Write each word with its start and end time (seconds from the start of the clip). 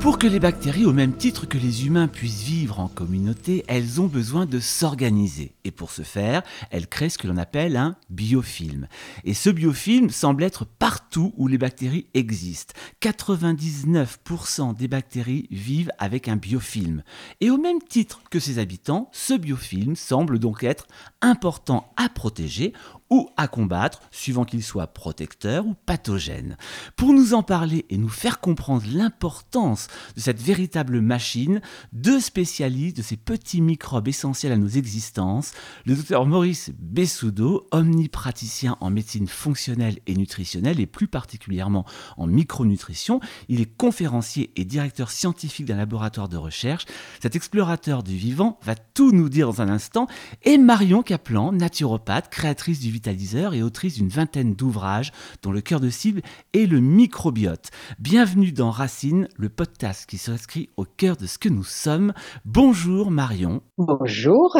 Pour 0.00 0.18
que 0.18 0.26
les 0.26 0.40
bactéries, 0.40 0.84
au 0.84 0.92
même 0.92 1.14
titre 1.14 1.46
que 1.48 1.56
les 1.56 1.86
humains, 1.86 2.06
puissent 2.06 2.42
vivre 2.42 2.80
en 2.80 2.88
communauté, 2.88 3.64
elles 3.66 3.98
ont 3.98 4.08
besoin 4.08 4.44
de 4.44 4.60
s'organiser. 4.60 5.53
Et 5.66 5.70
pour 5.70 5.90
ce 5.90 6.02
faire, 6.02 6.42
elles 6.70 6.86
créent 6.86 7.08
ce 7.08 7.16
que 7.16 7.26
l'on 7.26 7.38
appelle 7.38 7.76
un 7.76 7.96
biofilm. 8.10 8.86
Et 9.24 9.32
ce 9.32 9.48
biofilm 9.48 10.10
semble 10.10 10.42
être 10.42 10.66
partout 10.66 11.32
où 11.38 11.48
les 11.48 11.56
bactéries 11.56 12.06
existent. 12.12 12.74
99% 13.00 14.76
des 14.76 14.88
bactéries 14.88 15.48
vivent 15.50 15.90
avec 15.98 16.28
un 16.28 16.36
biofilm. 16.36 17.02
Et 17.40 17.48
au 17.48 17.56
même 17.56 17.80
titre 17.80 18.20
que 18.30 18.40
ses 18.40 18.58
habitants, 18.58 19.08
ce 19.12 19.32
biofilm 19.32 19.96
semble 19.96 20.38
donc 20.38 20.64
être 20.64 20.86
important 21.22 21.92
à 21.96 22.10
protéger 22.10 22.74
ou 23.10 23.30
à 23.36 23.48
combattre, 23.48 24.00
suivant 24.10 24.44
qu'il 24.44 24.62
soit 24.62 24.88
protecteur 24.88 25.66
ou 25.66 25.74
pathogène. 25.86 26.56
Pour 26.96 27.12
nous 27.12 27.34
en 27.34 27.42
parler 27.42 27.86
et 27.90 27.96
nous 27.96 28.08
faire 28.08 28.40
comprendre 28.40 28.84
l'importance 28.92 29.88
de 30.16 30.20
cette 30.20 30.40
véritable 30.40 31.00
machine, 31.00 31.60
deux 31.92 32.20
spécialistes 32.20 32.96
de 32.96 33.02
ces 33.02 33.16
petits 33.16 33.60
microbes 33.60 34.08
essentiels 34.08 34.52
à 34.52 34.56
nos 34.56 34.68
existences, 34.68 35.52
le 35.86 35.94
docteur 35.94 36.26
Maurice 36.26 36.72
Bessoudo, 36.78 37.66
omnipraticien 37.70 38.76
en 38.80 38.90
médecine 38.90 39.26
fonctionnelle 39.26 39.98
et 40.06 40.14
nutritionnelle 40.14 40.80
et 40.80 40.86
plus 40.86 41.08
particulièrement 41.08 41.84
en 42.16 42.26
micronutrition. 42.26 43.20
Il 43.48 43.60
est 43.60 43.76
conférencier 43.76 44.50
et 44.56 44.64
directeur 44.64 45.10
scientifique 45.10 45.66
d'un 45.66 45.76
laboratoire 45.76 46.28
de 46.28 46.36
recherche. 46.36 46.86
Cet 47.20 47.36
explorateur 47.36 48.02
du 48.02 48.16
vivant 48.16 48.58
va 48.62 48.74
tout 48.74 49.12
nous 49.12 49.28
dire 49.28 49.48
dans 49.48 49.62
un 49.62 49.68
instant. 49.68 50.06
Et 50.42 50.58
Marion 50.58 51.02
Kaplan, 51.02 51.52
naturopathe, 51.52 52.30
créatrice 52.30 52.80
du 52.80 52.90
vitaliseur 52.90 53.54
et 53.54 53.62
autrice 53.62 53.96
d'une 53.96 54.08
vingtaine 54.08 54.54
d'ouvrages 54.54 55.12
dont 55.42 55.52
le 55.52 55.60
cœur 55.60 55.80
de 55.80 55.90
cible 55.90 56.22
est 56.52 56.66
le 56.66 56.80
microbiote. 56.80 57.70
Bienvenue 57.98 58.52
dans 58.52 58.70
Racine, 58.70 59.28
le 59.36 59.48
podcast 59.48 60.06
qui 60.08 60.18
s'inscrit 60.18 60.70
au 60.76 60.84
cœur 60.84 61.16
de 61.16 61.26
ce 61.26 61.38
que 61.38 61.48
nous 61.48 61.64
sommes. 61.64 62.12
Bonjour 62.44 63.10
Marion. 63.10 63.62
Bonjour. 63.78 64.56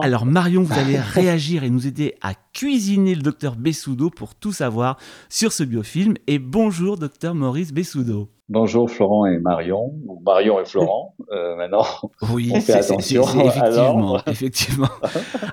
Alors 0.00 0.23
Marion, 0.24 0.62
vous 0.62 0.78
allez 0.78 0.98
réagir 1.14 1.64
et 1.64 1.70
nous 1.70 1.86
aider 1.86 2.14
à 2.22 2.32
cuisiner 2.52 3.14
le 3.14 3.22
docteur 3.22 3.56
Bessoudo 3.56 4.10
pour 4.10 4.34
tout 4.34 4.52
savoir 4.52 4.96
sur 5.28 5.52
ce 5.52 5.64
biofilm. 5.64 6.14
Et 6.26 6.38
bonjour 6.38 6.96
docteur 6.96 7.34
Maurice 7.34 7.72
Bessoudo. 7.72 8.28
Bonjour 8.50 8.90
Florent 8.90 9.24
et 9.24 9.38
Marion, 9.38 9.94
ou 10.06 10.20
Marion 10.20 10.60
et 10.60 10.66
Florent, 10.66 11.14
euh, 11.32 11.56
maintenant. 11.56 11.86
Oui, 12.30 12.52
on 12.54 12.60
fait 12.60 12.74
attention. 12.74 13.22
effectivement, 13.22 13.62
alors... 13.62 14.22
effectivement. 14.26 14.88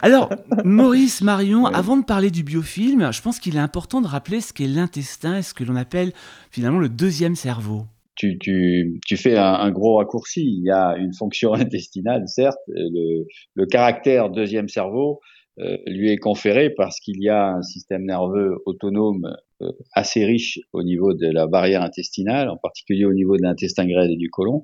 Alors, 0.01 0.29
Maurice, 0.65 1.21
Marion, 1.21 1.65
avant 1.67 1.95
de 1.95 2.03
parler 2.03 2.31
du 2.31 2.43
biofilm, 2.43 3.13
je 3.13 3.21
pense 3.21 3.39
qu'il 3.39 3.55
est 3.55 3.59
important 3.59 4.01
de 4.01 4.07
rappeler 4.07 4.41
ce 4.41 4.51
qu'est 4.51 4.67
l'intestin 4.67 5.37
et 5.37 5.41
ce 5.41 5.53
que 5.53 5.63
l'on 5.63 5.77
appelle 5.77 6.11
finalement 6.49 6.79
le 6.79 6.89
deuxième 6.89 7.35
cerveau. 7.35 7.85
Tu, 8.15 8.37
tu, 8.37 8.99
tu, 9.05 9.17
fais 9.17 9.37
un, 9.37 9.71
gros 9.71 9.97
raccourci. 9.97 10.41
Il 10.41 10.63
y 10.65 10.71
a 10.71 10.95
une 10.97 11.13
fonction 11.13 11.53
intestinale, 11.55 12.27
certes. 12.27 12.59
Le, 12.67 13.25
le 13.55 13.65
caractère 13.65 14.29
deuxième 14.29 14.67
cerveau 14.67 15.21
euh, 15.59 15.77
lui 15.87 16.11
est 16.11 16.17
conféré 16.17 16.69
parce 16.69 16.99
qu'il 16.99 17.21
y 17.21 17.29
a 17.29 17.53
un 17.55 17.61
système 17.61 18.05
nerveux 18.05 18.57
autonome 18.65 19.35
euh, 19.61 19.71
assez 19.93 20.25
riche 20.25 20.59
au 20.73 20.83
niveau 20.83 21.13
de 21.13 21.27
la 21.27 21.47
barrière 21.47 21.81
intestinale, 21.81 22.49
en 22.49 22.57
particulier 22.57 23.05
au 23.05 23.13
niveau 23.13 23.37
de 23.37 23.43
l'intestin 23.43 23.85
grêle 23.85 24.11
et 24.11 24.17
du 24.17 24.29
côlon. 24.29 24.61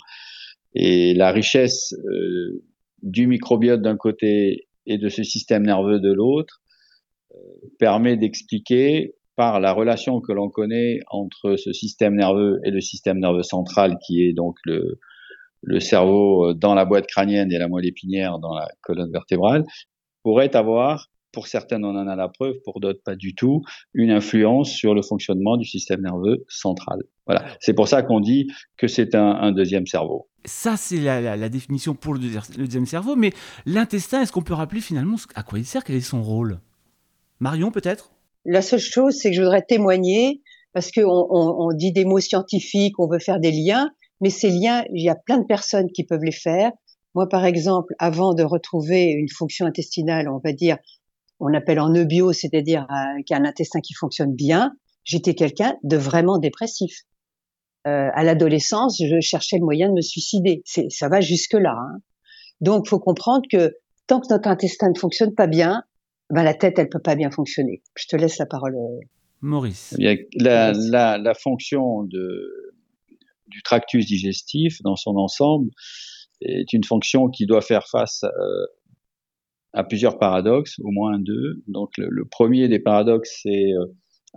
Et 0.74 1.14
la 1.14 1.32
richesse 1.32 1.94
euh, 1.94 2.64
du 3.04 3.28
microbiote 3.28 3.82
d'un 3.82 3.98
côté 3.98 4.68
et 4.86 4.98
de 4.98 5.10
ce 5.10 5.24
système 5.24 5.64
nerveux 5.64 6.00
de 6.00 6.12
l'autre 6.12 6.62
euh, 7.34 7.38
permet 7.80 8.18
d'expliquer 8.18 9.16
par 9.38 9.60
la 9.60 9.72
relation 9.72 10.20
que 10.20 10.34
l'on 10.34 10.50
connaît 10.50 11.00
entre 11.10 11.56
ce 11.58 11.72
système 11.72 12.16
nerveux 12.16 12.60
et 12.66 12.72
le 12.72 12.82
système 12.82 13.20
nerveux 13.20 13.44
central 13.44 13.98
qui 14.06 14.24
est 14.24 14.34
donc 14.34 14.58
le, 14.66 15.00
cerveau 15.80 16.54
dans 16.56 16.74
la 16.74 16.86
boîte 16.86 17.06
crânienne 17.06 17.52
et 17.52 17.60
la 17.60 17.68
moelle 17.68 17.86
épinière 17.86 18.40
dans 18.40 18.56
la 18.56 18.68
colonne 18.82 19.12
vertébrale, 19.12 19.64
pourrait 20.24 20.56
avoir, 20.56 21.10
pour 21.32 21.46
certaines 21.46 21.86
on 21.86 21.96
en 21.96 22.08
a 22.08 22.16
la 22.16 22.30
preuve, 22.30 22.56
pour 22.66 22.80
d'autres 22.80 23.02
pas 23.04 23.16
du 23.16 23.36
tout, 23.36 23.62
une 23.94 24.10
influence 24.10 24.72
sur 24.72 24.96
le 24.96 25.04
fonctionnement 25.04 25.56
du 25.56 25.66
système 25.66 26.02
nerveux 26.02 26.44
central. 26.50 27.04
Voilà. 27.28 27.46
C'est 27.60 27.74
pour 27.74 27.88
ça 27.88 28.02
qu'on 28.02 28.20
dit 28.20 28.48
que 28.76 28.88
c'est 28.88 29.14
un, 29.14 29.52
deuxième 29.52 29.86
cerveau. 29.86 30.28
Ça, 30.46 30.78
c'est 30.78 31.00
la, 31.00 31.22
la, 31.22 31.36
la, 31.36 31.50
définition 31.50 31.94
pour 31.94 32.16
le, 32.16 32.22
le 32.22 32.66
deuxième 32.66 32.86
cerveau, 32.88 33.16
mais 33.16 33.34
l'intestin, 33.68 34.22
est-ce 34.22 34.32
qu'on 34.32 34.42
peut 34.42 34.54
rappeler 34.56 34.82
finalement 34.82 35.18
à 35.36 35.44
quoi 35.44 35.60
il 35.60 35.66
sert? 35.66 35.84
Quel 35.84 35.98
est 35.98 36.02
son 36.02 36.24
rôle? 36.24 36.60
Marion, 37.40 37.70
peut-être? 37.70 38.12
La 38.48 38.62
seule 38.62 38.80
chose, 38.80 39.16
c'est 39.16 39.30
que 39.30 39.36
je 39.36 39.42
voudrais 39.42 39.62
témoigner, 39.62 40.42
parce 40.74 40.92
qu'on 40.92 41.04
on, 41.04 41.56
on 41.60 41.74
dit 41.74 41.92
des 41.92 42.06
mots 42.06 42.22
scientifiques, 42.22 42.98
on 42.98 43.08
veut 43.08 43.20
faire 43.20 43.40
des 43.40 43.52
liens, 43.52 43.92
mais 44.22 44.30
ces 44.30 44.50
liens, 44.50 44.84
il 44.94 45.04
y 45.04 45.10
a 45.10 45.16
plein 45.16 45.38
de 45.38 45.46
personnes 45.46 45.92
qui 45.92 46.06
peuvent 46.06 46.24
les 46.24 46.32
faire. 46.32 46.72
Moi, 47.14 47.28
par 47.28 47.46
exemple, 47.46 47.94
avant 48.00 48.34
de 48.34 48.44
retrouver 48.44 49.04
une 49.04 49.30
fonction 49.30 49.66
intestinale, 49.66 50.30
on 50.30 50.40
va 50.44 50.54
dire, 50.54 50.78
on 51.40 51.54
appelle 51.54 51.80
en 51.80 51.94
eubio, 51.94 52.32
c'est-à-dire 52.34 52.88
euh, 52.90 53.22
qu'il 53.26 53.36
y 53.36 53.38
a 53.38 53.42
un 53.42 53.46
intestin 53.46 53.82
qui 53.82 53.94
fonctionne 53.94 54.34
bien, 54.34 54.72
j'étais 55.04 55.36
quelqu'un 55.36 55.76
de 55.84 55.98
vraiment 55.98 56.38
dépressif. 56.38 57.04
Euh, 57.86 58.10
à 58.14 58.24
l'adolescence, 58.24 59.02
je 59.04 59.20
cherchais 59.20 59.58
le 59.58 59.66
moyen 59.66 59.90
de 59.90 59.94
me 59.94 60.02
suicider. 60.02 60.64
Ça 60.66 61.10
va 61.10 61.22
jusque-là. 61.22 61.76
Hein. 61.78 62.00
Donc, 62.60 62.88
faut 62.88 63.00
comprendre 63.00 63.44
que 63.52 63.76
tant 64.08 64.20
que 64.20 64.28
notre 64.30 64.50
intestin 64.50 64.90
ne 64.90 64.98
fonctionne 64.98 65.36
pas 65.36 65.48
bien, 65.48 65.84
ben, 66.30 66.44
la 66.44 66.54
tête, 66.54 66.80
elle 66.80 66.90
peut 66.90 67.02
pas 67.02 67.16
bien 67.16 67.32
fonctionner. 67.32 67.82
Je 67.96 68.08
te 68.08 68.16
laisse 68.16 68.38
la 68.38 68.46
parole. 68.46 68.76
euh, 68.76 69.00
Maurice. 69.42 69.94
Eh 69.98 70.02
bien, 70.02 70.16
la, 70.36 70.74
la, 70.74 71.18
la 71.18 71.34
fonction 71.34 72.04
de, 72.04 72.74
du 73.48 73.62
tractus 73.62 74.06
digestif 74.06 74.82
dans 74.82 74.96
son 74.96 75.16
ensemble, 75.16 75.70
est 76.42 76.72
une 76.74 76.84
fonction 76.84 77.30
qui 77.30 77.46
doit 77.46 77.62
faire 77.62 77.88
face 77.88 78.24
euh, 78.24 78.66
à 79.74 79.84
plusieurs 79.84 80.18
paradoxes, 80.20 80.80
au 80.80 80.92
moins 80.92 81.20
deux. 81.20 81.64
Donc 81.68 81.98
le, 81.98 82.08
le 82.10 82.26
premier 82.26 82.68
des 82.68 82.80
paradoxes, 82.80 83.40
c'est 83.44 83.74
euh, 83.74 83.86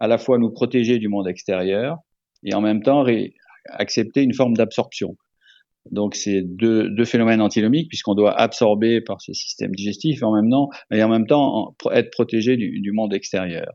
à 0.00 0.06
la 0.06 0.18
fois 0.18 0.38
nous 0.38 0.50
protéger 0.50 0.98
du 0.98 1.08
monde 1.08 1.28
extérieur 1.28 1.98
et 2.42 2.54
en 2.54 2.60
même 2.60 2.82
temps 2.82 3.04
accepter 3.66 4.22
une 4.22 4.32
forme 4.34 4.54
d'absorption. 4.54 5.16
Donc 5.90 6.14
c'est 6.14 6.42
deux, 6.42 6.90
deux, 6.90 7.04
phénomènes 7.04 7.40
antinomiques 7.40 7.88
puisqu'on 7.88 8.14
doit 8.14 8.38
absorber 8.38 9.00
par 9.00 9.20
ce 9.20 9.32
système 9.32 9.74
digestif 9.74 10.22
en 10.22 10.34
même 10.34 10.50
temps, 10.50 10.68
et 10.92 11.02
en 11.02 11.08
même 11.08 11.26
temps 11.26 11.74
être 11.92 12.10
protégé 12.10 12.56
du, 12.56 12.80
du 12.80 12.92
monde 12.92 13.14
extérieur. 13.14 13.72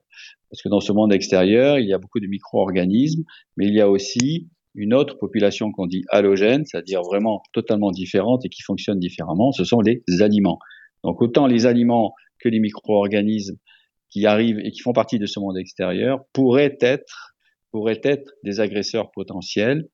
Parce 0.50 0.62
que 0.62 0.70
dans 0.70 0.80
ce 0.80 0.92
monde 0.92 1.12
extérieur, 1.12 1.80
il 1.80 1.88
y 1.88 1.94
a 1.94 1.98
beaucoup 1.98 2.20
de 2.20 2.28
micro-organismes, 2.28 3.24
mais 3.58 3.68
il 3.68 3.74
y 3.74 3.82
a 3.82 3.90
aussi 3.90 4.48
une 4.76 4.94
autre 4.94 5.18
population 5.18 5.72
qu'on 5.72 5.88
dit 5.88 6.04
halogène, 6.10 6.66
c'est-à-dire 6.66 7.02
vraiment 7.02 7.42
totalement 7.54 7.92
différente 7.92 8.46
et 8.46 8.50
qui 8.50 8.62
fonctionne 8.62 9.00
différemment, 9.00 9.52
ce 9.52 9.64
sont 9.64 9.80
les 9.82 10.04
aliments. 10.20 10.60
Donc 11.04 11.22
autant 11.22 11.48
les 11.48 11.66
aliments 11.66 12.14
que 12.40 12.50
les 12.50 12.60
micro-organismes 12.60 13.58
qui 14.10 14.26
arrivent 14.26 14.60
et 14.60 14.72
qui 14.72 14.82
font 14.82 14.94
partie 14.94 15.20
de 15.20 15.26
ce 15.26 15.40
monde 15.40 15.58
extérieur 15.58 16.20
pourraient 16.34 16.78
être, 16.82 17.36
pourraient 17.72 18.02
être 18.04 18.32
des 18.44 18.60
agresseurs 18.60 19.12
potentiels. 19.12 19.88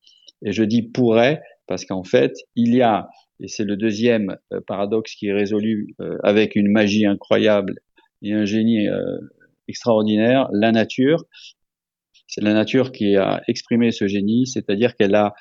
Et 0.44 0.52
je 0.52 0.64
dis 0.64 0.84
pourraient 0.84 1.42
parce 1.72 1.86
qu'en 1.86 2.04
fait, 2.04 2.34
il 2.58 2.76
y 2.76 2.82
a, 2.82 3.08
et 3.40 3.48
c'est 3.48 3.64
le 3.64 3.78
deuxième 3.78 4.36
euh, 4.52 4.60
paradoxe 4.68 5.16
qui 5.16 5.28
est 5.28 5.32
résolu 5.32 5.96
euh, 6.02 6.18
avec 6.22 6.58
une 6.58 6.70
magie 6.70 7.06
incroyable 7.06 7.76
et 8.22 8.34
un 8.34 8.44
génie 8.44 8.90
euh, 8.90 9.18
extraordinaire, 9.70 10.50
la 10.52 10.74
nature 10.74 11.24
c'est 12.28 12.42
la 12.42 12.54
nature 12.54 12.92
qui 12.92 13.16
a 13.16 13.42
exprimé 13.48 13.92
ce 13.92 14.08
génie, 14.08 14.48
c'est-à-dire 14.48 14.96
qu'elle 14.98 15.16
a 15.16 15.34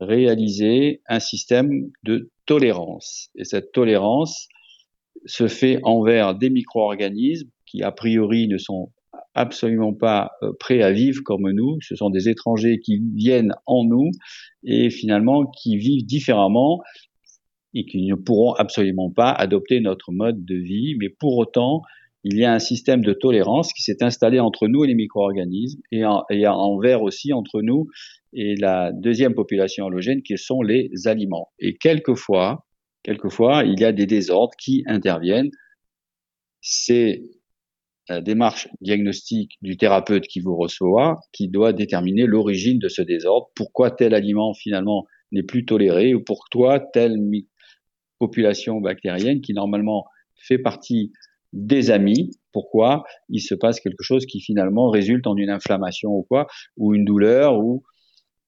réalisé 0.00 1.02
un 1.08 1.20
système 1.20 1.90
de 2.04 2.30
tolérance. 2.46 3.28
Et 3.36 3.44
cette 3.44 3.72
tolérance 3.72 4.48
se 5.26 5.46
fait 5.46 5.78
envers 5.82 6.34
des 6.34 6.48
micro-organismes 6.48 7.50
qui, 7.66 7.82
a 7.82 7.92
priori, 7.92 8.48
ne 8.48 8.56
sont 8.56 8.92
absolument 9.36 9.92
pas 9.92 10.32
euh, 10.42 10.52
prêts 10.58 10.82
à 10.82 10.90
vivre 10.90 11.22
comme 11.24 11.50
nous. 11.52 11.78
Ce 11.80 11.94
sont 11.94 12.10
des 12.10 12.28
étrangers 12.28 12.80
qui 12.80 13.00
viennent 13.14 13.54
en 13.66 13.84
nous 13.84 14.10
et 14.64 14.90
finalement 14.90 15.46
qui 15.46 15.76
vivent 15.76 16.04
différemment 16.04 16.80
et 17.74 17.84
qui 17.84 18.06
ne 18.06 18.14
pourront 18.14 18.54
absolument 18.54 19.10
pas 19.10 19.30
adopter 19.30 19.80
notre 19.80 20.10
mode 20.10 20.44
de 20.44 20.56
vie. 20.56 20.96
Mais 20.98 21.10
pour 21.10 21.36
autant, 21.36 21.82
il 22.24 22.38
y 22.38 22.44
a 22.44 22.52
un 22.52 22.58
système 22.58 23.04
de 23.04 23.12
tolérance 23.12 23.72
qui 23.72 23.82
s'est 23.82 24.02
installé 24.02 24.40
entre 24.40 24.66
nous 24.66 24.84
et 24.84 24.88
les 24.88 24.94
micro-organismes 24.94 25.80
et, 25.92 26.04
en, 26.04 26.24
et 26.30 26.46
envers 26.46 27.02
aussi 27.02 27.32
entre 27.32 27.60
nous 27.62 27.86
et 28.32 28.56
la 28.56 28.90
deuxième 28.92 29.34
population 29.34 29.86
halogène 29.86 30.22
qui 30.22 30.36
sont 30.36 30.62
les 30.62 30.90
aliments. 31.04 31.52
Et 31.58 31.76
quelquefois, 31.76 32.66
quelquefois, 33.02 33.62
il 33.64 33.78
y 33.78 33.84
a 33.84 33.92
des 33.92 34.06
désordres 34.06 34.56
qui 34.58 34.82
interviennent. 34.86 35.50
C'est 36.60 37.22
la 38.08 38.20
démarche 38.20 38.68
diagnostique 38.80 39.58
du 39.62 39.76
thérapeute 39.76 40.26
qui 40.26 40.40
vous 40.40 40.56
reçoit 40.56 41.20
qui 41.32 41.48
doit 41.48 41.72
déterminer 41.72 42.26
l'origine 42.26 42.78
de 42.78 42.88
ce 42.88 43.02
désordre, 43.02 43.48
pourquoi 43.54 43.90
tel 43.90 44.14
aliment 44.14 44.54
finalement 44.54 45.06
n'est 45.32 45.42
plus 45.42 45.64
toléré 45.64 46.14
ou 46.14 46.22
pourquoi 46.22 46.80
telle 46.80 47.16
population 48.18 48.80
bactérienne 48.80 49.40
qui 49.40 49.52
normalement 49.54 50.06
fait 50.36 50.58
partie 50.58 51.12
des 51.52 51.90
amis. 51.90 52.30
Pourquoi 52.52 53.04
il 53.28 53.40
se 53.40 53.54
passe 53.54 53.80
quelque 53.80 54.02
chose 54.02 54.26
qui 54.26 54.40
finalement 54.40 54.88
résulte 54.88 55.26
en 55.26 55.36
une 55.36 55.50
inflammation 55.50 56.10
ou 56.10 56.22
quoi, 56.28 56.46
ou 56.76 56.94
une 56.94 57.04
douleur, 57.04 57.58
ou 57.58 57.82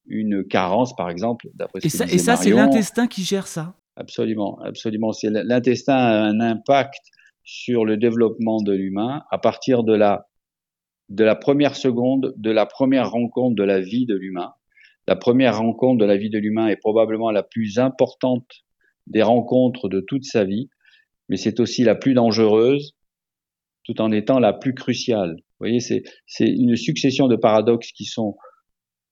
une 0.06 0.44
carence, 0.46 0.94
par 0.96 1.10
exemple, 1.10 1.48
d'après 1.54 1.80
ce 1.80 1.86
Et 1.86 1.90
ça, 1.90 2.04
et 2.06 2.18
ça 2.18 2.36
c'est 2.36 2.50
l'intestin 2.50 3.06
qui 3.06 3.22
gère 3.22 3.46
ça 3.46 3.74
Absolument, 3.96 4.58
absolument. 4.60 5.12
C'est 5.12 5.28
l'intestin 5.30 5.96
a 5.96 6.22
un 6.22 6.40
impact 6.40 7.00
sur 7.50 7.86
le 7.86 7.96
développement 7.96 8.60
de 8.60 8.74
l'humain 8.74 9.24
à 9.30 9.38
partir 9.38 9.82
de 9.82 9.94
la 9.94 10.26
de 11.08 11.24
la 11.24 11.34
première 11.34 11.76
seconde, 11.76 12.34
de 12.36 12.50
la 12.50 12.66
première 12.66 13.10
rencontre 13.10 13.56
de 13.56 13.62
la 13.62 13.80
vie 13.80 14.04
de 14.04 14.14
l'humain. 14.14 14.52
La 15.06 15.16
première 15.16 15.56
rencontre 15.56 15.98
de 15.98 16.04
la 16.04 16.18
vie 16.18 16.28
de 16.28 16.38
l'humain 16.38 16.66
est 16.66 16.76
probablement 16.76 17.30
la 17.30 17.42
plus 17.42 17.78
importante 17.78 18.46
des 19.06 19.22
rencontres 19.22 19.88
de 19.88 20.00
toute 20.06 20.24
sa 20.24 20.44
vie, 20.44 20.68
mais 21.30 21.38
c'est 21.38 21.58
aussi 21.58 21.84
la 21.84 21.94
plus 21.94 22.12
dangereuse, 22.12 22.94
tout 23.84 23.98
en 24.02 24.12
étant 24.12 24.40
la 24.40 24.52
plus 24.52 24.74
cruciale. 24.74 25.36
Vous 25.36 25.64
voyez, 25.66 25.80
c'est 25.80 26.02
une 26.38 26.76
succession 26.76 27.28
de 27.28 27.36
paradoxes 27.36 27.92
qui 27.92 28.04
sont 28.04 28.36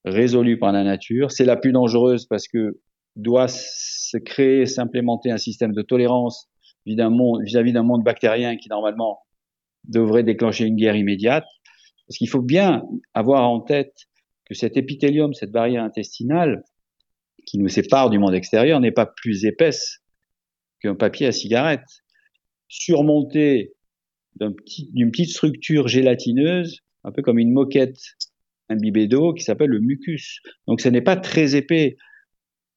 résolus 0.04 0.58
par 0.58 0.72
la 0.72 0.84
nature. 0.84 1.32
C'est 1.32 1.46
la 1.46 1.56
plus 1.56 1.72
dangereuse 1.72 2.26
parce 2.26 2.48
que 2.48 2.82
doit 3.16 3.48
se 3.48 4.18
créer, 4.18 4.66
s'implémenter 4.66 5.30
un 5.30 5.38
système 5.38 5.72
de 5.72 5.80
tolérance 5.80 6.50
vis-à-vis 6.86 7.72
d'un 7.72 7.82
monde 7.82 8.04
bactérien 8.04 8.56
qui 8.56 8.68
normalement 8.68 9.20
devrait 9.84 10.22
déclencher 10.22 10.64
une 10.64 10.76
guerre 10.76 10.96
immédiate. 10.96 11.44
Parce 12.06 12.18
qu'il 12.18 12.28
faut 12.28 12.42
bien 12.42 12.84
avoir 13.14 13.48
en 13.48 13.60
tête 13.60 13.94
que 14.44 14.54
cet 14.54 14.76
épithélium, 14.76 15.34
cette 15.34 15.50
barrière 15.50 15.82
intestinale, 15.82 16.62
qui 17.46 17.58
nous 17.58 17.68
sépare 17.68 18.10
du 18.10 18.18
monde 18.18 18.34
extérieur, 18.34 18.80
n'est 18.80 18.92
pas 18.92 19.06
plus 19.06 19.44
épaisse 19.44 19.98
qu'un 20.80 20.94
papier 20.94 21.26
à 21.26 21.32
cigarette. 21.32 21.86
Surmontée 22.68 23.74
d'une 24.36 25.10
petite 25.10 25.30
structure 25.30 25.88
gélatineuse, 25.88 26.80
un 27.04 27.12
peu 27.12 27.22
comme 27.22 27.38
une 27.38 27.52
moquette 27.52 27.98
imbibée 28.68 29.06
d'eau, 29.06 29.32
qui 29.32 29.44
s'appelle 29.44 29.70
le 29.70 29.80
mucus. 29.80 30.40
Donc 30.66 30.80
ce 30.80 30.88
n'est 30.88 31.02
pas 31.02 31.16
très 31.16 31.56
épais. 31.56 31.96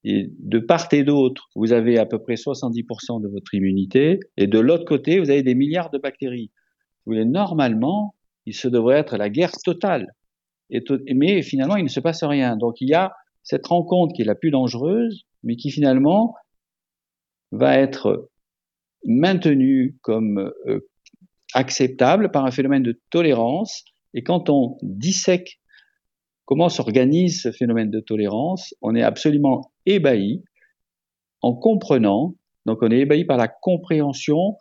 Et 0.04 0.32
de 0.40 0.60
part 0.60 0.88
et 0.94 1.04
d'autre, 1.04 1.50
vous 1.56 1.74
avez 1.74 1.98
à 1.98 2.06
peu 2.06 2.20
près 2.20 2.36
70% 2.36 3.22
de 3.22 3.28
votre 3.28 3.54
immunité, 3.54 4.20
et 4.38 4.48
de 4.48 4.60
l'autre 4.60 4.86
côté, 4.86 5.20
vous 5.20 5.30
avez 5.30 5.44
des 5.44 5.56
milliards 5.56 5.90
de 5.90 5.98
bactéries. 5.98 6.52
Vous 7.06 7.14
voulez, 7.14 7.26
normalement, 7.26 8.16
il 8.46 8.54
se 8.54 8.68
devrait 8.68 8.98
être 8.98 9.18
la 9.18 9.30
guerre 9.30 9.52
totale. 9.52 10.08
Mais 11.16 11.42
finalement, 11.42 11.76
il 11.76 11.84
ne 11.84 11.90
se 11.90 12.00
passe 12.00 12.24
rien. 12.24 12.56
Donc 12.56 12.80
il 12.82 12.90
y 12.90 12.94
a 12.94 13.12
cette 13.44 13.68
rencontre 13.68 14.14
qui 14.14 14.22
est 14.22 14.26
la 14.26 14.36
plus 14.36 14.52
dangereuse, 14.52 15.24
mais 15.44 15.56
qui 15.56 15.72
finalement 15.72 16.36
va 17.52 17.78
être 17.78 18.30
maintenue 19.06 19.98
comme 20.02 20.52
euh, 20.68 20.88
acceptable 21.54 22.32
par 22.32 22.46
un 22.46 22.52
phénomène 22.52 22.84
de 22.84 23.00
tolérance. 23.10 23.84
Et 24.14 24.24
quand 24.24 24.50
on 24.50 24.78
dissèque 24.82 25.60
comment 26.50 26.70
s'organise 26.70 27.44
ce 27.44 27.52
phénomène 27.52 27.92
de 27.92 28.00
tolérance, 28.00 28.74
on 28.82 28.96
est 28.96 29.04
absolument 29.04 29.72
ébahi 29.86 30.42
en 31.44 31.54
comprenant, 31.54 32.34
donc 32.66 32.80
on 32.82 32.90
est 32.90 33.02
ébahi 33.02 33.24
par 33.24 33.38
la 33.38 33.48
compréhension 33.48 34.58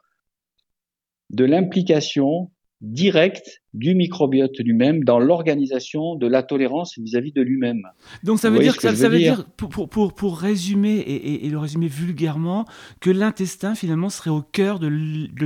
de 1.30 1.46
l'implication 1.46 2.50
directe 2.82 3.62
du 3.72 3.94
microbiote 3.94 4.58
lui-même 4.58 5.02
dans 5.02 5.18
l'organisation 5.18 6.14
de 6.14 6.26
la 6.26 6.42
tolérance 6.42 6.98
vis-à-vis 6.98 7.32
de 7.32 7.40
lui-même. 7.40 7.80
Donc 8.22 8.38
ça 8.38 8.50
veut 8.50 8.58
dire 8.58 8.76
que, 8.76 8.94
ça, 8.94 9.08
veut 9.08 9.16
dire, 9.16 9.46
pour, 9.56 9.88
pour, 9.88 10.12
pour, 10.12 10.38
résumer 10.38 10.98
et, 10.98 11.48
le 11.48 11.58
résumer 11.58 11.88
vulgairement, 11.88 12.66
que 13.00 13.08
l'intestin 13.08 13.74
finalement 13.74 14.10
serait 14.10 14.28
au 14.28 14.42
cœur 14.42 14.78
de 14.78 14.88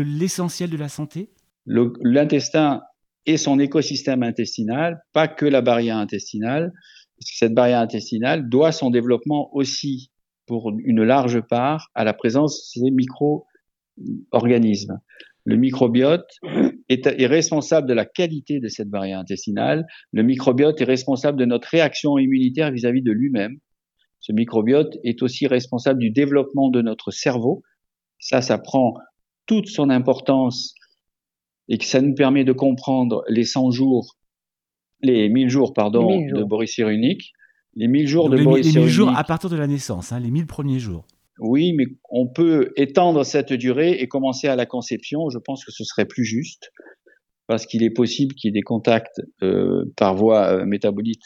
l'essentiel 0.00 0.70
de 0.70 0.76
la 0.76 0.88
santé? 0.88 1.30
L'intestin 1.66 2.82
et 3.26 3.36
son 3.36 3.58
écosystème 3.58 4.22
intestinal, 4.22 5.02
pas 5.12 5.26
que 5.28 5.44
la 5.46 5.60
barrière 5.60 5.96
intestinale, 5.96 6.72
cette 7.20 7.54
barrière 7.54 7.80
intestinale 7.80 8.48
doit 8.48 8.72
son 8.72 8.90
développement 8.90 9.54
aussi, 9.54 10.10
pour 10.46 10.72
une 10.84 11.04
large 11.04 11.40
part, 11.40 11.90
à 11.94 12.04
la 12.04 12.14
présence 12.14 12.56
de 12.56 12.62
ces 12.80 12.90
micro-organismes. 12.90 14.98
Le 15.44 15.56
microbiote 15.56 16.28
est, 16.88 17.06
est, 17.06 17.26
responsable 17.26 17.88
de 17.88 17.94
la 17.94 18.04
qualité 18.04 18.60
de 18.60 18.68
cette 18.68 18.88
barrière 18.88 19.18
intestinale. 19.18 19.86
Le 20.12 20.22
microbiote 20.22 20.80
est 20.80 20.84
responsable 20.84 21.36
de 21.38 21.44
notre 21.44 21.66
réaction 21.68 22.16
immunitaire 22.18 22.70
vis-à-vis 22.70 23.00
-vis 23.00 23.04
de 23.04 23.12
lui-même. 23.12 23.58
Ce 24.20 24.32
microbiote 24.32 24.98
est 25.02 25.20
aussi 25.22 25.48
responsable 25.48 25.98
du 25.98 26.10
développement 26.10 26.70
de 26.70 26.80
notre 26.80 27.10
cerveau. 27.10 27.62
Ça, 28.20 28.40
ça 28.40 28.58
prend 28.58 28.94
toute 29.46 29.68
son 29.68 29.90
importance 29.90 30.74
et 31.72 31.78
que 31.78 31.86
ça 31.86 32.02
nous 32.02 32.14
permet 32.14 32.44
de 32.44 32.52
comprendre 32.52 33.24
les 33.28 33.44
100 33.44 33.70
jours 33.70 34.18
les 35.00 35.28
1000 35.28 35.48
jours, 35.48 35.72
pardon, 35.72 36.20
de 36.20 36.44
Boris 36.44 36.74
Cyrulnik. 36.74 37.32
Les 37.74 37.88
1000 37.88 38.06
jours 38.06 38.28
de 38.28 38.36
Boris 38.36 38.66
Cyrulnik. 38.66 38.74
Les 38.74 38.80
1000 38.82 38.90
jours 38.90 39.16
à 39.16 39.24
partir 39.24 39.50
de 39.50 39.56
la 39.56 39.66
naissance, 39.66 40.12
hein, 40.12 40.20
les 40.20 40.30
1000 40.30 40.46
premiers 40.46 40.78
jours. 40.78 41.06
Oui, 41.40 41.72
mais 41.72 41.86
on 42.10 42.28
peut 42.28 42.72
étendre 42.76 43.24
cette 43.24 43.54
durée 43.54 43.92
et 43.92 44.06
commencer 44.06 44.48
à 44.48 44.54
la 44.54 44.66
conception. 44.66 45.30
Je 45.30 45.38
pense 45.38 45.64
que 45.64 45.72
ce 45.72 45.82
serait 45.82 46.04
plus 46.04 46.24
juste 46.24 46.70
parce 47.46 47.66
qu'il 47.66 47.82
est 47.82 47.90
possible 47.90 48.34
qu'il 48.34 48.48
y 48.48 48.50
ait 48.50 48.60
des 48.60 48.62
contacts 48.62 49.20
euh, 49.42 49.86
par 49.96 50.14
voie 50.14 50.48
euh, 50.48 50.66
métabolite, 50.66 51.22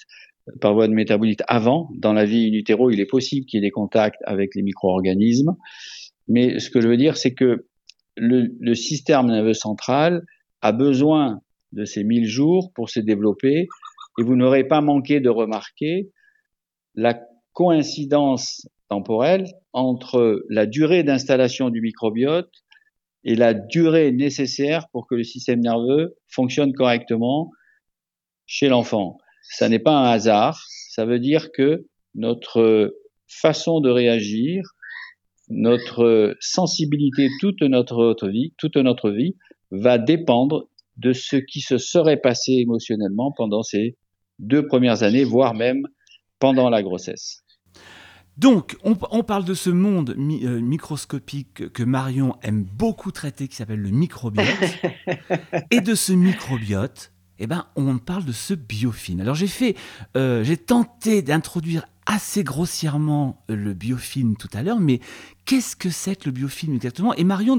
par 0.61 0.75
voie 0.75 0.87
de 0.87 0.95
métabolite 0.95 1.43
avant. 1.49 1.91
Dans 1.97 2.13
la 2.13 2.25
vie 2.25 2.47
in 2.47 2.57
utero, 2.57 2.91
il 2.91 3.01
est 3.01 3.07
possible 3.07 3.47
qu'il 3.47 3.59
y 3.59 3.65
ait 3.65 3.67
des 3.67 3.73
contacts 3.73 4.23
avec 4.25 4.55
les 4.55 4.63
micro-organismes. 4.63 5.57
Mais 6.29 6.61
ce 6.61 6.71
que 6.71 6.81
je 6.81 6.89
veux 6.89 6.97
dire, 6.97 7.17
c'est 7.17 7.35
que 7.35 7.67
le, 8.17 8.55
le 8.59 8.75
système 8.75 9.27
nerveux 9.27 9.53
central 9.53 10.23
a 10.67 10.73
besoin 10.73 11.41
de 11.71 11.85
ces 11.85 12.03
1000 12.03 12.27
jours 12.27 12.73
pour 12.75 12.91
se 12.91 12.99
développer 12.99 13.69
et 14.19 14.23
vous 14.23 14.35
n'aurez 14.35 14.65
pas 14.65 14.81
manqué 14.81 15.21
de 15.21 15.29
remarquer 15.29 16.11
la 16.97 17.21
coïncidence 17.53 18.69
temporelle 18.89 19.47
entre 19.73 20.45
la 20.49 20.67
durée 20.67 21.05
d'installation 21.05 21.71
du 21.71 21.81
microbiote 21.81 22.51
et 23.23 23.37
la 23.37 23.55
durée 23.55 24.11
nécessaire 24.11 24.89
pour 24.91 25.07
que 25.07 25.15
le 25.15 25.23
système 25.23 25.61
nerveux 25.61 26.17
fonctionne 26.27 26.73
correctement 26.73 27.53
chez 28.47 28.69
l'enfant. 28.69 29.19
Ça 29.43 29.69
n'est 29.69 29.79
pas 29.79 29.97
un 29.97 30.11
hasard, 30.11 30.61
ça 30.91 31.05
veut 31.05 31.21
dire 31.21 31.53
que 31.53 31.87
notre 32.17 32.97
façon 33.29 33.81
de 33.81 33.91
réagir, 33.91 34.65
notre 35.49 36.37
sensibilité 36.41 37.29
toute 37.41 37.63
notre 37.63 38.29
vie, 38.29 38.53
toute 38.59 38.77
notre 38.77 39.11
vie 39.11 39.37
va 39.81 39.99
dépendre 39.99 40.69
de 40.97 41.13
ce 41.13 41.37
qui 41.37 41.61
se 41.61 41.79
serait 41.79 42.17
passé 42.17 42.53
émotionnellement 42.53 43.33
pendant 43.37 43.63
ces 43.63 43.97
deux 44.39 44.67
premières 44.67 45.03
années, 45.03 45.25
voire 45.25 45.55
même 45.55 45.87
pendant 46.39 46.71
la 46.71 46.83
grossesse. 46.83 47.43
Donc, 48.37 48.77
on, 48.85 48.95
parle 48.95 49.47
de 49.47 49.55
ce 49.55 49.71
monde 49.71 50.11
euh, 50.11 50.61
microscopique 50.61 51.73
que 51.73 51.83
Marion 51.83 52.37
aime 52.43 52.65
beaucoup 52.65 53.11
traiter, 53.11 53.49
qui 53.49 53.57
s'appelle 53.57 53.81
le 53.81 53.91
microbiote. 53.91 54.47
et 55.71 55.81
de 55.81 55.95
ce 55.95 56.13
microbiote, 56.13 57.13
eh 57.39 57.47
ben, 57.47 57.67
on 57.77 57.97
parle 57.97 58.27
de 58.27 58.33
ce 58.33 58.53
biofilm. 58.53 59.21
Alors, 59.21 59.35
j'ai 59.35 59.47
fait, 59.47 59.75
euh, 60.19 60.45
j'ai 60.45 60.59
tenté 60.59 61.23
d'introduire 61.23 61.87
assez 62.07 62.45
grossièrement 62.45 63.43
euh, 63.51 63.57
le 63.57 63.75
biofilm 63.75 64.37
tout 64.37 64.49
à 64.55 64.63
l'heure, 64.63 64.81
mais 64.81 65.01
qu'est-ce 65.45 65.77
que 65.77 65.91
c'est 65.91 66.17
que 66.17 66.27
le 66.27 66.33
biofilm 66.33 66.75
exactement? 66.75 67.13
Et 67.15 67.25
Marion, 67.25 67.59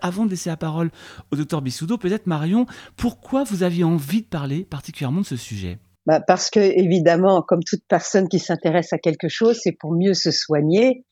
avant 0.00 0.24
de 0.24 0.30
laisser 0.30 0.50
la 0.50 0.56
parole 0.56 0.90
au 1.30 1.36
docteur 1.36 1.62
Bissoudo, 1.62 1.98
peut-être 1.98 2.26
Marion, 2.26 2.66
pourquoi 2.96 3.44
vous 3.44 3.62
aviez 3.62 3.84
envie 3.84 4.22
de 4.22 4.26
parler 4.26 4.64
particulièrement 4.64 5.20
de 5.20 5.26
ce 5.26 5.36
sujet? 5.36 5.78
Bah 6.06 6.20
Parce 6.20 6.50
que, 6.50 6.58
évidemment, 6.58 7.42
comme 7.42 7.62
toute 7.62 7.84
personne 7.86 8.28
qui 8.28 8.38
s'intéresse 8.38 8.92
à 8.92 8.98
quelque 8.98 9.28
chose, 9.28 9.58
c'est 9.62 9.72
pour 9.72 9.92
mieux 9.92 10.14
se 10.14 10.30
soigner. 10.30 11.04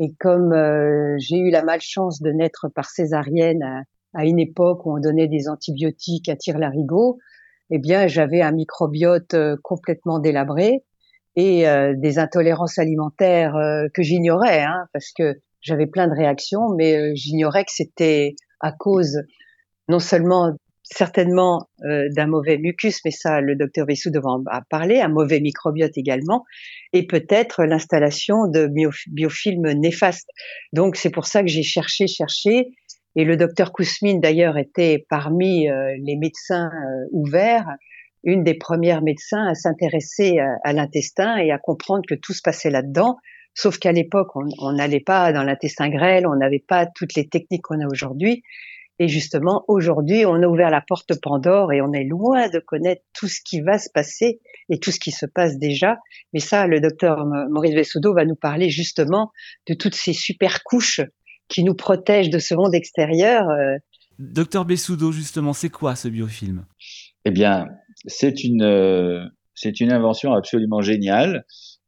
Et 0.00 0.12
comme 0.18 0.52
euh, 0.52 1.16
j'ai 1.18 1.38
eu 1.38 1.50
la 1.50 1.62
malchance 1.62 2.20
de 2.20 2.30
naître 2.30 2.66
par 2.74 2.90
césarienne 2.90 3.62
à, 4.14 4.24
une 4.24 4.40
époque 4.40 4.86
où 4.86 4.96
on 4.96 5.00
donnait 5.00 5.28
des 5.28 5.48
antibiotiques 5.48 6.28
à 6.28 6.36
tire-larigot, 6.36 7.18
eh 7.70 7.78
bien, 7.78 8.08
j'avais 8.08 8.42
un 8.42 8.50
microbiote 8.50 9.34
euh, 9.34 9.56
complètement 9.62 10.18
délabré 10.18 10.82
et 11.36 11.68
euh, 11.68 11.94
des 11.96 12.18
intolérances 12.18 12.78
alimentaires 12.78 13.56
euh, 13.56 13.86
que 13.92 14.02
j'ignorais, 14.02 14.62
hein, 14.62 14.86
parce 14.92 15.10
que 15.16 15.34
j'avais 15.60 15.86
plein 15.86 16.06
de 16.06 16.14
réactions, 16.14 16.68
mais 16.76 16.96
euh, 16.96 17.12
j'ignorais 17.14 17.64
que 17.64 17.72
c'était 17.72 18.34
à 18.60 18.72
cause 18.72 19.22
non 19.88 19.98
seulement 19.98 20.56
certainement 20.82 21.66
d'un 21.80 22.26
mauvais 22.26 22.58
mucus, 22.58 23.00
mais 23.06 23.10
ça 23.10 23.40
le 23.40 23.56
docteur 23.56 23.86
Vessou 23.86 24.10
devant 24.10 24.42
a 24.50 24.60
parlé, 24.68 25.00
un 25.00 25.08
mauvais 25.08 25.40
microbiote 25.40 25.96
également, 25.96 26.44
et 26.92 27.06
peut-être 27.06 27.64
l'installation 27.64 28.46
de 28.46 28.70
biofilms 29.08 29.72
néfastes. 29.72 30.28
Donc 30.74 30.96
c'est 30.96 31.08
pour 31.08 31.24
ça 31.24 31.40
que 31.40 31.48
j'ai 31.48 31.62
cherché, 31.62 32.06
cherché, 32.06 32.68
et 33.16 33.24
le 33.24 33.38
docteur 33.38 33.72
Kousmine 33.72 34.20
d'ailleurs 34.20 34.58
était 34.58 35.06
parmi 35.08 35.66
les 35.66 36.16
médecins 36.16 36.70
ouverts 37.12 37.66
une 38.24 38.42
des 38.42 38.54
premières 38.54 39.02
médecins 39.02 39.46
à 39.46 39.54
s'intéresser 39.54 40.38
à, 40.64 40.72
l'intestin 40.72 41.36
et 41.36 41.50
à 41.50 41.58
comprendre 41.58 42.02
que 42.08 42.14
tout 42.14 42.32
se 42.32 42.42
passait 42.42 42.70
là-dedans. 42.70 43.16
Sauf 43.54 43.78
qu'à 43.78 43.92
l'époque, 43.92 44.30
on 44.34 44.72
n'allait 44.72 45.00
pas 45.00 45.32
dans 45.32 45.44
l'intestin 45.44 45.88
grêle, 45.88 46.26
on 46.26 46.34
n'avait 46.34 46.64
pas 46.66 46.86
toutes 46.86 47.14
les 47.14 47.28
techniques 47.28 47.62
qu'on 47.62 47.80
a 47.80 47.86
aujourd'hui. 47.86 48.42
Et 49.00 49.08
justement, 49.08 49.64
aujourd'hui, 49.66 50.24
on 50.24 50.34
a 50.34 50.46
ouvert 50.46 50.70
la 50.70 50.80
porte 50.80 51.20
Pandore 51.20 51.72
et 51.72 51.80
on 51.82 51.92
est 51.92 52.04
loin 52.04 52.48
de 52.48 52.60
connaître 52.60 53.02
tout 53.12 53.26
ce 53.26 53.40
qui 53.44 53.60
va 53.60 53.78
se 53.78 53.88
passer 53.92 54.40
et 54.68 54.78
tout 54.78 54.92
ce 54.92 55.00
qui 55.00 55.10
se 55.10 55.26
passe 55.26 55.58
déjà. 55.58 55.98
Mais 56.32 56.38
ça, 56.38 56.68
le 56.68 56.80
docteur 56.80 57.26
Maurice 57.50 57.74
Bessoudo 57.74 58.14
va 58.14 58.24
nous 58.24 58.36
parler 58.36 58.70
justement 58.70 59.32
de 59.68 59.74
toutes 59.74 59.96
ces 59.96 60.12
super 60.12 60.62
couches 60.62 61.00
qui 61.48 61.64
nous 61.64 61.74
protègent 61.74 62.30
de 62.30 62.38
ce 62.38 62.54
monde 62.54 62.74
extérieur. 62.74 63.48
Euh. 63.48 63.76
Docteur 64.20 64.64
Bessoudo, 64.64 65.10
justement, 65.10 65.52
c'est 65.52 65.70
quoi 65.70 65.96
ce 65.96 66.06
biofilm? 66.06 66.64
Eh 67.24 67.30
bien, 67.32 67.66
c'est 68.06 68.44
une, 68.44 68.62
euh, 68.62 69.24
c'est 69.54 69.80
une 69.80 69.92
invention 69.92 70.32
absolument 70.32 70.80
géniale 70.80 71.44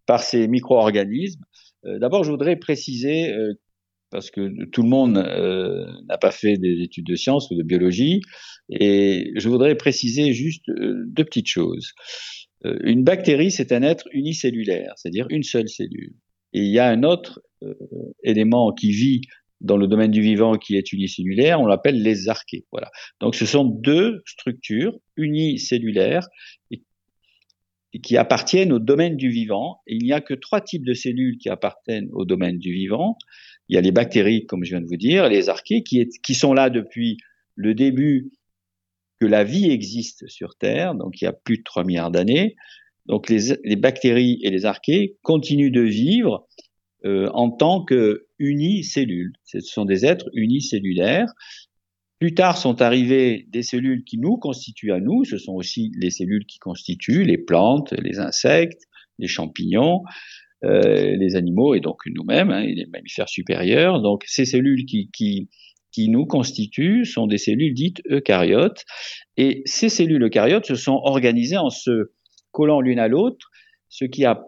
par 0.07 0.23
ces 0.23 0.49
micro-organismes. 0.49 1.45
Euh, 1.85 1.99
d'abord, 1.99 2.25
je 2.25 2.31
voudrais 2.31 2.57
préciser 2.57 3.35
parce 4.11 4.31
que 4.31 4.65
tout 4.67 4.83
le 4.83 4.89
monde 4.89 5.19
euh, 5.19 5.87
n'a 6.09 6.19
pas 6.19 6.31
fait 6.31 6.57
des 6.57 6.83
études 6.83 7.07
de 7.07 7.17
sciences 7.17 7.51
ou 7.51 7.55
de 7.55 7.63
biologie. 7.63 8.21
Et 8.71 9.33
je 9.37 9.49
voudrais 9.49 9.75
préciser 9.75 10.33
juste 10.33 10.69
euh, 10.69 11.05
deux 11.09 11.25
petites 11.25 11.49
choses. 11.49 11.93
Euh, 12.65 12.79
une 12.85 13.05
bactérie, 13.05 13.51
c'est 13.51 13.73
un 13.73 13.83
être 13.83 14.09
unicellulaire, 14.13 14.93
c'est-à-dire 14.97 15.27
une 15.31 15.43
seule 15.43 15.69
cellule. 15.69 16.15
Et 16.53 16.61
il 16.61 16.73
y 16.73 16.79
a 16.79 16.89
un 16.89 17.03
autre 17.03 17.43
élément 18.23 18.73
qui 18.73 18.93
vit 18.93 19.23
dans 19.61 19.77
le 19.77 19.87
domaine 19.87 20.11
du 20.11 20.21
vivant 20.21 20.57
qui 20.57 20.77
est 20.77 20.93
unicellulaire, 20.93 21.61
on 21.61 21.67
l'appelle 21.67 22.03
les 22.03 22.29
archées. 22.29 22.67
Voilà. 22.73 22.91
Donc 23.21 23.35
ce 23.35 23.47
sont 23.47 23.65
deux 23.65 24.23
structures 24.27 24.99
unicellulaires 25.17 26.29
et 26.71 26.83
qui 28.03 28.17
appartiennent 28.17 28.73
au 28.73 28.79
domaine 28.79 29.17
du 29.17 29.31
vivant. 29.31 29.81
Il 29.87 30.03
n'y 30.03 30.13
a 30.13 30.21
que 30.21 30.35
trois 30.35 30.61
types 30.61 30.85
de 30.85 30.95
cellules 30.95 31.39
qui 31.39 31.49
appartiennent 31.49 32.09
au 32.13 32.25
domaine 32.25 32.59
du 32.59 32.73
vivant. 32.73 33.17
Il 33.69 33.75
y 33.75 33.79
a 33.79 33.81
les 33.81 33.93
bactéries, 33.93 34.47
comme 34.47 34.65
je 34.65 34.71
viens 34.71 34.81
de 34.81 34.87
vous 34.87 34.97
dire, 34.97 35.29
les 35.29 35.49
archées, 35.49 35.83
qui, 35.83 36.35
sont 36.35 36.53
là 36.53 36.71
depuis 36.71 37.17
le 37.55 37.75
début 37.75 38.31
que 39.21 39.27
la 39.27 39.45
vie 39.45 39.71
existe 39.71 40.29
sur 40.29 40.57
Terre, 40.57 40.95
donc 40.95 41.21
il 41.21 41.25
y 41.25 41.29
a 41.29 41.33
plus 41.33 41.59
de 41.59 41.63
3 41.63 41.85
milliards 41.85 42.11
d'années. 42.11 42.55
Donc 43.07 43.31
les, 43.31 43.77
bactéries 43.77 44.41
et 44.43 44.51
les 44.51 44.67
archées 44.67 45.17
continuent 45.23 45.73
de 45.73 45.81
vivre 45.81 46.47
euh, 47.07 47.29
en 47.33 47.51
tant 47.51 47.85
que 47.85 48.27
unicellules. 48.39 49.33
Ce 49.45 49.61
sont 49.61 49.85
des 49.85 50.05
êtres 50.05 50.29
unicellulaires. 50.35 51.33
Plus 52.19 52.35
tard 52.35 52.59
sont 52.59 52.83
arrivées 52.83 53.47
des 53.49 53.63
cellules 53.63 54.05
qui 54.05 54.19
nous 54.19 54.37
constituent 54.39 54.93
à 54.93 55.01
nous. 55.01 55.25
Ce 55.25 55.39
sont 55.39 55.55
aussi 55.55 55.93
les 55.99 56.11
cellules 56.11 56.47
qui 56.47 56.59
constituent 56.59 57.25
les 57.25 57.39
plantes, 57.39 57.93
les 57.93 58.19
insectes, 58.19 58.83
les 59.19 59.29
champignons. 59.29 60.03
Euh, 60.65 61.15
les 61.17 61.37
animaux 61.37 61.75
et 61.75 61.81
donc 61.81 62.01
nous-mêmes, 62.07 62.51
hein, 62.51 62.65
les 62.65 62.87
mammifères 62.87 63.29
supérieurs. 63.29 64.01
Donc 64.01 64.25
ces 64.27 64.47
cellules 64.47 64.87
qui, 64.87 65.11
qui, 65.13 65.51
qui 65.93 66.09
nous 66.09 66.25
constituent 66.27 67.05
sont 67.05 67.27
des 67.27 67.39
cellules 67.39 67.75
dites 67.75 68.01
eucaryotes. 68.11 68.85
Et 69.37 69.63
ces 69.67 69.91
cellules 69.91 70.23
eucaryotes 70.23 70.65
se 70.65 70.75
sont 70.75 70.99
organisées 71.05 71.59
en 71.59 71.69
se 71.69 72.11
collant 72.53 72.81
l'une 72.81 72.99
à 72.99 73.07
l'autre, 73.07 73.51
ce 73.91 74.07
qui 74.07 74.25
a 74.25 74.43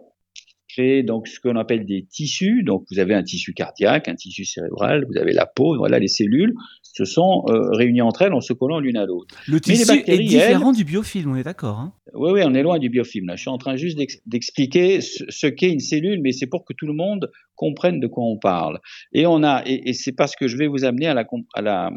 créé 0.69 1.03
donc 1.03 1.27
ce 1.27 1.39
qu'on 1.39 1.55
appelle 1.55 1.85
des 1.85 2.05
tissus. 2.05 2.63
Donc 2.63 2.85
vous 2.91 2.99
avez 2.99 3.13
un 3.13 3.23
tissu 3.23 3.53
cardiaque, 3.53 4.07
un 4.07 4.15
tissu 4.15 4.45
cérébral, 4.45 5.05
vous 5.09 5.17
avez 5.17 5.33
la 5.33 5.45
peau, 5.45 5.75
voilà 5.77 5.99
les 5.99 6.07
cellules 6.07 6.53
se 6.93 7.05
sont 7.05 7.43
euh, 7.47 7.69
réunies 7.71 8.01
entre 8.01 8.23
elles 8.23 8.33
en 8.33 8.41
se 8.41 8.53
collant 8.53 8.79
l'une 8.79 8.97
à 8.97 9.05
l'autre. 9.05 9.35
Le 9.47 9.59
tissu 9.61 10.03
est 10.05 10.17
différent 10.17 10.71
du 10.71 10.83
biofilm, 10.83 11.31
on 11.31 11.35
est 11.35 11.43
d'accord 11.43 11.79
hein? 11.79 11.93
Oui, 12.13 12.31
oui, 12.33 12.41
on 12.43 12.53
est 12.53 12.63
loin 12.63 12.79
du 12.79 12.89
biofilm. 12.89 13.27
Là. 13.27 13.35
Je 13.35 13.41
suis 13.41 13.49
en 13.49 13.57
train 13.57 13.75
juste 13.75 13.97
d'expliquer 14.25 14.99
ce, 15.01 15.47
qu'est 15.47 15.69
une 15.69 15.79
cellule, 15.79 16.19
mais 16.21 16.31
c'est 16.31 16.47
pour 16.47 16.65
que 16.65 16.73
tout 16.73 16.87
le 16.87 16.93
monde 16.93 17.31
comprenne 17.55 17.99
de 17.99 18.07
quoi 18.07 18.23
on 18.23 18.37
parle. 18.37 18.79
Et 19.13 19.27
on 19.27 19.43
a, 19.43 19.61
et, 19.65 19.93
c'est 19.93 20.11
parce 20.11 20.35
que 20.35 20.47
je 20.47 20.57
vais 20.57 20.67
vous 20.67 20.85
amener 20.85 21.05
à 21.05 21.13
la, 21.13 21.25
à 21.53 21.61
la, 21.61 21.91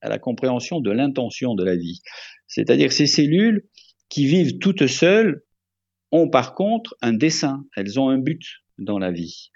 à 0.00 0.08
la 0.08 0.18
compréhension 0.18 0.80
de 0.80 0.90
l'intention 0.90 1.54
de 1.54 1.64
la 1.64 1.76
vie. 1.76 2.00
C'est-à-dire 2.46 2.92
ces 2.92 3.06
cellules 3.06 3.64
qui 4.08 4.24
vivent 4.26 4.58
toutes 4.58 4.86
seules 4.86 5.42
ont 6.12 6.28
par 6.28 6.54
contre 6.54 6.94
un 7.02 7.12
dessin, 7.12 7.64
elles 7.76 7.98
ont 7.98 8.08
un 8.08 8.18
but 8.18 8.42
dans 8.78 8.98
la 8.98 9.10
vie. 9.10 9.50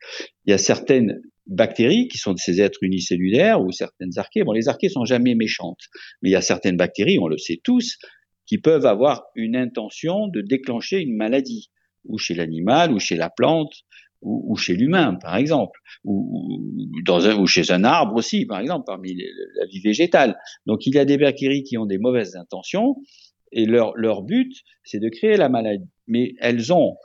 Il 0.45 0.51
y 0.51 0.55
a 0.55 0.59
certaines 0.59 1.21
bactéries 1.47 2.09
qui 2.09 2.19
sont 2.19 2.37
ces 2.37 2.61
êtres 2.61 2.83
unicellulaires 2.83 3.61
ou 3.63 3.73
certaines 3.73 4.17
archées. 4.17 4.45
Bon, 4.45 4.53
les 4.53 4.69
archées 4.69 4.89
sont 4.89 5.05
jamais 5.05 5.35
méchantes, 5.35 5.81
mais 6.21 6.31
il 6.31 6.33
y 6.33 6.37
a 6.37 6.43
certaines 6.43 6.77
bactéries, 6.77 7.19
on 7.19 7.29
le 7.29 7.39
sait 7.39 7.61
tous, 7.63 7.99
qui 8.47 8.59
peuvent 8.59 8.87
avoir 8.87 9.25
une 9.35 9.57
intention 9.57 10.29
de 10.29 10.41
déclencher 10.41 11.01
une 11.01 11.17
maladie, 11.17 11.71
ou 12.05 12.19
chez 12.19 12.35
l'animal, 12.35 12.93
ou 12.93 12.99
chez 12.99 13.17
la 13.17 13.31
plante, 13.31 13.73
ou, 14.21 14.55
chez 14.57 14.75
l'humain, 14.75 15.17
par 15.21 15.37
exemple, 15.37 15.81
ou, 16.05 16.61
dans 17.05 17.27
un, 17.27 17.37
ou 17.37 17.47
chez 17.47 17.73
un 17.73 17.83
arbre 17.83 18.15
aussi, 18.15 18.47
par 18.47 18.61
exemple, 18.61 18.85
parmi 18.87 19.17
la 19.17 19.67
vie 19.67 19.81
végétale. 19.81 20.37
Donc, 20.67 20.87
il 20.87 20.95
y 20.95 20.99
a 20.99 21.05
des 21.05 21.19
bactéries 21.19 21.65
qui 21.65 21.77
ont 21.77 21.87
des 21.87 21.99
mauvaises 21.99 22.37
intentions, 22.37 22.97
et 23.53 23.67
leur, 23.67 24.23
but, 24.23 24.53
c'est 24.85 24.99
de 24.99 25.09
créer 25.09 25.37
la 25.37 25.49
maladie. 25.49 25.89
Mais 26.07 26.35
elles 26.41 26.73
ont, 26.73 26.97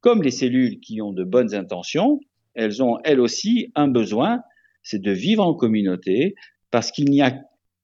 comme 0.00 0.22
les 0.22 0.30
cellules 0.30 0.80
qui 0.80 1.00
ont 1.00 1.12
de 1.12 1.24
bonnes 1.24 1.54
intentions, 1.54 2.20
elles 2.54 2.82
ont 2.82 2.98
elles 3.04 3.20
aussi 3.20 3.70
un 3.74 3.88
besoin, 3.88 4.40
c'est 4.82 5.00
de 5.00 5.12
vivre 5.12 5.44
en 5.44 5.54
communauté, 5.54 6.34
parce 6.70 6.90
qu'il 6.90 7.08
n'y 7.10 7.22
a 7.22 7.38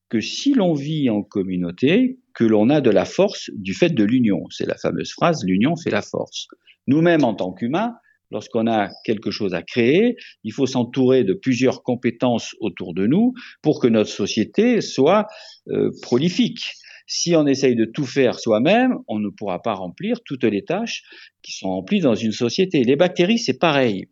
que 0.08 0.20
si 0.20 0.54
l'on 0.54 0.72
vit 0.72 1.10
en 1.10 1.22
communauté 1.22 2.18
que 2.34 2.44
l'on 2.44 2.70
a 2.70 2.80
de 2.80 2.90
la 2.90 3.04
force 3.04 3.50
du 3.54 3.74
fait 3.74 3.90
de 3.90 4.04
l'union. 4.04 4.44
C'est 4.50 4.66
la 4.66 4.76
fameuse 4.76 5.12
phrase, 5.12 5.42
l'union 5.44 5.76
fait 5.76 5.90
la 5.90 6.02
force. 6.02 6.46
Nous-mêmes, 6.86 7.24
en 7.24 7.34
tant 7.34 7.52
qu'humains, 7.52 7.94
lorsqu'on 8.30 8.66
a 8.66 8.88
quelque 9.04 9.30
chose 9.30 9.54
à 9.54 9.62
créer, 9.62 10.16
il 10.44 10.52
faut 10.52 10.66
s'entourer 10.66 11.24
de 11.24 11.34
plusieurs 11.34 11.82
compétences 11.82 12.54
autour 12.60 12.94
de 12.94 13.06
nous 13.06 13.34
pour 13.62 13.80
que 13.80 13.88
notre 13.88 14.10
société 14.10 14.80
soit 14.80 15.26
euh, 15.68 15.90
prolifique. 16.02 16.62
Si 17.08 17.34
on 17.34 17.46
essaye 17.46 17.74
de 17.74 17.86
tout 17.86 18.06
faire 18.06 18.38
soi-même, 18.38 18.98
on 19.08 19.18
ne 19.18 19.30
pourra 19.30 19.60
pas 19.60 19.74
remplir 19.74 20.20
toutes 20.24 20.44
les 20.44 20.62
tâches 20.62 21.02
qui 21.42 21.50
sont 21.50 21.70
remplies 21.70 22.00
dans 22.00 22.14
une 22.14 22.32
société. 22.32 22.84
Les 22.84 22.94
bactéries, 22.94 23.38
c'est 23.38 23.58
pareil. 23.58 24.08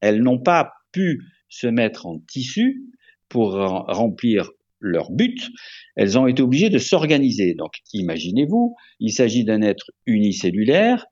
Elles 0.00 0.22
n'ont 0.22 0.40
pas 0.40 0.72
pu 0.90 1.22
se 1.48 1.68
mettre 1.68 2.06
en 2.06 2.18
tissu 2.18 2.82
pour 3.28 3.52
remplir 3.52 4.50
leur 4.80 5.10
but, 5.10 5.50
elles 5.96 6.18
ont 6.18 6.26
été 6.26 6.42
obligées 6.42 6.70
de 6.70 6.78
s'organiser. 6.78 7.54
Donc 7.54 7.72
imaginez-vous, 7.92 8.76
il 9.00 9.12
s'agit 9.12 9.44
d'un 9.44 9.62
être 9.62 9.90
unicellulaire 10.06 11.06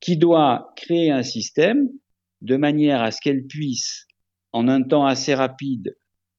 qui 0.00 0.16
doit 0.16 0.72
créer 0.76 1.10
un 1.10 1.22
système 1.22 1.88
de 2.42 2.56
manière 2.56 3.02
à 3.02 3.10
ce 3.10 3.20
qu'elle 3.20 3.46
puisse, 3.46 4.06
en 4.52 4.68
un 4.68 4.82
temps 4.82 5.06
assez 5.06 5.34
rapide, 5.34 5.96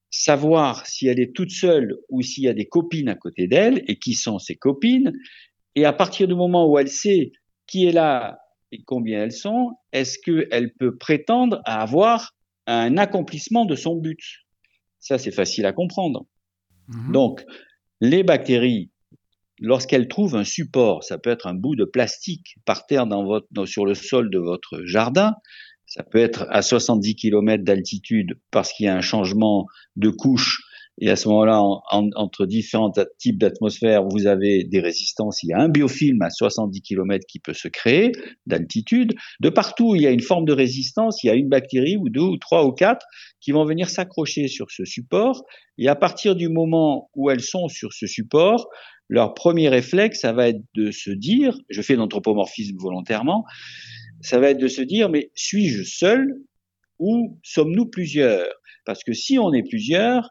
savoir 0.09 0.85
si 0.85 1.07
elle 1.07 1.19
est 1.19 1.35
toute 1.35 1.51
seule 1.51 1.95
ou 2.09 2.21
s'il 2.21 2.43
y 2.43 2.47
a 2.47 2.53
des 2.53 2.67
copines 2.67 3.09
à 3.09 3.15
côté 3.15 3.47
d'elle 3.47 3.83
et 3.87 3.97
qui 3.97 4.13
sont 4.13 4.39
ses 4.39 4.55
copines. 4.55 5.13
Et 5.75 5.85
à 5.85 5.93
partir 5.93 6.27
du 6.27 6.35
moment 6.35 6.67
où 6.67 6.77
elle 6.77 6.89
sait 6.89 7.31
qui 7.67 7.85
est 7.85 7.91
là 7.91 8.39
et 8.71 8.83
combien 8.83 9.23
elles 9.23 9.33
sont, 9.33 9.71
est-ce 9.91 10.17
qu'elle 10.19 10.73
peut 10.73 10.97
prétendre 10.97 11.61
à 11.65 11.81
avoir 11.81 12.35
un 12.65 12.97
accomplissement 12.97 13.65
de 13.65 13.75
son 13.75 13.95
but? 13.95 14.19
Ça, 14.99 15.17
c'est 15.17 15.31
facile 15.31 15.65
à 15.65 15.73
comprendre. 15.73 16.25
Mhm. 16.87 17.11
Donc, 17.11 17.45
les 18.01 18.23
bactéries, 18.23 18.91
lorsqu'elles 19.59 20.07
trouvent 20.07 20.35
un 20.35 20.43
support, 20.43 21.03
ça 21.03 21.17
peut 21.17 21.29
être 21.29 21.47
un 21.47 21.53
bout 21.53 21.75
de 21.75 21.85
plastique 21.85 22.55
par 22.65 22.85
terre 22.85 23.07
dans 23.07 23.23
votre, 23.23 23.65
sur 23.65 23.85
le 23.85 23.93
sol 23.93 24.29
de 24.29 24.39
votre 24.39 24.83
jardin, 24.83 25.35
ça 25.87 26.03
peut 26.03 26.19
être 26.19 26.45
à 26.49 26.61
70 26.61 27.15
km 27.15 27.63
d'altitude 27.63 28.39
parce 28.51 28.71
qu'il 28.71 28.85
y 28.85 28.89
a 28.89 28.95
un 28.95 29.01
changement 29.01 29.65
de 29.95 30.09
couche 30.09 30.61
et 30.99 31.11
à 31.11 31.15
ce 31.15 31.27
moment-là, 31.29 31.61
entre 32.15 32.47
différents 32.47 32.91
types 33.19 33.37
d'atmosphères, 33.37 34.03
vous 34.03 34.25
avez 34.25 34.63
des 34.63 34.79
résistances. 34.79 35.43
Il 35.43 35.49
y 35.49 35.53
a 35.53 35.59
un 35.59 35.69
biofilm 35.69 36.19
à 36.23 36.31
70 36.31 36.81
km 36.81 37.23
qui 37.27 37.39
peut 37.39 37.53
se 37.53 37.67
créer 37.67 38.13
d'altitude. 38.47 39.13
De 39.39 39.49
partout, 39.49 39.95
il 39.95 40.01
y 40.01 40.07
a 40.07 40.11
une 40.11 40.21
forme 40.21 40.45
de 40.45 40.53
résistance. 40.53 41.23
Il 41.23 41.27
y 41.27 41.29
a 41.29 41.35
une 41.35 41.49
bactérie 41.49 41.97
ou 41.97 42.09
deux 42.09 42.21
ou 42.21 42.37
trois 42.37 42.65
ou 42.65 42.71
quatre 42.71 43.05
qui 43.41 43.51
vont 43.51 43.63
venir 43.63 43.89
s'accrocher 43.89 44.47
sur 44.47 44.71
ce 44.71 44.85
support. 44.85 45.43
Et 45.77 45.87
à 45.87 45.95
partir 45.95 46.35
du 46.35 46.49
moment 46.49 47.11
où 47.15 47.29
elles 47.29 47.41
sont 47.41 47.67
sur 47.67 47.93
ce 47.93 48.07
support, 48.07 48.67
leur 49.07 49.35
premier 49.35 49.69
réflexe, 49.69 50.21
ça 50.21 50.33
va 50.33 50.49
être 50.49 50.61
de 50.73 50.89
se 50.89 51.11
dire, 51.11 51.55
je 51.69 51.81
fais 51.83 51.95
l'anthropomorphisme 51.95 52.75
volontairement, 52.79 53.45
ça 54.27 54.39
va 54.39 54.49
être 54.49 54.59
de 54.59 54.67
se 54.67 54.81
dire, 54.81 55.09
mais 55.09 55.31
suis-je 55.35 55.83
seul 55.83 56.35
ou 56.99 57.39
sommes-nous 57.43 57.85
plusieurs? 57.85 58.45
Parce 58.85 59.05
que 59.05 59.13
si 59.13 59.39
on 59.39 59.53
est 59.53 59.63
plusieurs, 59.63 60.29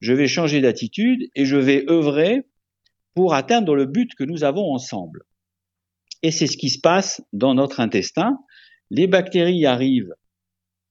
je 0.00 0.14
vais 0.14 0.28
changer 0.28 0.62
d'attitude 0.62 1.28
et 1.34 1.44
je 1.44 1.56
vais 1.56 1.84
œuvrer 1.90 2.46
pour 3.14 3.34
atteindre 3.34 3.74
le 3.74 3.84
but 3.84 4.14
que 4.14 4.24
nous 4.24 4.44
avons 4.44 4.72
ensemble. 4.72 5.24
Et 6.22 6.30
c'est 6.30 6.46
ce 6.46 6.56
qui 6.56 6.70
se 6.70 6.80
passe 6.80 7.22
dans 7.34 7.52
notre 7.52 7.80
intestin. 7.80 8.38
Les 8.90 9.06
bactéries 9.06 9.66
arrivent 9.66 10.14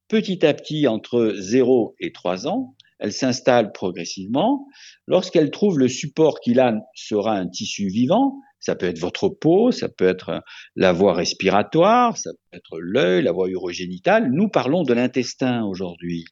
petit 0.07 0.45
à 0.45 0.53
petit 0.53 0.85
entre 0.85 1.33
0 1.35 1.95
et 1.99 2.11
3 2.11 2.47
ans. 2.47 2.75
Elles 2.99 3.13
s'installent 3.13 3.71
progressivement. 3.71 4.67
Lorsqu'elles 5.07 5.49
trouvent 5.49 5.79
le 5.79 5.87
support 5.87 6.39
qui 6.39 6.53
là 6.53 6.75
sera 6.93 7.35
un 7.35 7.47
tissu 7.47 7.87
vivant, 7.87 8.39
Ça 8.63 8.75
peut 8.75 8.85
être 8.85 8.99
votre 8.99 9.27
peau, 9.27 9.71
ça 9.71 9.89
peut 9.89 10.07
être 10.07 10.41
la 10.77 10.93
voie 10.93 11.13
respiratoire, 11.13 12.15
ça 12.17 12.31
peut 12.31 12.57
être 12.57 12.79
l'œil, 12.79 13.21
la 13.21 13.33
voie 13.33 13.49
urogénitale. 13.49 14.31
Nous 14.31 14.47
parlons 14.47 14.83
de 14.83 14.93
l'intestin 14.93 15.65
aujourd'hui. 15.65 16.23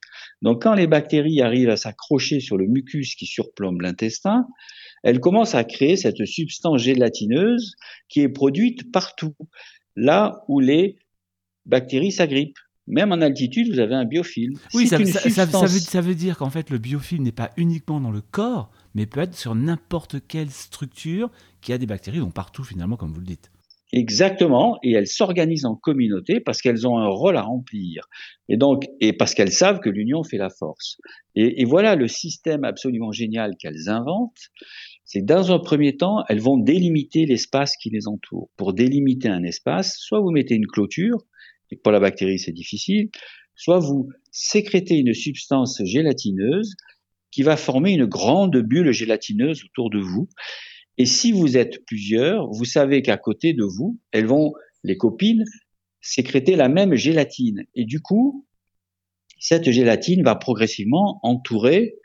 Donc 0.42 0.64
quand 0.64 0.74
les 0.74 0.88
bactéries 0.88 1.42
arrivent 1.42 1.70
à 1.70 1.76
s'accrocher 1.76 2.40
sur 2.40 2.56
le 2.56 2.68
mucus 2.68 3.16
qui 3.16 3.26
surplombe 3.26 3.82
l'intestin, 3.82 4.48
elles 5.04 5.20
commencent 5.20 5.56
à 5.56 5.66
créer 5.66 5.98
cette 5.98 6.26
substance 6.26 6.82
gélatineuse 6.82 7.76
qui 8.08 8.22
est 8.22 8.30
produite 8.30 8.94
partout, 8.94 9.36
là 9.98 10.46
où 10.48 10.62
les 10.62 10.96
bactéries 11.66 12.14
s'agrippent. 12.14 12.60
Même 12.88 13.12
en 13.12 13.22
altitude, 13.22 13.72
vous 13.72 13.80
avez 13.80 13.96
un 13.96 14.06
biofilm. 14.06 14.54
Oui, 14.74 14.88
ça, 14.88 14.98
veut, 14.98 16.16
dire 16.16 16.38
qu'en 16.38 16.50
fait, 16.50 16.70
le 16.70 16.78
biofilm 16.78 17.24
n'est 17.24 17.32
pas 17.32 17.52
uniquement 17.58 18.00
dans 18.00 18.12
le 18.12 18.22
corps, 18.22 18.72
mais 18.96 19.06
peut 19.06 19.22
être 19.22 19.36
sur 19.36 19.56
n'importe 19.56 20.16
quelle 20.28 20.50
structure 20.50 21.30
qui 21.62 21.74
a 21.74 21.78
des 21.78 21.86
bactéries, 21.86 22.20
donc 22.20 22.34
partout 22.34 22.64
finalement, 22.64 22.98
comme 22.98 23.14
vous 23.14 23.20
le 23.20 23.26
dites. 23.26 23.52
Exactement, 23.94 24.78
et 24.84 24.94
elles 24.94 25.08
s'organisent 25.08 25.66
en 25.66 25.76
communauté 25.76 26.40
parce 26.40 26.62
qu'elles 26.62 26.88
ont 26.88 26.98
un 26.98 27.10
rôle 27.10 27.36
à 27.36 27.42
remplir, 27.42 28.08
et 28.48 28.56
donc 28.56 28.86
et 29.02 29.12
parce 29.12 29.34
qu'elles 29.34 29.52
savent 29.52 29.82
que 29.82 29.90
l'union 29.90 30.24
fait 30.24 30.38
la 30.38 30.50
force. 30.50 30.96
Et, 31.36 31.62
et 31.62 31.66
voilà 31.66 31.96
le 31.96 32.08
système 32.08 32.64
absolument 32.64 33.12
génial 33.12 33.58
qu'elles 33.60 33.90
inventent, 33.90 34.50
c'est 35.04 35.26
dans 35.26 35.52
un 35.52 35.60
premier 35.60 35.98
temps, 35.98 36.24
elles 36.30 36.40
vont 36.40 36.58
délimiter 36.58 37.26
l'espace 37.26 37.76
qui 37.76 37.90
les 37.90 38.08
entoure. 38.08 38.50
Pour 38.56 38.74
délimiter 38.74 39.28
un 39.28 39.44
espace, 39.44 39.98
soit 39.98 40.22
vous 40.22 40.32
mettez 40.32 40.56
une 40.56 40.68
clôture, 40.68 41.26
et 41.72 41.76
pour 41.78 41.92
la 41.92 42.00
bactérie 42.00 42.40
c'est 42.40 42.52
difficile, 42.52 43.10
soit 43.56 43.80
vous 43.80 44.10
sécrétez 44.32 44.98
une 44.98 45.14
substance 45.14 45.82
gélatineuse 45.84 46.76
qui 47.32 47.44
va 47.44 47.58
former 47.58 47.94
une 47.94 48.06
grande 48.06 48.58
bulle 48.58 48.92
gélatineuse 48.92 49.64
autour 49.64 49.90
de 49.90 50.00
vous. 50.00 50.28
Et 50.98 51.06
si 51.06 51.32
vous 51.32 51.58
êtes 51.58 51.86
plusieurs, 51.86 52.50
vous 52.52 52.66
savez 52.66 53.02
qu'à 53.02 53.18
côté 53.18 53.54
de 53.54 53.64
vous, 53.64 54.00
elles 54.12 54.26
vont, 54.26 54.54
les 54.84 54.98
copines, 54.98 55.46
sécréter 56.02 56.56
la 56.56 56.68
même 56.68 56.96
gélatine. 56.96 57.64
Et 57.76 57.86
du 57.86 58.02
coup, 58.02 58.46
cette 59.40 59.72
gélatine 59.72 60.24
va 60.24 60.36
progressivement 60.36 61.20
entourer 61.24 61.96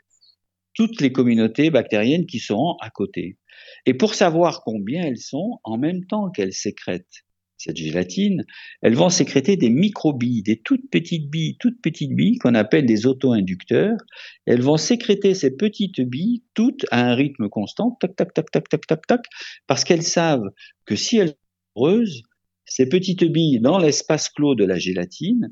toutes 0.73 1.01
les 1.01 1.11
communautés 1.11 1.69
bactériennes 1.69 2.25
qui 2.25 2.39
seront 2.39 2.77
à 2.79 2.89
côté. 2.89 3.37
Et 3.85 3.93
pour 3.93 4.15
savoir 4.15 4.63
combien 4.63 5.03
elles 5.03 5.17
sont, 5.17 5.59
en 5.63 5.77
même 5.77 6.05
temps 6.05 6.29
qu'elles 6.29 6.53
sécrètent 6.53 7.25
cette 7.57 7.77
gélatine, 7.77 8.45
elles 8.81 8.95
vont 8.95 9.09
sécréter 9.09 9.57
des 9.57 9.69
microbilles, 9.69 10.43
des 10.43 10.59
toutes 10.59 10.89
petites 10.91 11.29
billes, 11.29 11.57
toutes 11.59 11.81
petites 11.81 12.15
billes 12.15 12.37
qu'on 12.37 12.53
appelle 12.53 12.85
des 12.85 13.07
auto-inducteurs. 13.07 13.97
Elles 14.45 14.61
vont 14.61 14.77
sécréter 14.77 15.33
ces 15.33 15.55
petites 15.55 16.01
billes 16.01 16.43
toutes 16.53 16.85
à 16.91 17.09
un 17.09 17.15
rythme 17.15 17.49
constant, 17.49 17.97
tac, 17.99 18.15
tac, 18.15 18.33
tac, 18.33 18.51
tac, 18.51 18.69
tac, 18.69 18.85
tac, 18.87 19.07
tac, 19.07 19.21
parce 19.65 19.83
qu'elles 19.83 20.03
savent 20.03 20.49
que 20.85 20.95
si 20.95 21.17
elles 21.17 21.29
sont 21.29 21.35
heureuses, 21.77 22.21
ces 22.65 22.87
petites 22.87 23.23
billes 23.23 23.59
dans 23.59 23.79
l'espace 23.79 24.29
clos 24.29 24.55
de 24.55 24.65
la 24.65 24.77
gélatine, 24.77 25.51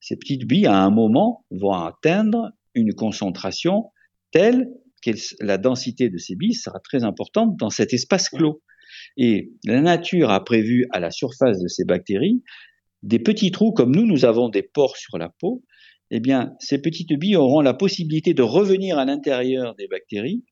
ces 0.00 0.16
petites 0.16 0.46
billes 0.46 0.66
à 0.66 0.82
un 0.82 0.90
moment 0.90 1.44
vont 1.50 1.72
atteindre 1.72 2.50
une 2.74 2.94
concentration 2.94 3.90
telle 4.32 4.68
que 5.04 5.10
la 5.40 5.58
densité 5.58 6.08
de 6.08 6.18
ces 6.18 6.34
billes 6.34 6.54
sera 6.54 6.80
très 6.80 7.04
importante 7.04 7.56
dans 7.56 7.70
cet 7.70 7.92
espace 7.92 8.28
clos. 8.28 8.62
Et 9.16 9.52
la 9.64 9.80
nature 9.80 10.30
a 10.30 10.42
prévu 10.44 10.86
à 10.90 11.00
la 11.00 11.10
surface 11.10 11.60
de 11.60 11.68
ces 11.68 11.84
bactéries 11.84 12.42
des 13.04 13.18
petits 13.18 13.50
trous, 13.50 13.72
comme 13.72 13.94
nous, 13.94 14.06
nous 14.06 14.24
avons 14.24 14.48
des 14.48 14.62
pores 14.62 14.96
sur 14.96 15.18
la 15.18 15.28
peau, 15.28 15.62
eh 16.10 16.20
bien, 16.20 16.54
ces 16.58 16.80
petites 16.80 17.12
billes 17.12 17.36
auront 17.36 17.60
la 17.60 17.74
possibilité 17.74 18.34
de 18.34 18.42
revenir 18.42 18.98
à 18.98 19.04
l'intérieur 19.04 19.74
des 19.74 19.86
bactéries 19.88 20.42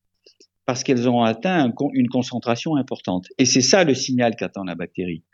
parce 0.66 0.85
qu'elles 0.85 1.09
auront 1.09 1.23
atteint 1.23 1.73
une 1.94 2.09
concentration 2.09 2.76
importante. 2.76 3.26
Et 3.38 3.47
c'est 3.47 3.62
ça 3.62 3.85
le 3.85 3.94
signal 3.94 4.37
qu'attend 4.37 4.64
la 4.64 4.75
bactérie. 4.75 5.25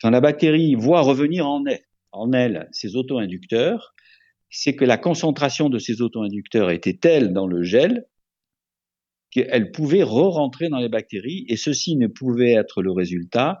Quand 0.00 0.10
la 0.10 0.20
bactérie 0.20 0.74
voit 0.74 1.00
revenir 1.00 1.46
en 1.48 1.64
elle, 1.66 1.82
en 2.12 2.30
ses 2.72 2.94
auto-inducteurs, 2.94 3.94
c'est 4.50 4.76
que 4.76 4.84
la 4.84 4.98
concentration 4.98 5.70
de 5.70 5.78
ces 5.78 6.02
auto-inducteurs 6.02 6.70
était 6.70 6.94
telle 6.94 7.32
dans 7.32 7.46
le 7.46 7.62
gel 7.62 8.06
qu'elle 9.30 9.70
pouvait 9.70 10.02
re-rentrer 10.02 10.68
dans 10.68 10.78
les 10.78 10.88
bactéries 10.88 11.44
et 11.48 11.56
ceci 11.56 11.96
ne 11.96 12.06
pouvait 12.06 12.52
être 12.52 12.82
le 12.82 12.92
résultat 12.92 13.60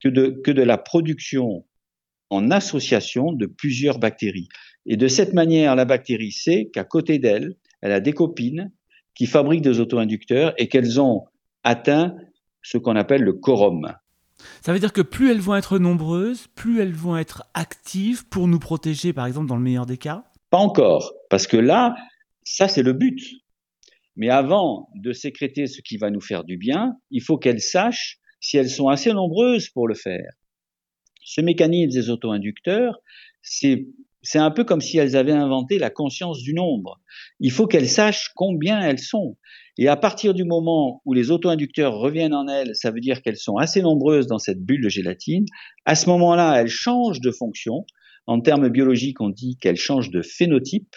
que 0.00 0.08
de, 0.08 0.40
que 0.44 0.50
de 0.50 0.62
la 0.62 0.78
production 0.78 1.64
en 2.30 2.50
association 2.50 3.32
de 3.32 3.46
plusieurs 3.46 3.98
bactéries. 3.98 4.48
Et 4.86 4.96
de 4.96 5.08
cette 5.08 5.32
manière, 5.32 5.74
la 5.76 5.84
bactérie 5.84 6.32
sait 6.32 6.70
qu'à 6.72 6.84
côté 6.84 7.18
d'elle, 7.18 7.56
elle 7.80 7.92
a 7.92 8.00
des 8.00 8.12
copines 8.12 8.70
qui 9.14 9.26
fabriquent 9.26 9.62
des 9.62 9.80
auto-inducteurs 9.80 10.54
et 10.58 10.68
qu'elles 10.68 11.00
ont 11.00 11.24
atteint 11.64 12.14
ce 12.62 12.78
qu'on 12.78 12.96
appelle 12.96 13.22
le 13.22 13.32
quorum. 13.32 13.92
Ça 14.62 14.72
veut 14.72 14.78
dire 14.78 14.92
que 14.92 15.00
plus 15.00 15.30
elles 15.30 15.40
vont 15.40 15.56
être 15.56 15.78
nombreuses, 15.78 16.46
plus 16.54 16.80
elles 16.80 16.92
vont 16.92 17.16
être 17.16 17.44
actives 17.54 18.28
pour 18.28 18.46
nous 18.46 18.58
protéger, 18.58 19.12
par 19.12 19.26
exemple, 19.26 19.48
dans 19.48 19.56
le 19.56 19.62
meilleur 19.62 19.86
des 19.86 19.96
cas? 19.96 20.24
Pas 20.50 20.58
encore, 20.58 21.12
parce 21.30 21.46
que 21.46 21.56
là, 21.56 21.96
ça 22.44 22.68
c'est 22.68 22.82
le 22.82 22.92
but. 22.92 23.20
Mais 24.18 24.28
avant 24.28 24.88
de 24.96 25.12
sécréter 25.12 25.66
ce 25.66 25.80
qui 25.80 25.96
va 25.96 26.10
nous 26.10 26.20
faire 26.20 26.44
du 26.44 26.58
bien, 26.58 26.96
il 27.10 27.22
faut 27.22 27.38
qu'elles 27.38 27.60
sachent 27.60 28.18
si 28.40 28.56
elles 28.56 28.68
sont 28.68 28.88
assez 28.88 29.12
nombreuses 29.12 29.70
pour 29.70 29.88
le 29.88 29.94
faire. 29.94 30.32
Ce 31.22 31.40
mécanisme 31.40 31.92
des 31.92 32.10
auto-inducteurs, 32.10 32.98
c'est 33.42 33.86
un 34.34 34.50
peu 34.50 34.64
comme 34.64 34.80
si 34.80 34.98
elles 34.98 35.16
avaient 35.16 35.32
inventé 35.32 35.78
la 35.78 35.90
conscience 35.90 36.40
du 36.42 36.52
nombre. 36.52 37.00
Il 37.38 37.52
faut 37.52 37.66
qu'elles 37.66 37.88
sachent 37.88 38.32
combien 38.34 38.80
elles 38.80 38.98
sont. 38.98 39.36
Et 39.76 39.86
à 39.86 39.96
partir 39.96 40.34
du 40.34 40.44
moment 40.44 41.00
où 41.04 41.14
les 41.14 41.30
auto-inducteurs 41.30 41.94
reviennent 41.94 42.34
en 42.34 42.48
elles, 42.48 42.74
ça 42.74 42.90
veut 42.90 43.00
dire 43.00 43.22
qu'elles 43.22 43.36
sont 43.36 43.56
assez 43.56 43.82
nombreuses 43.82 44.26
dans 44.26 44.38
cette 44.38 44.60
bulle 44.60 44.82
de 44.82 44.88
gélatine. 44.88 45.46
À 45.84 45.94
ce 45.94 46.08
moment-là, 46.10 46.60
elles 46.60 46.68
changent 46.68 47.20
de 47.20 47.30
fonction. 47.30 47.86
En 48.28 48.42
termes 48.42 48.68
biologiques, 48.68 49.22
on 49.22 49.30
dit 49.30 49.56
qu'elles 49.58 49.78
changent 49.78 50.10
de 50.10 50.20
phénotype. 50.20 50.94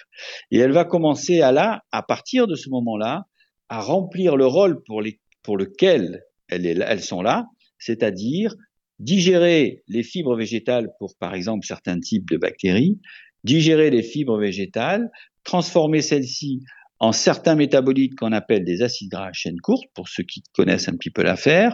Et 0.52 0.58
elle 0.58 0.74
va 0.74 0.84
commencer 0.84 1.42
à 1.42 1.82
partir 2.06 2.46
de 2.46 2.56
ce 2.56 2.70
moment-là, 2.70 3.24
à 3.70 3.80
remplir 3.80 4.36
le 4.36 4.46
rôle 4.46 4.84
pour, 4.84 5.58
lequel 5.58 6.24
elles, 6.50 6.84
elles 6.86 7.02
sont 7.02 7.22
là, 7.22 7.46
c'est-à-dire 7.80 8.54
digérer 9.00 9.82
les 9.88 10.04
fibres 10.04 10.36
végétales 10.36 10.90
pour, 11.00 11.16
par 11.18 11.34
exemple, 11.34 11.66
certains 11.66 12.00
types 12.02 12.30
de 12.30 12.36
bactéries, 12.36 13.00
digérer 13.46 13.92
les 13.92 14.04
fibres 14.04 14.38
végétales, 14.38 15.10
transformer 15.46 16.02
celles-ci 16.02 16.60
en 17.00 17.14
certains 17.14 17.56
métabolites 17.56 18.14
qu'on 18.16 18.34
appelle 18.34 18.66
des 18.66 18.82
acides 18.82 19.10
gras 19.10 19.30
à 19.30 19.34
chaîne 19.34 19.60
courte, 19.62 19.88
pour 19.96 20.10
ceux 20.10 20.24
qui 20.24 20.44
connaissent 20.54 20.90
un 20.90 20.98
petit 20.98 21.10
peu 21.10 21.24
l'affaire. 21.24 21.74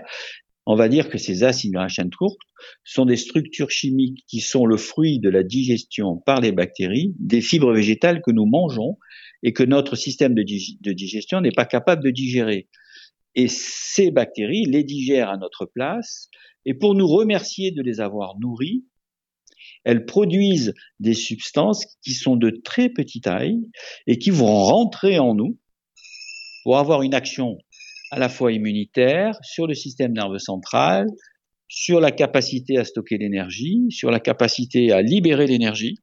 On 0.69 0.75
va 0.75 0.89
dire 0.89 1.09
que 1.09 1.17
ces 1.17 1.45
acides 1.45 1.77
à 1.77 1.87
chaîne 1.87 2.09
courte 2.09 2.41
sont 2.83 3.05
des 3.05 3.15
structures 3.15 3.71
chimiques 3.71 4.25
qui 4.27 4.41
sont 4.41 4.65
le 4.65 4.75
fruit 4.75 5.17
de 5.17 5.29
la 5.29 5.41
digestion 5.41 6.17
par 6.17 6.41
les 6.41 6.51
bactéries 6.51 7.15
des 7.19 7.39
fibres 7.39 7.71
végétales 7.71 8.21
que 8.21 8.31
nous 8.31 8.45
mangeons 8.45 8.97
et 9.43 9.53
que 9.53 9.63
notre 9.63 9.95
système 9.95 10.35
de, 10.35 10.43
de 10.43 10.91
digestion 10.91 11.39
n'est 11.39 11.53
pas 11.53 11.65
capable 11.65 12.03
de 12.03 12.09
digérer. 12.09 12.67
Et 13.33 13.47
ces 13.47 14.11
bactéries 14.11 14.65
les 14.65 14.83
digèrent 14.83 15.29
à 15.29 15.37
notre 15.37 15.65
place, 15.65 16.29
et 16.65 16.73
pour 16.73 16.95
nous 16.95 17.07
remercier 17.07 17.71
de 17.71 17.81
les 17.81 18.01
avoir 18.01 18.37
nourries, 18.37 18.83
elles 19.85 20.05
produisent 20.05 20.73
des 20.99 21.13
substances 21.13 21.85
qui 22.03 22.11
sont 22.11 22.35
de 22.35 22.49
très 22.49 22.89
petite 22.89 23.23
taille 23.23 23.61
et 24.05 24.17
qui 24.17 24.31
vont 24.31 24.65
rentrer 24.65 25.17
en 25.17 25.33
nous 25.33 25.57
pour 26.63 26.77
avoir 26.77 27.03
une 27.03 27.13
action 27.13 27.57
à 28.11 28.19
la 28.19 28.29
fois 28.29 28.51
immunitaire, 28.51 29.37
sur 29.41 29.67
le 29.67 29.73
système 29.73 30.13
nerveux 30.13 30.39
central, 30.39 31.07
sur 31.67 31.99
la 31.99 32.11
capacité 32.11 32.77
à 32.77 32.85
stocker 32.85 33.17
l'énergie, 33.17 33.87
sur 33.89 34.09
la 34.09 34.19
capacité 34.19 34.91
à 34.91 35.01
libérer 35.01 35.47
l'énergie 35.47 35.99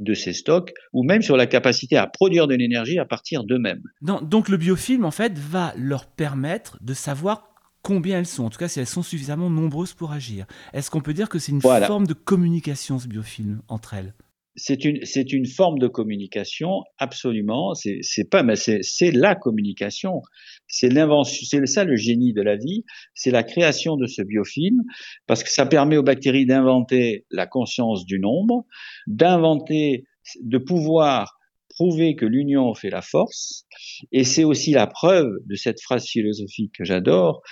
de 0.00 0.14
ces 0.14 0.32
stocks, 0.32 0.72
ou 0.92 1.04
même 1.04 1.22
sur 1.22 1.36
la 1.36 1.46
capacité 1.46 1.96
à 1.96 2.06
produire 2.06 2.48
de 2.48 2.54
l'énergie 2.54 2.98
à 2.98 3.04
partir 3.04 3.44
d'eux-mêmes. 3.44 3.82
Donc 4.00 4.48
le 4.48 4.56
biofilm, 4.56 5.04
en 5.04 5.10
fait, 5.10 5.38
va 5.38 5.72
leur 5.76 6.06
permettre 6.06 6.78
de 6.82 6.94
savoir 6.94 7.54
combien 7.82 8.18
elles 8.18 8.26
sont, 8.26 8.44
en 8.44 8.50
tout 8.50 8.58
cas 8.58 8.66
si 8.66 8.80
elles 8.80 8.86
sont 8.86 9.02
suffisamment 9.02 9.50
nombreuses 9.50 9.92
pour 9.92 10.10
agir. 10.10 10.46
Est-ce 10.72 10.90
qu'on 10.90 11.02
peut 11.02 11.12
dire 11.12 11.28
que 11.28 11.38
c'est 11.38 11.52
une 11.52 11.60
forme 11.60 12.06
de 12.06 12.14
communication, 12.14 12.98
ce 12.98 13.06
biofilm, 13.06 13.60
entre 13.68 13.94
elles? 13.94 14.14
C'est 14.56 14.84
une, 14.84 15.04
c'est 15.04 15.32
une 15.32 15.46
forme 15.46 15.78
de 15.78 15.88
communication, 15.88 16.82
absolument. 16.98 17.74
C'est, 17.74 17.98
c'est 18.02 18.28
pas, 18.28 18.42
mais 18.42 18.56
c'est, 18.56 18.80
c'est 18.82 19.10
la 19.10 19.34
communication. 19.34 20.22
C'est 20.66 20.90
c'est 21.24 21.66
ça 21.66 21.84
le 21.84 21.96
génie 21.96 22.32
de 22.32 22.42
la 22.42 22.56
vie. 22.56 22.84
C'est 23.14 23.30
la 23.30 23.42
création 23.42 23.96
de 23.96 24.06
ce 24.06 24.22
biofilm 24.22 24.82
parce 25.26 25.42
que 25.44 25.50
ça 25.50 25.66
permet 25.66 25.96
aux 25.96 26.02
bactéries 26.02 26.46
d'inventer 26.46 27.26
la 27.30 27.46
conscience 27.46 28.04
du 28.06 28.18
nombre, 28.18 28.66
d'inventer, 29.06 30.04
de 30.40 30.58
pouvoir 30.58 31.38
prouver 31.68 32.16
que 32.16 32.26
l'union 32.26 32.74
fait 32.74 32.90
la 32.90 33.02
force. 33.02 33.66
Et 34.12 34.24
c'est 34.24 34.44
aussi 34.44 34.72
la 34.72 34.86
preuve 34.86 35.30
de 35.46 35.54
cette 35.54 35.80
phrase 35.80 36.06
philosophique 36.06 36.72
que 36.78 36.84
j'adore, 36.84 37.42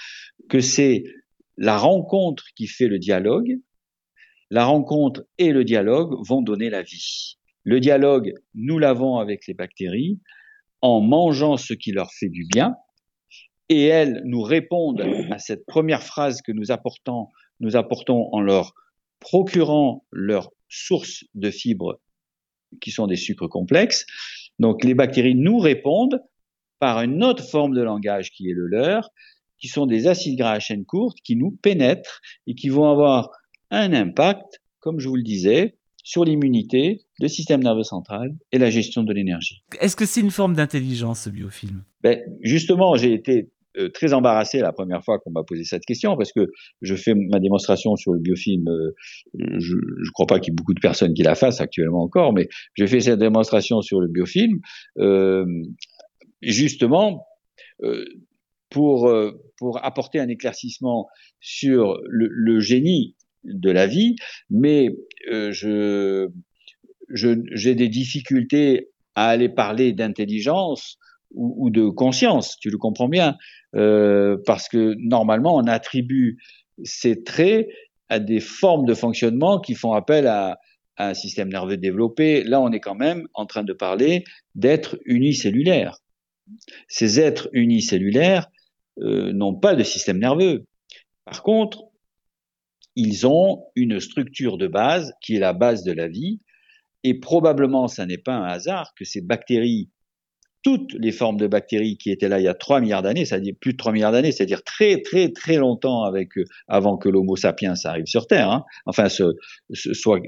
que 0.48 0.60
c'est 0.60 1.04
la 1.56 1.76
rencontre 1.76 2.46
qui 2.56 2.66
fait 2.66 2.88
le 2.88 2.98
dialogue. 2.98 3.58
La 4.50 4.64
rencontre 4.64 5.24
et 5.38 5.50
le 5.50 5.64
dialogue 5.64 6.14
vont 6.26 6.42
donner 6.42 6.70
la 6.70 6.82
vie. 6.82 7.38
Le 7.64 7.80
dialogue, 7.80 8.34
nous 8.54 8.78
l'avons 8.78 9.16
avec 9.16 9.46
les 9.46 9.54
bactéries 9.54 10.20
en 10.80 11.00
mangeant 11.00 11.56
ce 11.56 11.74
qui 11.74 11.92
leur 11.92 12.12
fait 12.12 12.28
du 12.28 12.44
bien. 12.44 12.74
Et 13.68 13.86
elles 13.86 14.22
nous 14.24 14.42
répondent 14.42 15.04
à 15.30 15.38
cette 15.38 15.66
première 15.66 16.02
phrase 16.02 16.42
que 16.42 16.52
nous 16.52 16.70
apportons, 16.70 17.28
nous 17.60 17.76
apportons 17.76 18.28
en 18.32 18.40
leur 18.40 18.74
procurant 19.20 20.04
leur 20.10 20.50
source 20.68 21.24
de 21.34 21.50
fibres 21.50 22.00
qui 22.80 22.90
sont 22.90 23.06
des 23.06 23.16
sucres 23.16 23.48
complexes. 23.48 24.06
Donc 24.58 24.84
les 24.84 24.94
bactéries 24.94 25.34
nous 25.34 25.58
répondent 25.58 26.22
par 26.78 27.00
une 27.02 27.22
autre 27.22 27.44
forme 27.44 27.74
de 27.74 27.82
langage 27.82 28.30
qui 28.32 28.50
est 28.50 28.54
le 28.54 28.66
leur, 28.66 29.10
qui 29.58 29.68
sont 29.68 29.86
des 29.86 30.08
acides 30.08 30.36
gras 30.36 30.52
à 30.52 30.60
chaîne 30.60 30.84
courte 30.84 31.18
qui 31.22 31.36
nous 31.36 31.52
pénètrent 31.62 32.20
et 32.46 32.54
qui 32.54 32.68
vont 32.68 32.90
avoir 32.90 33.30
un 33.70 33.92
impact, 33.92 34.60
comme 34.80 34.98
je 34.98 35.08
vous 35.08 35.16
le 35.16 35.22
disais, 35.22 35.76
sur 36.02 36.24
l'immunité, 36.24 37.00
le 37.20 37.28
système 37.28 37.62
nerveux 37.62 37.84
central 37.84 38.34
et 38.50 38.58
la 38.58 38.70
gestion 38.70 39.02
de 39.02 39.12
l'énergie. 39.12 39.62
Est-ce 39.80 39.96
que 39.96 40.06
c'est 40.06 40.20
une 40.20 40.30
forme 40.30 40.54
d'intelligence, 40.54 41.22
ce 41.22 41.30
biofilm? 41.30 41.84
Ben, 42.02 42.20
Justement, 42.42 42.96
j'ai 42.96 43.12
été 43.12 43.50
euh, 43.78 43.88
très 43.88 44.12
embarrassé 44.12 44.58
la 44.58 44.72
première 44.72 45.02
fois 45.02 45.18
qu'on 45.18 45.30
m'a 45.30 45.44
posé 45.44 45.64
cette 45.64 45.86
question 45.86 46.16
parce 46.16 46.32
que 46.32 46.50
je 46.82 46.94
fais 46.94 47.14
ma 47.14 47.40
démonstration 47.40 47.96
sur 47.96 48.12
le 48.12 48.18
biofilm. 48.18 48.68
Euh, 48.68 48.92
je 49.34 49.76
ne 49.76 50.10
crois 50.12 50.26
pas 50.26 50.40
qu'il 50.40 50.52
y 50.52 50.54
ait 50.54 50.56
beaucoup 50.56 50.74
de 50.74 50.80
personnes 50.80 51.14
qui 51.14 51.22
la 51.22 51.34
fassent 51.34 51.60
actuellement 51.60 52.02
encore, 52.02 52.34
mais 52.34 52.48
j'ai 52.74 52.86
fait 52.86 53.00
cette 53.00 53.18
démonstration 53.18 53.80
sur 53.80 54.00
le 54.00 54.08
biofilm 54.08 54.58
euh, 54.98 55.46
justement 56.42 57.26
pour 58.68 59.12
pour 59.56 59.84
apporter 59.84 60.20
un 60.20 60.28
éclaircissement 60.28 61.08
sur 61.40 61.98
le, 62.06 62.28
le 62.30 62.60
génie 62.60 63.16
de 63.44 63.70
la 63.70 63.86
vie, 63.86 64.16
mais 64.50 64.90
je 65.30 66.28
j'ai 67.14 67.74
des 67.74 67.88
difficultés 67.88 68.88
à 69.14 69.28
aller 69.28 69.48
parler 69.48 69.92
d'intelligence 69.92 70.98
ou, 71.34 71.54
ou, 71.58 71.70
de 71.70 71.88
conscience, 71.88 72.56
tu 72.60 72.70
le 72.70 72.78
comprends 72.78 73.08
bien, 73.08 73.36
euh, 73.74 74.36
parce 74.46 74.68
que 74.68 74.94
normalement 74.98 75.56
on 75.56 75.66
attribue 75.66 76.38
ces 76.84 77.22
traits 77.22 77.68
à 78.08 78.18
des 78.18 78.40
formes 78.40 78.84
de 78.84 78.94
fonctionnement 78.94 79.60
qui 79.60 79.74
font 79.74 79.92
appel 79.92 80.26
à, 80.26 80.58
à 80.96 81.08
un 81.08 81.14
système 81.14 81.48
nerveux 81.48 81.78
développé. 81.78 82.44
Là, 82.44 82.60
on 82.60 82.70
est 82.70 82.80
quand 82.80 82.94
même 82.94 83.26
en 83.34 83.46
train 83.46 83.62
de 83.62 83.72
parler 83.72 84.24
d'êtres 84.54 84.98
unicellulaires. 85.06 85.98
Ces 86.88 87.18
êtres 87.20 87.48
unicellulaires 87.52 88.48
euh, 89.00 89.32
n'ont 89.32 89.54
pas 89.54 89.74
de 89.74 89.82
système 89.82 90.18
nerveux. 90.18 90.66
Par 91.24 91.42
contre, 91.42 91.84
ils 92.96 93.26
ont 93.26 93.64
une 93.74 94.00
structure 94.00 94.58
de 94.58 94.66
base 94.66 95.12
qui 95.20 95.36
est 95.36 95.40
la 95.40 95.52
base 95.52 95.84
de 95.84 95.92
la 95.92 96.08
vie, 96.08 96.40
et 97.04 97.14
probablement, 97.14 97.88
ça 97.88 98.06
n'est 98.06 98.18
pas 98.18 98.34
un 98.34 98.44
hasard 98.44 98.92
que 98.96 99.04
ces 99.04 99.20
bactéries 99.20 99.90
toutes 100.62 100.94
les 100.94 101.10
formes 101.10 101.36
de 101.36 101.46
bactéries 101.46 101.96
qui 101.96 102.10
étaient 102.10 102.28
là 102.28 102.38
il 102.38 102.44
y 102.44 102.48
a 102.48 102.54
3 102.54 102.80
milliards 102.80 103.02
d'années, 103.02 103.24
c'est-à-dire 103.24 103.54
plus 103.60 103.72
de 103.72 103.76
3 103.76 103.92
milliards 103.92 104.12
d'années, 104.12 104.32
c'est-à-dire 104.32 104.62
très 104.62 105.02
très 105.02 105.30
très 105.30 105.56
longtemps 105.56 106.06
euh, 106.14 106.24
avant 106.68 106.96
que 106.96 107.08
l'Homo 107.08 107.36
sapiens 107.36 107.74
arrive 107.84 108.06
sur 108.06 108.26
Terre, 108.26 108.50
hein, 108.50 108.64
enfin 108.86 109.08
soit, 109.08 109.32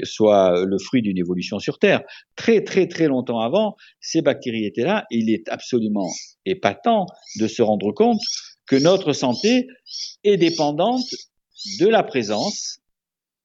soit 0.02 0.64
le 0.66 0.78
fruit 0.78 1.02
d'une 1.02 1.18
évolution 1.18 1.58
sur 1.58 1.78
Terre. 1.78 2.02
Très 2.36 2.62
très 2.62 2.88
très 2.88 3.06
longtemps 3.06 3.40
avant, 3.40 3.76
ces 4.00 4.22
bactéries 4.22 4.66
étaient 4.66 4.84
là 4.84 5.04
et 5.10 5.18
il 5.18 5.30
est 5.30 5.48
absolument 5.48 6.10
épatant 6.44 7.06
de 7.38 7.46
se 7.46 7.62
rendre 7.62 7.92
compte 7.92 8.20
que 8.66 8.76
notre 8.76 9.12
santé 9.12 9.68
est 10.24 10.36
dépendante 10.36 11.04
de 11.80 11.86
la 11.86 12.02
présence 12.02 12.80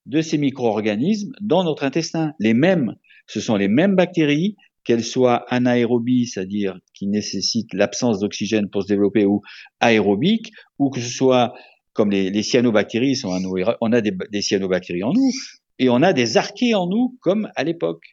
de 0.06 0.22
ces 0.22 0.38
micro-organismes 0.38 1.32
dans 1.42 1.64
notre 1.64 1.84
intestin. 1.84 2.34
Les 2.40 2.54
mêmes, 2.54 2.96
ce 3.28 3.40
sont 3.40 3.56
les 3.56 3.68
mêmes 3.68 3.96
bactéries 3.96 4.56
qu'elle 4.84 5.04
soit 5.04 5.46
anaérobie, 5.54 6.26
c'est-à-dire 6.26 6.80
qui 6.94 7.08
nécessite 7.08 7.74
l'absence 7.74 8.20
d'oxygène 8.20 8.70
pour 8.70 8.84
se 8.84 8.88
développer, 8.88 9.26
ou 9.26 9.42
aérobique, 9.80 10.52
ou 10.80 10.90
que 10.90 11.00
ce 11.00 11.10
soit 11.10 11.54
comme 11.94 12.12
les, 12.12 12.30
les 12.30 12.44
cyanobactéries 12.44 13.16
sont 13.16 13.30
on 13.82 13.92
a 13.92 14.02
des, 14.02 14.14
des, 14.32 14.42
cyanobactéries 14.42 15.04
en 15.04 15.14
nous, 15.14 15.32
et 15.80 15.90
on 15.90 16.02
a 16.02 16.14
des 16.14 16.38
archées 16.38 16.74
en 16.74 16.88
nous, 16.88 17.18
comme 17.22 17.50
à 17.56 17.64
l'époque. 17.64 18.04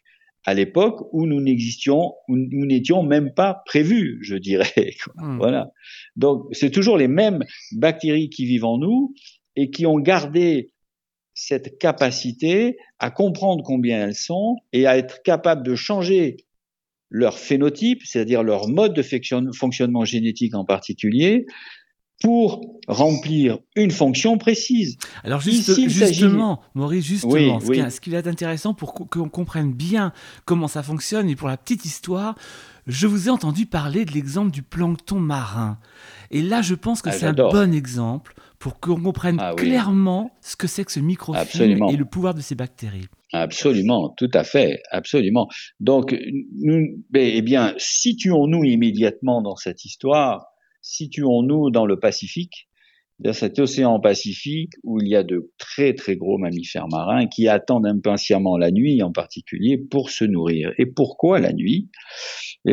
À 0.45 0.53
l'époque 0.53 1.09
où 1.11 1.25
nous 1.25 1.41
n'existions, 1.41 2.13
où 2.29 2.35
nous 2.37 2.65
n'étions 2.65 3.03
même 3.03 3.33
pas 3.33 3.63
prévus, 3.65 4.19
je 4.21 4.35
dirais. 4.35 4.93
Hmm. 5.15 5.37
Voilà. 5.39 5.71
Donc, 6.15 6.45
c'est 6.51 6.71
toujours 6.71 6.97
les 6.97 7.07
mêmes 7.07 7.43
bactéries 7.73 8.29
qui 8.29 8.45
vivent 8.45 8.65
en 8.65 8.77
nous 8.77 9.13
et 9.57 9.69
qui 9.69 9.85
ont 9.85 9.99
gardé 9.99 10.71
cette 11.33 11.77
capacité 11.77 12.77
à 12.99 13.11
comprendre 13.11 13.63
combien 13.63 14.07
elles 14.07 14.15
sont 14.15 14.55
et 14.71 14.87
à 14.87 14.97
être 14.97 15.21
capables 15.23 15.63
de 15.63 15.75
changer 15.75 16.37
leur 17.09 17.37
phénotype, 17.37 18.01
c'est-à-dire 18.05 18.43
leur 18.43 18.69
mode 18.69 18.93
de 18.93 19.03
fonctionnement 19.51 20.05
génétique 20.05 20.55
en 20.55 20.65
particulier, 20.65 21.45
pour 22.21 22.79
remplir 22.87 23.59
une 23.75 23.91
fonction 23.91 24.37
précise. 24.37 24.97
Alors 25.23 25.39
justement, 25.39 26.61
Maurice, 26.73 27.05
justement, 27.05 27.59
ce, 27.59 27.99
qui 27.99 28.13
est 28.13 28.27
intéressant 28.27 28.73
pour 28.73 28.93
qu'on 28.93 29.29
comprenne 29.29 29.73
bien 29.73 30.13
comment 30.45 30.67
ça 30.67 30.81
fonctionne, 30.81 31.29
et 31.29 31.35
pour 31.35 31.47
la 31.47 31.57
petite 31.57 31.85
histoire, 31.85 32.35
je 32.87 33.05
vous 33.05 33.27
ai 33.27 33.31
entendu 33.31 33.67
parler 33.67 34.05
de 34.05 34.13
l'exemple 34.13 34.51
du 34.51 34.63
plancton 34.63 35.19
marin. 35.19 35.77
Et 36.31 36.41
là, 36.41 36.61
je 36.61 36.73
pense 36.73 37.01
que 37.01 37.09
ah, 37.09 37.11
c'est 37.11 37.25
un 37.25 37.33
bon 37.33 37.73
exemple 37.73 38.33
pour 38.59 38.79
qu'on 38.79 38.99
comprenne 38.99 39.37
ah 39.39 39.53
clairement 39.55 40.31
ce 40.41 40.55
que 40.55 40.67
c'est 40.67 40.83
que 40.83 40.91
ce 40.91 40.99
microfilm 40.99 41.89
et 41.89 41.97
le 41.97 42.05
pouvoir 42.05 42.33
de 42.33 42.41
ces 42.41 42.55
bactéries. 42.55 43.07
Absolument, 43.33 44.13
tout 44.17 44.31
à 44.33 44.43
fait, 44.43 44.81
absolument. 44.89 45.47
Donc, 45.79 46.15
nous, 46.55 47.03
eh 47.13 47.41
bien, 47.41 47.73
situons-nous 47.77 48.63
immédiatement 48.63 49.41
dans 49.41 49.55
cette 49.55 49.85
histoire, 49.85 50.45
situons-nous 50.81 51.69
dans 51.69 51.85
le 51.85 51.99
Pacifique, 51.99 52.67
dans 53.19 53.33
cet 53.33 53.59
océan 53.59 53.99
Pacifique 53.99 54.73
où 54.83 54.99
il 55.01 55.07
y 55.07 55.15
a 55.15 55.23
de 55.23 55.51
très 55.57 55.93
très 55.93 56.15
gros 56.15 56.37
mammifères 56.37 56.87
marins 56.87 57.27
qui 57.27 57.47
attendent 57.47 57.87
impatiemment 57.87 58.57
la 58.57 58.71
nuit 58.71 59.01
en 59.01 59.11
particulier 59.11 59.77
pour 59.77 60.09
se 60.09 60.23
nourrir. 60.23 60.71
Et 60.77 60.85
pourquoi 60.85 61.39
la 61.39 61.51
nuit? 61.51 61.89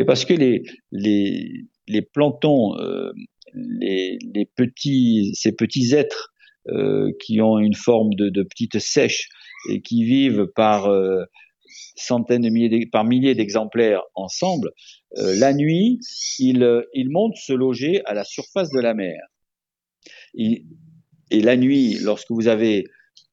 Parce 0.05 0.25
que 0.25 0.33
les, 0.33 0.63
les, 0.91 1.65
les 1.87 2.01
planctons, 2.01 2.77
euh, 2.79 3.11
les, 3.55 4.49
petits, 4.55 5.31
ces 5.35 5.51
petits 5.51 5.93
êtres 5.93 6.33
euh, 6.67 7.11
qui 7.21 7.41
ont 7.41 7.59
une 7.59 7.75
forme 7.75 8.13
de, 8.15 8.43
petites 8.43 8.79
sèches 8.79 9.29
et 9.69 9.81
qui 9.81 10.03
vivent 10.03 10.47
par 10.55 10.87
euh, 10.87 11.23
centaines 11.95 12.41
de 12.41 12.49
milliers, 12.49 12.87
par 12.87 13.05
milliers 13.05 13.35
d'exemplaires 13.35 14.01
ensemble, 14.15 14.71
euh, 15.17 15.35
la 15.35 15.53
nuit, 15.53 15.99
ils, 16.39 17.09
montent 17.09 17.37
se 17.37 17.53
loger 17.53 18.03
à 18.05 18.13
la 18.13 18.23
surface 18.23 18.69
de 18.71 18.79
la 18.79 18.93
mer. 18.93 19.19
Et 20.33 20.65
la 21.31 21.55
nuit, 21.55 21.97
lorsque 22.01 22.31
vous 22.31 22.47
avez 22.47 22.85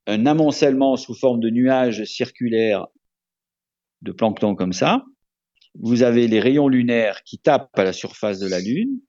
un 0.06 0.26
amoncellement 0.26 0.96
sous 0.96 1.14
forme 1.14 1.40
de 1.40 1.50
nuages 1.50 2.04
circulaires 2.04 2.86
de 4.02 4.12
plancton 4.12 4.54
comme 4.54 4.72
ça, 4.72 5.04
vous 5.78 6.02
avez 6.02 6.28
les 6.28 6.40
rayons 6.40 6.68
lunaires 6.68 7.22
qui 7.24 7.38
tapent 7.38 7.78
à 7.78 7.84
la 7.84 7.92
surface 7.92 8.38
de 8.38 8.48
la 8.48 8.60
Lune, 8.60 9.00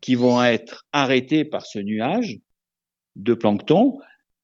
qui 0.00 0.14
vont 0.14 0.42
être 0.42 0.86
arrêtés 0.92 1.44
par 1.44 1.64
ce 1.66 1.78
nuage 1.78 2.38
de 3.16 3.34
plancton, 3.34 3.98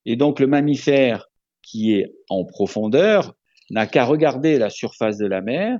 et 0.04 0.16
donc 0.16 0.40
le 0.40 0.46
mammifère 0.46 1.28
qui 1.62 1.94
est 1.94 2.12
en 2.28 2.44
profondeur 2.44 3.34
n'a 3.70 3.86
qu'à 3.86 4.04
regarder 4.04 4.58
la 4.58 4.70
surface 4.70 5.16
de 5.18 5.26
la 5.26 5.40
mer. 5.40 5.78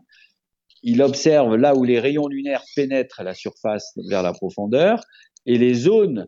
Il 0.83 1.03
observe 1.03 1.57
là 1.57 1.75
où 1.75 1.85
les 1.85 2.01
rayons 2.01 2.29
lunaires 2.29 2.65
pénètrent 2.75 3.21
à 3.21 3.25
la 3.25 3.35
surface 3.35 3.93
vers 4.09 4.23
la 4.23 4.33
profondeur 4.33 5.01
et 5.47 5.59
les 5.59 5.75
zones 5.75 6.27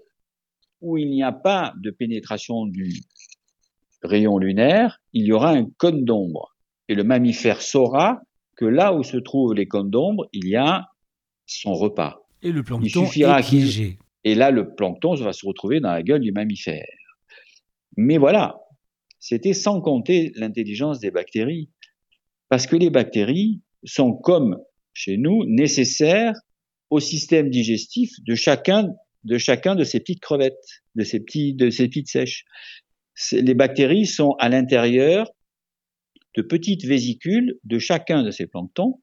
où 0.80 0.98
il 0.98 1.10
n'y 1.10 1.22
a 1.22 1.32
pas 1.32 1.72
de 1.80 1.90
pénétration 1.90 2.66
du 2.66 2.92
rayon 4.02 4.38
lunaire, 4.38 5.00
il 5.12 5.24
y 5.24 5.32
aura 5.32 5.50
un 5.52 5.66
cône 5.78 6.04
d'ombre. 6.04 6.54
Et 6.88 6.94
le 6.94 7.04
mammifère 7.04 7.62
saura 7.62 8.20
que 8.56 8.66
là 8.66 8.92
où 8.92 9.02
se 9.02 9.16
trouvent 9.16 9.54
les 9.54 9.66
cônes 9.66 9.90
d'ombre, 9.90 10.28
il 10.32 10.48
y 10.48 10.56
a 10.56 10.86
son 11.46 11.72
repas. 11.72 12.23
Et 12.44 12.52
le 12.52 12.62
plancton 12.62 13.08
il 13.16 13.96
Et 14.22 14.34
là, 14.34 14.50
le 14.50 14.74
plancton 14.74 15.14
va 15.14 15.32
se 15.32 15.46
retrouver 15.46 15.80
dans 15.80 15.90
la 15.90 16.02
gueule 16.02 16.20
du 16.20 16.30
mammifère. 16.30 16.86
Mais 17.96 18.18
voilà, 18.18 18.60
c'était 19.18 19.54
sans 19.54 19.80
compter 19.80 20.32
l'intelligence 20.36 21.00
des 21.00 21.10
bactéries. 21.10 21.70
Parce 22.50 22.66
que 22.66 22.76
les 22.76 22.90
bactéries 22.90 23.62
sont 23.84 24.12
comme 24.12 24.58
chez 24.92 25.16
nous 25.16 25.44
nécessaires 25.46 26.34
au 26.90 27.00
système 27.00 27.48
digestif 27.48 28.10
de 28.26 28.34
chacun 28.34 28.94
de 29.24 29.38
chacun 29.38 29.74
de 29.74 29.84
ces 29.84 30.00
petites 30.00 30.20
crevettes, 30.20 30.82
de 30.94 31.02
ces 31.02 31.20
petits 31.20 31.54
de 31.54 31.70
ces 31.70 31.88
petites 31.88 32.08
sèches. 32.08 32.44
Les 33.32 33.54
bactéries 33.54 34.06
sont 34.06 34.32
à 34.38 34.50
l'intérieur 34.50 35.26
de 36.36 36.42
petites 36.42 36.84
vésicules 36.84 37.58
de 37.64 37.78
chacun 37.78 38.22
de 38.22 38.30
ces 38.30 38.46
planctons. 38.46 39.00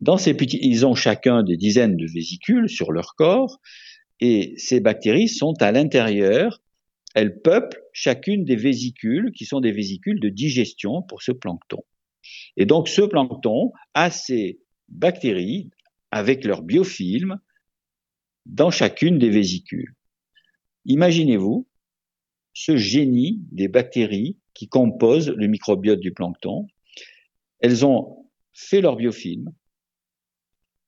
Dans 0.00 0.18
ces 0.18 0.34
petits, 0.34 0.58
ils 0.62 0.86
ont 0.86 0.94
chacun 0.94 1.42
des 1.42 1.56
dizaines 1.56 1.96
de 1.96 2.06
vésicules 2.06 2.68
sur 2.68 2.92
leur 2.92 3.14
corps, 3.16 3.60
et 4.20 4.54
ces 4.56 4.80
bactéries 4.80 5.28
sont 5.28 5.54
à 5.60 5.72
l'intérieur 5.72 6.60
elles 7.16 7.40
peuplent 7.40 7.82
chacune 7.94 8.44
des 8.44 8.56
vésicules 8.56 9.32
qui 9.32 9.46
sont 9.46 9.60
des 9.60 9.72
vésicules 9.72 10.20
de 10.20 10.28
digestion 10.28 11.00
pour 11.00 11.22
ce 11.22 11.32
plancton. 11.32 11.82
Et 12.58 12.66
donc 12.66 12.88
ce 12.88 13.00
plancton 13.00 13.72
a 13.94 14.10
ces 14.10 14.60
bactéries 14.90 15.70
avec 16.10 16.44
leur 16.44 16.60
biofilm 16.60 17.40
dans 18.44 18.70
chacune 18.70 19.18
des 19.18 19.30
vésicules. 19.30 19.94
Imaginez-vous 20.84 21.66
ce 22.52 22.76
génie 22.76 23.40
des 23.50 23.68
bactéries 23.68 24.36
qui 24.52 24.68
composent 24.68 25.30
le 25.30 25.46
microbiote 25.46 26.00
du 26.00 26.12
plancton. 26.12 26.66
Elles 27.60 27.86
ont 27.86 28.28
fait 28.52 28.82
leur 28.82 28.96
biofilm, 28.96 29.54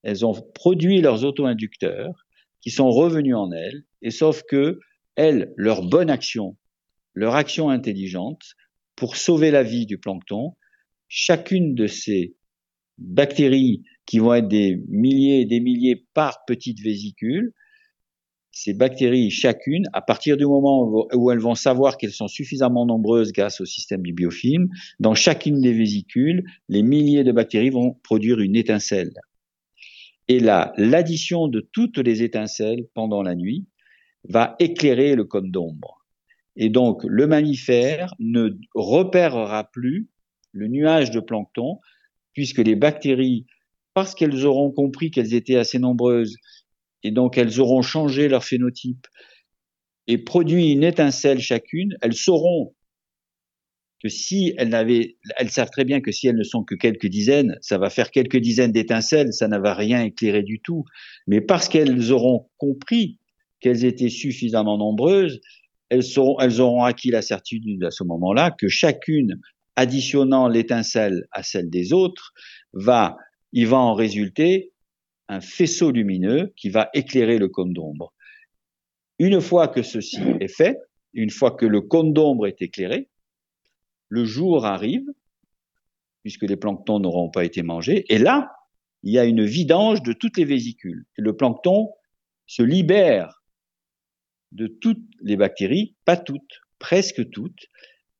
elles 0.02 0.24
ont 0.24 0.34
produit 0.54 1.00
leurs 1.00 1.24
auto-inducteurs 1.24 2.26
qui 2.60 2.70
sont 2.70 2.90
revenus 2.90 3.34
en 3.34 3.52
elles, 3.52 3.84
et 4.02 4.10
sauf 4.10 4.42
que 4.48 4.78
elles, 5.16 5.52
leur 5.56 5.82
bonne 5.82 6.10
action, 6.10 6.56
leur 7.14 7.34
action 7.34 7.70
intelligente 7.70 8.42
pour 8.96 9.16
sauver 9.16 9.50
la 9.50 9.62
vie 9.62 9.86
du 9.86 9.98
plancton, 9.98 10.54
chacune 11.08 11.74
de 11.74 11.86
ces 11.86 12.36
bactéries 12.98 13.82
qui 14.06 14.18
vont 14.18 14.34
être 14.34 14.48
des 14.48 14.82
milliers 14.88 15.40
et 15.40 15.44
des 15.44 15.60
milliers 15.60 16.06
par 16.14 16.44
petite 16.46 16.80
vésicule, 16.80 17.52
ces 18.50 18.74
bactéries, 18.74 19.30
chacune, 19.30 19.84
à 19.92 20.02
partir 20.02 20.36
du 20.36 20.44
moment 20.44 21.06
où 21.14 21.30
elles 21.30 21.38
vont 21.38 21.54
savoir 21.54 21.96
qu'elles 21.96 22.12
sont 22.12 22.26
suffisamment 22.26 22.86
nombreuses 22.86 23.32
grâce 23.32 23.60
au 23.60 23.64
système 23.64 24.02
du 24.02 24.12
biofilm, 24.12 24.68
dans 24.98 25.14
chacune 25.14 25.60
des 25.60 25.72
vésicules, 25.72 26.42
les 26.68 26.82
milliers 26.82 27.22
de 27.22 27.30
bactéries 27.30 27.70
vont 27.70 27.94
produire 28.02 28.40
une 28.40 28.56
étincelle. 28.56 29.12
Et 30.28 30.40
là, 30.40 30.72
l'addition 30.76 31.48
de 31.48 31.66
toutes 31.72 31.98
les 31.98 32.22
étincelles 32.22 32.86
pendant 32.94 33.22
la 33.22 33.34
nuit 33.34 33.66
va 34.28 34.56
éclairer 34.58 35.14
le 35.14 35.24
cône 35.24 35.50
d'ombre. 35.50 36.04
Et 36.56 36.68
donc, 36.68 37.02
le 37.04 37.26
mammifère 37.26 38.14
ne 38.18 38.50
repérera 38.74 39.64
plus 39.70 40.08
le 40.52 40.68
nuage 40.68 41.10
de 41.10 41.20
plancton, 41.20 41.78
puisque 42.32 42.58
les 42.58 42.74
bactéries, 42.74 43.46
parce 43.94 44.14
qu'elles 44.14 44.44
auront 44.44 44.70
compris 44.70 45.10
qu'elles 45.10 45.34
étaient 45.34 45.56
assez 45.56 45.78
nombreuses, 45.78 46.36
et 47.02 47.10
donc 47.10 47.38
elles 47.38 47.60
auront 47.60 47.82
changé 47.82 48.28
leur 48.28 48.44
phénotype 48.44 49.06
et 50.08 50.18
produit 50.18 50.72
une 50.72 50.82
étincelle 50.82 51.38
chacune, 51.38 51.96
elles 52.00 52.14
sauront 52.14 52.74
que 54.02 54.08
si 54.08 54.54
elles 54.56 54.68
n'avaient, 54.68 55.16
elles 55.36 55.50
savent 55.50 55.70
très 55.70 55.84
bien 55.84 56.00
que 56.00 56.12
si 56.12 56.28
elles 56.28 56.36
ne 56.36 56.44
sont 56.44 56.62
que 56.62 56.74
quelques 56.74 57.06
dizaines, 57.06 57.56
ça 57.60 57.78
va 57.78 57.90
faire 57.90 58.10
quelques 58.10 58.38
dizaines 58.38 58.72
d'étincelles, 58.72 59.32
ça 59.32 59.48
n'a 59.48 59.74
rien 59.74 60.04
éclairé 60.04 60.42
du 60.42 60.60
tout. 60.60 60.84
Mais 61.26 61.40
parce 61.40 61.68
qu'elles 61.68 62.12
auront 62.12 62.48
compris 62.58 63.18
qu'elles 63.60 63.84
étaient 63.84 64.08
suffisamment 64.08 64.78
nombreuses, 64.78 65.40
elles, 65.88 66.04
elles 66.40 66.60
auront 66.60 66.84
acquis 66.84 67.10
la 67.10 67.22
certitude 67.22 67.82
à 67.84 67.90
ce 67.90 68.04
moment-là 68.04 68.52
que 68.56 68.68
chacune, 68.68 69.40
additionnant 69.74 70.48
l'étincelle 70.48 71.26
à 71.32 71.42
celle 71.42 71.70
des 71.70 71.92
autres, 71.92 72.32
va, 72.72 73.16
il 73.52 73.66
va 73.66 73.78
en 73.78 73.94
résulter 73.94 74.72
un 75.28 75.40
faisceau 75.40 75.90
lumineux 75.90 76.52
qui 76.56 76.70
va 76.70 76.88
éclairer 76.94 77.38
le 77.38 77.48
cône 77.48 77.72
d'ombre. 77.72 78.12
Une 79.18 79.40
fois 79.40 79.68
que 79.68 79.82
ceci 79.82 80.20
est 80.40 80.54
fait, 80.54 80.76
une 81.12 81.30
fois 81.30 81.50
que 81.50 81.66
le 81.66 81.80
cône 81.80 82.12
d'ombre 82.12 82.46
est 82.46 82.62
éclairé, 82.62 83.08
le 84.08 84.24
jour 84.24 84.66
arrive, 84.66 85.06
puisque 86.22 86.42
les 86.42 86.56
planctons 86.56 87.00
n'auront 87.00 87.30
pas 87.30 87.44
été 87.44 87.62
mangés, 87.62 88.04
et 88.08 88.18
là, 88.18 88.52
il 89.02 89.12
y 89.12 89.18
a 89.18 89.24
une 89.24 89.44
vidange 89.44 90.02
de 90.02 90.12
toutes 90.12 90.36
les 90.36 90.44
vésicules. 90.44 91.06
Le 91.16 91.36
plancton 91.36 91.90
se 92.46 92.62
libère 92.62 93.42
de 94.52 94.66
toutes 94.66 95.04
les 95.20 95.36
bactéries, 95.36 95.94
pas 96.04 96.16
toutes, 96.16 96.62
presque 96.78 97.30
toutes, 97.30 97.66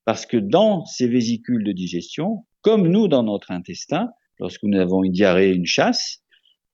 parce 0.04 0.26
que 0.26 0.36
dans 0.36 0.84
ces 0.84 1.08
vésicules 1.08 1.64
de 1.64 1.72
digestion, 1.72 2.46
comme 2.62 2.88
nous 2.88 3.08
dans 3.08 3.22
notre 3.22 3.50
intestin, 3.50 4.10
lorsque 4.38 4.62
nous 4.62 4.78
avons 4.78 5.04
une 5.04 5.12
diarrhée, 5.12 5.52
une 5.52 5.66
chasse, 5.66 6.22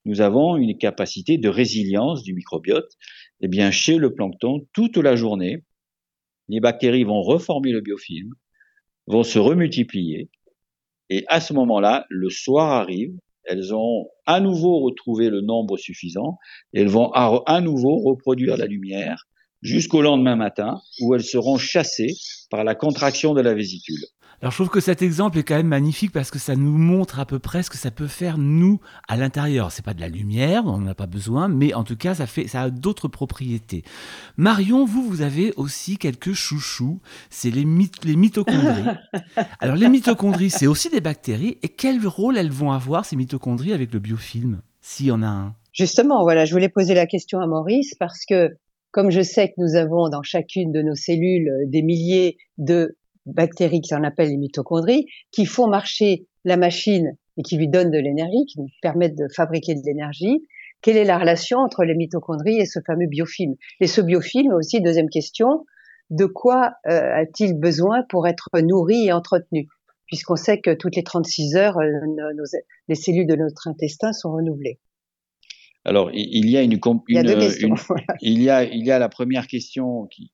nous 0.05 0.21
avons 0.21 0.57
une 0.57 0.77
capacité 0.77 1.39
de 1.39 1.49
résilience 1.49 2.23
du 2.23 2.35
microbiote. 2.35 2.93
Eh 3.41 3.49
bien, 3.49 3.71
chez 3.71 3.97
le 3.97 4.15
plancton, 4.15 4.67
toute 4.73 4.97
la 4.97 5.17
journée, 5.17 5.65
les 6.49 6.61
bactéries 6.61 7.05
vont 7.05 7.23
reformer 7.23 7.73
le 7.73 7.81
biofilm, 7.81 8.35
vont 9.07 9.23
se 9.23 9.39
remultiplier, 9.39 10.31
et 11.11 11.25
à 11.29 11.41
ce 11.41 11.53
moment-là, 11.53 12.07
le 12.09 12.31
soir 12.31 12.73
arrive, 12.73 13.15
elles 13.45 13.75
ont 13.75 14.09
à 14.27 14.41
nouveau 14.41 14.81
retrouvé 14.81 15.29
le 15.29 15.43
nombre 15.43 15.77
suffisant, 15.77 16.39
elles 16.73 16.89
vont 16.89 17.11
à 17.13 17.61
nouveau 17.61 17.97
reproduire 17.99 18.57
la 18.57 18.67
lumière 18.67 19.27
jusqu'au 19.61 20.03
lendemain 20.03 20.37
matin, 20.37 20.81
où 21.01 21.15
elles 21.15 21.25
seront 21.25 21.59
chassées 21.59 22.15
par 22.51 22.65
la 22.65 22.75
contraction 22.75 23.35
de 23.35 23.41
la 23.41 23.55
vésicule. 23.55 24.05
Alors 24.41 24.51
je 24.53 24.57
trouve 24.57 24.69
que 24.69 24.81
cet 24.81 25.03
exemple 25.03 25.39
est 25.39 25.43
quand 25.43 25.57
même 25.57 25.69
magnifique 25.69 26.13
parce 26.13 26.31
que 26.31 26.39
ça 26.39 26.57
nous 26.57 26.77
montre 26.77 27.21
à 27.21 27.27
peu 27.27 27.39
près 27.39 27.63
ce 27.63 27.71
que 27.71 27.77
ça 27.77 27.91
peut 27.91 28.07
faire 28.07 28.39
nous 28.39 28.81
à 29.09 29.17
l'intérieur. 29.17 29.73
C'est 29.73 29.85
pas 29.85 29.95
de 29.95 30.01
la 30.01 30.09
lumière, 30.09 30.65
on 30.67 30.79
n'en 30.79 30.89
a 30.89 30.95
pas 30.95 31.07
besoin, 31.07 31.49
mais 31.49 31.75
en 31.75 31.85
tout 31.85 31.97
cas 31.97 32.15
ça 32.15 32.27
fait 32.27 32.47
ça 32.47 32.63
a 32.63 32.71
d'autres 32.71 33.09
propriétés. 33.09 33.85
Marion, 34.37 34.85
vous 34.85 35.03
vous 35.03 35.23
avez 35.23 35.53
aussi 35.57 35.97
quelques 35.97 36.33
chouchous, 36.33 37.01
c'est 37.31 37.51
les, 37.51 37.67
les 38.05 38.17
mitochondries. 38.17 38.85
Alors 39.61 39.77
les 39.77 39.89
mitochondries, 39.89 40.51
c'est 40.51 40.67
aussi 40.67 40.91
des 40.91 41.01
bactéries 41.01 41.59
et 41.63 41.69
quel 41.69 42.07
rôle 42.07 42.37
elles 42.37 42.51
vont 42.51 42.73
avoir 42.73 43.05
ces 43.05 43.17
mitochondries 43.17 43.73
avec 43.73 43.93
le 43.93 44.01
biofilm 44.01 44.61
s'il 44.81 45.07
y 45.07 45.11
en 45.11 45.23
a 45.23 45.29
un? 45.29 45.55
Justement, 45.73 46.23
voilà, 46.23 46.45
je 46.45 46.53
voulais 46.53 46.69
poser 46.69 46.95
la 46.95 47.07
question 47.07 47.41
à 47.41 47.47
Maurice 47.47 47.95
parce 47.99 48.25
que 48.29 48.57
comme 48.93 49.11
je 49.11 49.23
sais 49.23 49.49
que 49.49 49.55
nous 49.59 49.75
avons 49.75 50.09
dans 50.09 50.23
chacune 50.23 50.71
de 50.71 50.81
nos 50.81 50.95
cellules 50.95 51.51
des 51.67 51.83
milliers 51.83 52.37
de 52.59 52.97
bactéries 53.27 53.81
qui 53.81 53.95
en 53.95 54.05
appellent 54.05 54.31
les 54.31 54.37
mitochondries, 54.37 55.07
qui 55.31 55.47
font 55.47 55.69
marcher 55.69 56.27
la 56.45 56.57
machine 56.57 57.17
et 57.37 57.43
qui 57.43 57.57
lui 57.57 57.69
donnent 57.69 57.91
de 57.91 57.99
l'énergie, 57.99 58.47
qui 58.47 58.61
lui 58.61 58.73
permettent 58.83 59.17
de 59.17 59.29
fabriquer 59.35 59.75
de 59.75 59.83
l'énergie. 59.85 60.47
Quelle 60.83 60.97
est 60.97 61.05
la 61.05 61.19
relation 61.19 61.59
entre 61.59 61.85
les 61.85 61.95
mitochondries 61.95 62.59
et 62.59 62.67
ce 62.67 62.81
fameux 62.87 63.07
biofilm? 63.07 63.55
Et 63.81 63.87
ce 63.87 64.01
biofilm 64.01 64.53
aussi, 64.53 64.81
deuxième 64.81 65.09
question, 65.09 65.65
de 66.11 66.27
quoi 66.27 66.75
euh, 66.87 67.15
a-t-il 67.15 67.59
besoin 67.59 68.03
pour 68.09 68.29
être 68.29 68.51
nourri 68.61 69.07
et 69.07 69.13
entretenu? 69.13 69.69
Puisqu'on 70.07 70.37
sait 70.37 70.61
que 70.61 70.75
toutes 70.75 70.97
les 70.97 71.03
36 71.03 71.57
heures, 71.57 71.79
euh, 71.79 71.89
les 72.89 72.95
cellules 72.95 73.27
de 73.27 73.37
notre 73.37 73.69
intestin 73.69 74.13
sont 74.13 74.33
renouvelées. 74.33 74.79
Alors, 75.85 76.11
il 76.15 76.49
y 76.49 76.57
a 76.57 76.63
une, 76.63 76.73
une, 76.73 77.01
il, 77.09 77.15
y 77.15 77.19
a 77.19 77.23
une, 77.23 77.75
il 78.23 78.43
y 78.43 78.51
a 78.51 78.65
il 78.65 78.87
y 78.87 78.91
a 78.91 78.99
la 78.99 79.09
première 79.09 79.47
question 79.47 80.07
qui 80.11 80.31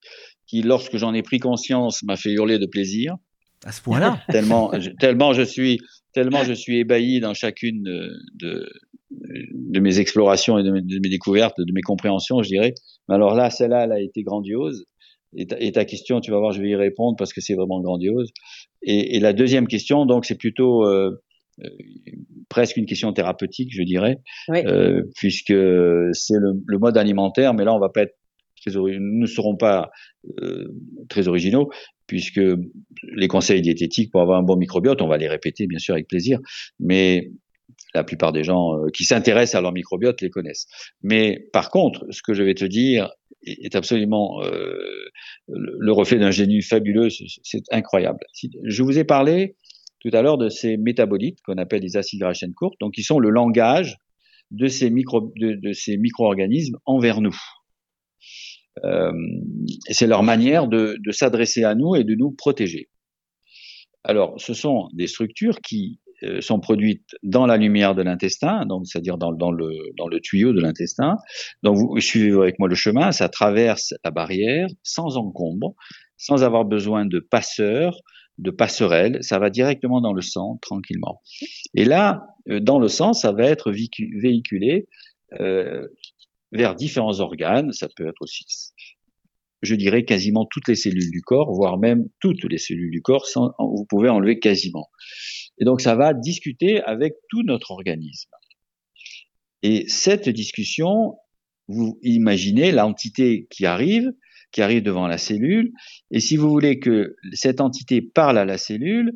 qui, 0.51 0.63
lorsque 0.63 0.97
j'en 0.97 1.15
ai 1.15 1.23
pris 1.23 1.39
conscience, 1.39 2.03
m'a 2.03 2.17
fait 2.17 2.33
hurler 2.33 2.59
de 2.59 2.67
plaisir. 2.67 3.17
À 3.65 3.71
ce 3.71 3.81
point-là 3.83 4.21
Tellement, 4.31 4.73
tellement 4.99 5.33
je 5.33 5.43
suis, 5.43 5.79
tellement 6.13 6.43
je 6.43 6.53
suis 6.53 6.79
ébahi 6.79 7.21
dans 7.21 7.35
chacune 7.35 7.83
de, 7.85 8.11
de, 8.35 8.69
de 9.11 9.81
mes 9.81 10.01
explorations 10.01 10.59
et 10.59 10.65
de 10.65 10.71
mes, 10.73 11.09
découvertes, 11.09 11.57
de 11.59 11.73
mes 11.73 11.83
compréhensions, 11.83 12.43
je 12.43 12.49
dirais. 12.49 12.75
Mais 13.09 13.15
alors 13.15 13.35
là, 13.37 13.49
celle-là, 13.51 13.85
elle 13.85 13.93
a 13.93 14.01
été 14.01 14.23
grandiose. 14.23 14.87
Et 15.37 15.47
ta, 15.47 15.61
et 15.61 15.71
ta, 15.71 15.85
question, 15.85 16.21
tu 16.21 16.33
vas 16.33 16.39
voir, 16.39 16.51
je 16.51 16.61
vais 16.61 16.71
y 16.71 16.75
répondre 16.75 17.17
parce 17.17 17.33
que 17.33 17.41
c'est 17.41 17.55
vraiment 17.55 17.81
grandiose. 17.81 18.33
Et, 18.83 19.17
et, 19.17 19.21
la 19.21 19.33
deuxième 19.33 19.69
question, 19.69 20.05
donc, 20.05 20.25
c'est 20.25 20.35
plutôt 20.35 20.85
euh, 20.85 21.11
euh 21.11 21.21
presque 22.49 22.77
une 22.77 22.87
question 22.87 23.13
thérapeutique, 23.13 23.71
je 23.73 23.83
dirais, 23.83 24.19
oui. 24.49 24.61
euh, 24.67 25.03
puisque 25.17 25.55
c'est 26.13 26.39
le, 26.39 26.53
le, 26.67 26.79
mode 26.79 26.97
alimentaire. 26.97 27.55
Mais 27.55 27.65
là, 27.65 27.75
on 27.75 27.79
va 27.79 27.89
pas 27.89 28.03
être 28.03 28.15
nous 28.69 29.21
ne 29.21 29.27
seront 29.27 29.57
pas 29.57 29.91
euh, 30.43 30.69
très 31.09 31.29
originaux, 31.29 31.71
puisque 32.07 32.41
les 33.15 33.29
conseils 33.29 33.63
diététiques 33.63 34.11
pour 34.11 34.21
avoir 34.21 34.39
un 34.39 34.43
bon 34.43 34.57
microbiote, 34.57 35.01
on 35.03 35.09
va 35.09 35.17
les 35.17 35.29
répéter 35.29 35.67
bien 35.67 35.79
sûr 35.79 35.95
avec 35.95 36.09
plaisir, 36.09 36.39
mais 36.79 37.31
la 37.95 38.05
plupart 38.05 38.33
des 38.33 38.45
gens 38.45 38.77
euh, 38.77 38.89
qui 38.93 39.05
s'intéressent 39.05 39.59
à 39.59 39.63
leur 39.63 39.73
microbiote 39.73 40.21
les 40.21 40.31
connaissent. 40.31 40.67
Mais 41.03 41.47
par 41.53 41.71
contre, 41.71 42.05
ce 42.11 42.23
que 42.23 42.35
je 42.35 42.43
vais 42.43 42.55
te 42.55 42.65
dire 42.65 43.11
est, 43.45 43.75
absolument 43.75 44.43
euh, 44.43 44.77
le 45.49 45.93
reflet 45.93 46.19
d'un 46.19 46.31
génie 46.31 46.63
fabuleux, 46.63 47.09
c'est 47.11 47.63
incroyable. 47.71 48.21
Je 48.65 48.83
vous 48.83 48.99
ai 48.99 49.05
parlé 49.05 49.57
tout 50.01 50.11
à 50.13 50.23
l'heure 50.23 50.39
de 50.39 50.49
ces 50.49 50.77
métabolites 50.77 51.39
qu'on 51.43 51.59
appelle 51.59 51.83
les 51.83 51.97
acides 51.97 52.21
gras 52.21 52.33
courte, 52.57 52.75
donc 52.81 52.95
qui 52.95 53.03
sont 53.03 53.19
le 53.19 53.31
langage 53.31 53.97
de 54.51 54.67
ces 54.67 54.91
micro 54.91 55.33
de, 55.37 55.73
ces 55.73 55.97
micro-organismes 55.97 56.77
envers 56.85 57.21
nous. 57.21 57.37
Euh, 58.85 59.13
c'est 59.91 60.07
leur 60.07 60.23
manière 60.23 60.67
de, 60.67 60.97
de 61.05 61.13
s'adresser 61.13 61.65
à 61.65 61.75
nous 61.75 61.95
et 61.95 62.05
de 62.05 62.15
nous 62.15 62.33
protéger. 62.33 62.89
Alors, 64.05 64.41
ce 64.41 64.55
sont 64.55 64.89
des 64.95 65.07
structures 65.07 65.61
qui 65.61 66.01
euh, 66.23 66.41
sont 66.41 66.61
produites 66.61 67.17
dans 67.23 67.47
la 67.47 67.57
lumière 67.57 67.95
de 67.95 68.03
l'intestin, 68.03 68.65
donc 68.67 68.87
c'est-à-dire 68.87 69.19
dans, 69.19 69.33
dans, 69.33 69.53
le, 69.53 69.71
dans 69.97 70.09
le 70.09 70.21
tuyau 70.21 70.53
de 70.53 70.61
l'intestin. 70.61 71.17
Donc, 71.63 71.77
vous 71.77 72.01
suivez 72.01 72.33
avec 72.33 72.59
moi 72.59 72.69
le 72.69 72.75
chemin, 72.75 73.13
ça 73.13 73.29
traverse 73.29 73.95
la 74.05 74.11
barrière 74.11 74.69
sans 74.83 75.17
encombre, 75.17 75.75
sans 76.17 76.43
avoir 76.43 76.65
besoin 76.65 77.07
de 77.07 77.21
passeurs, 77.21 77.97
de 78.41 78.51
passerelles, 78.51 79.19
ça 79.23 79.39
va 79.39 79.51
directement 79.51 80.01
dans 80.01 80.13
le 80.13 80.23
sang 80.23 80.59
tranquillement. 80.63 81.21
Et 81.75 81.85
là, 81.85 82.27
euh, 82.49 82.61
dans 82.61 82.79
le 82.79 82.89
sang, 82.89 83.13
ça 83.13 83.33
va 83.33 83.45
être 83.45 83.71
véhiculé 83.73 84.89
euh, 85.41 85.87
vers 86.53 86.75
différents 86.75 87.21
organes. 87.21 87.73
Ça 87.73 87.89
peut 87.95 88.09
être 88.09 88.21
aussi, 88.21 88.45
je 89.63 89.75
dirais, 89.75 90.05
quasiment 90.05 90.47
toutes 90.51 90.69
les 90.69 90.75
cellules 90.75 91.11
du 91.11 91.23
corps, 91.23 91.53
voire 91.53 91.79
même 91.79 92.09
toutes 92.21 92.45
les 92.45 92.59
cellules 92.59 92.91
du 92.91 93.03
corps. 93.03 93.27
Vous 93.59 93.87
pouvez 93.89 94.09
enlever 94.09 94.39
quasiment. 94.39 94.89
Et 95.59 95.65
donc, 95.65 95.81
ça 95.81 95.95
va 95.95 96.15
discuter 96.15 96.83
avec 96.83 97.15
tout 97.29 97.43
notre 97.43 97.71
organisme. 97.71 98.31
Et 99.63 99.87
cette 99.89 100.31
discussion 100.31 101.17
vous 101.71 101.99
imaginez 102.03 102.73
l'entité 102.73 103.47
qui 103.49 103.65
arrive, 103.65 104.11
qui 104.53 104.63
arrive 104.63 104.83
devant 104.83 105.07
la 105.07 105.19
cellule, 105.19 105.73
et 106.11 106.21
si 106.21 106.37
vous 106.37 106.49
voulez 106.49 106.79
que 106.79 107.17
cette 107.33 107.61
entité 107.61 108.03
parle 108.03 108.39
à 108.39 108.45
la 108.45 108.59
cellule, 108.59 109.13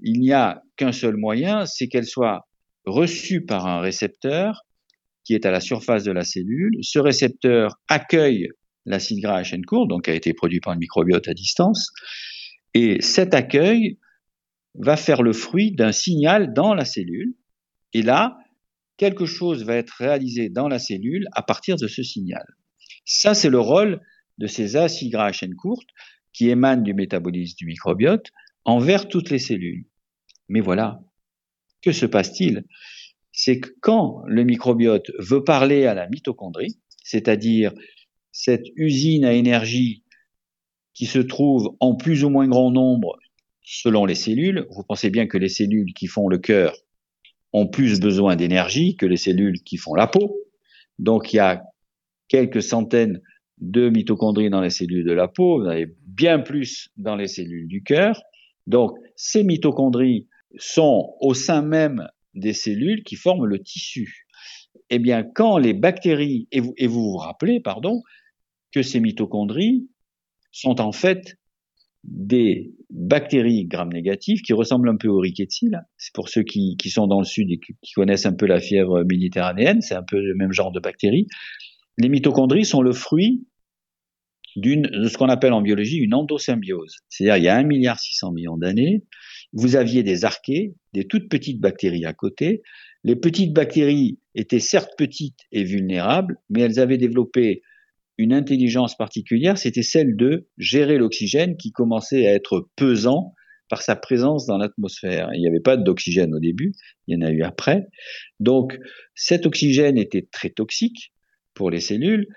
il 0.00 0.20
n'y 0.20 0.32
a 0.32 0.62
qu'un 0.76 0.92
seul 0.92 1.16
moyen, 1.16 1.66
c'est 1.66 1.88
qu'elle 1.88 2.06
soit 2.06 2.46
reçue 2.84 3.44
par 3.44 3.66
un 3.66 3.80
récepteur 3.80 4.62
qui 5.24 5.34
est 5.34 5.46
à 5.46 5.50
la 5.50 5.60
surface 5.60 6.04
de 6.04 6.12
la 6.12 6.24
cellule. 6.24 6.76
Ce 6.82 6.98
récepteur 6.98 7.80
accueille 7.88 8.48
l'acide 8.84 9.22
gras 9.22 9.38
à 9.38 9.44
chaîne 9.44 9.64
courte, 9.64 9.88
donc 9.88 10.04
qui 10.04 10.10
a 10.10 10.14
été 10.14 10.34
produit 10.34 10.60
par 10.60 10.74
le 10.74 10.78
microbiote 10.78 11.28
à 11.28 11.34
distance, 11.34 11.92
et 12.74 13.00
cet 13.00 13.34
accueil 13.34 13.98
va 14.74 14.96
faire 14.96 15.22
le 15.22 15.32
fruit 15.32 15.72
d'un 15.72 15.92
signal 15.92 16.52
dans 16.52 16.74
la 16.74 16.84
cellule. 16.84 17.34
Et 17.92 18.02
là, 18.02 18.36
quelque 18.96 19.24
chose 19.24 19.64
va 19.64 19.76
être 19.76 19.94
réalisé 19.98 20.48
dans 20.48 20.68
la 20.68 20.78
cellule 20.78 21.28
à 21.32 21.42
partir 21.42 21.76
de 21.76 21.86
ce 21.86 22.02
signal. 22.02 22.44
Ça, 23.04 23.34
c'est 23.34 23.50
le 23.50 23.60
rôle 23.60 24.00
de 24.38 24.46
ces 24.46 24.76
acides 24.76 25.12
gras 25.12 25.26
à 25.26 25.32
chaîne 25.32 25.54
courte 25.54 25.88
qui 26.32 26.48
émanent 26.48 26.82
du 26.82 26.94
métabolisme 26.94 27.56
du 27.56 27.66
microbiote 27.66 28.30
envers 28.64 29.08
toutes 29.08 29.30
les 29.30 29.38
cellules. 29.38 29.86
Mais 30.48 30.60
voilà, 30.60 31.00
que 31.82 31.92
se 31.92 32.06
passe-t-il? 32.06 32.64
C'est 33.32 33.60
que 33.60 33.68
quand 33.80 34.22
le 34.26 34.44
microbiote 34.44 35.10
veut 35.18 35.44
parler 35.44 35.86
à 35.86 35.94
la 35.94 36.08
mitochondrie, 36.08 36.78
c'est-à-dire 37.02 37.72
cette 38.32 38.66
usine 38.76 39.24
à 39.24 39.32
énergie 39.32 40.04
qui 40.92 41.06
se 41.06 41.18
trouve 41.18 41.76
en 41.80 41.94
plus 41.94 42.24
ou 42.24 42.30
moins 42.30 42.48
grand 42.48 42.70
nombre 42.70 43.18
selon 43.62 44.04
les 44.04 44.14
cellules, 44.14 44.66
vous 44.70 44.82
pensez 44.84 45.10
bien 45.10 45.26
que 45.26 45.38
les 45.38 45.48
cellules 45.48 45.92
qui 45.94 46.06
font 46.06 46.28
le 46.28 46.38
cœur 46.38 46.76
ont 47.52 47.66
plus 47.66 48.00
besoin 48.00 48.36
d'énergie 48.36 48.96
que 48.96 49.06
les 49.06 49.16
cellules 49.16 49.62
qui 49.62 49.76
font 49.76 49.94
la 49.94 50.06
peau. 50.06 50.36
Donc 50.98 51.32
il 51.32 51.36
y 51.36 51.40
a 51.40 51.62
quelques 52.28 52.62
centaines 52.62 53.20
de 53.58 53.88
mitochondries 53.88 54.50
dans 54.50 54.60
les 54.60 54.70
cellules 54.70 55.04
de 55.04 55.12
la 55.12 55.28
peau, 55.28 55.60
vous 55.60 55.68
avez 55.68 55.94
bien 56.06 56.40
plus 56.40 56.88
dans 56.96 57.16
les 57.16 57.28
cellules 57.28 57.68
du 57.68 57.82
cœur. 57.82 58.20
Donc 58.66 58.92
ces 59.16 59.44
mitochondries 59.44 60.28
sont 60.58 61.14
au 61.20 61.34
sein 61.34 61.62
même 61.62 62.08
des 62.34 62.52
cellules 62.52 63.02
qui 63.04 63.16
forment 63.16 63.46
le 63.46 63.60
tissu. 63.60 64.26
Eh 64.90 64.98
bien, 64.98 65.22
quand 65.22 65.58
les 65.58 65.72
bactéries, 65.72 66.48
et 66.50 66.60
vous 66.60 66.74
vous, 66.86 67.16
rappelez, 67.16 67.60
pardon, 67.60 68.02
que 68.72 68.82
ces 68.82 69.00
mitochondries 69.00 69.88
sont 70.50 70.80
en 70.80 70.92
fait 70.92 71.36
des 72.04 72.74
bactéries 72.90 73.66
gram-négatives 73.66 74.42
qui 74.42 74.52
ressemblent 74.52 74.88
un 74.88 74.96
peu 74.96 75.08
aux 75.08 75.20
rickettsi. 75.20 75.70
C'est 75.96 76.12
pour 76.12 76.28
ceux 76.28 76.42
qui, 76.42 76.76
sont 76.86 77.06
dans 77.06 77.20
le 77.20 77.24
sud 77.24 77.50
et 77.50 77.58
qui, 77.58 77.92
connaissent 77.94 78.26
un 78.26 78.34
peu 78.34 78.46
la 78.46 78.60
fièvre 78.60 79.04
méditerranéenne, 79.04 79.80
c'est 79.80 79.94
un 79.94 80.02
peu 80.02 80.20
le 80.20 80.34
même 80.34 80.52
genre 80.52 80.70
de 80.70 80.80
bactéries. 80.80 81.26
Les 81.98 82.08
mitochondries 82.08 82.64
sont 82.64 82.82
le 82.82 82.92
fruit 82.92 83.46
d'une, 84.56 84.82
de 84.82 85.08
ce 85.08 85.16
qu'on 85.16 85.28
appelle 85.28 85.52
en 85.52 85.62
biologie 85.62 85.98
une 85.98 86.14
endosymbiose. 86.14 86.96
C'est-à-dire, 87.08 87.36
il 87.36 87.44
y 87.44 87.48
a 87.48 87.60
1,6 87.60 87.66
milliard 87.66 87.98
millions 88.32 88.56
d'années, 88.56 89.02
vous 89.52 89.76
aviez 89.76 90.02
des 90.02 90.24
archées, 90.24 90.74
des 90.92 91.06
toutes 91.06 91.28
petites 91.28 91.60
bactéries 91.60 92.04
à 92.04 92.12
côté. 92.12 92.62
Les 93.04 93.16
petites 93.16 93.52
bactéries 93.52 94.18
étaient 94.34 94.60
certes 94.60 94.92
petites 94.96 95.40
et 95.52 95.64
vulnérables, 95.64 96.38
mais 96.50 96.62
elles 96.62 96.80
avaient 96.80 96.98
développé 96.98 97.62
une 98.16 98.32
intelligence 98.32 98.96
particulière, 98.96 99.58
c'était 99.58 99.82
celle 99.82 100.16
de 100.16 100.48
gérer 100.56 100.98
l'oxygène 100.98 101.56
qui 101.56 101.72
commençait 101.72 102.26
à 102.26 102.32
être 102.32 102.68
pesant 102.76 103.34
par 103.68 103.82
sa 103.82 103.96
présence 103.96 104.46
dans 104.46 104.58
l'atmosphère. 104.58 105.30
Il 105.34 105.40
n'y 105.40 105.48
avait 105.48 105.60
pas 105.60 105.76
d'oxygène 105.76 106.34
au 106.34 106.38
début, 106.38 106.74
il 107.06 107.14
y 107.14 107.16
en 107.16 107.26
a 107.26 107.30
eu 107.30 107.42
après. 107.42 107.88
Donc 108.38 108.78
cet 109.14 109.46
oxygène 109.46 109.98
était 109.98 110.28
très 110.30 110.50
toxique 110.50 111.12
pour 111.54 111.70
les 111.70 111.80
cellules, 111.80 112.28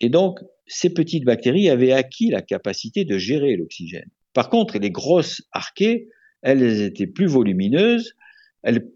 et 0.00 0.08
donc 0.08 0.40
ces 0.66 0.92
petites 0.92 1.24
bactéries 1.24 1.68
avaient 1.68 1.92
acquis 1.92 2.30
la 2.30 2.42
capacité 2.42 3.04
de 3.04 3.18
gérer 3.18 3.56
l'oxygène. 3.56 4.08
Par 4.32 4.48
contre, 4.48 4.78
les 4.78 4.90
grosses 4.90 5.42
archées, 5.52 6.08
elles 6.42 6.82
étaient 6.82 7.06
plus 7.06 7.26
volumineuses, 7.26 8.14
elles 8.62 8.88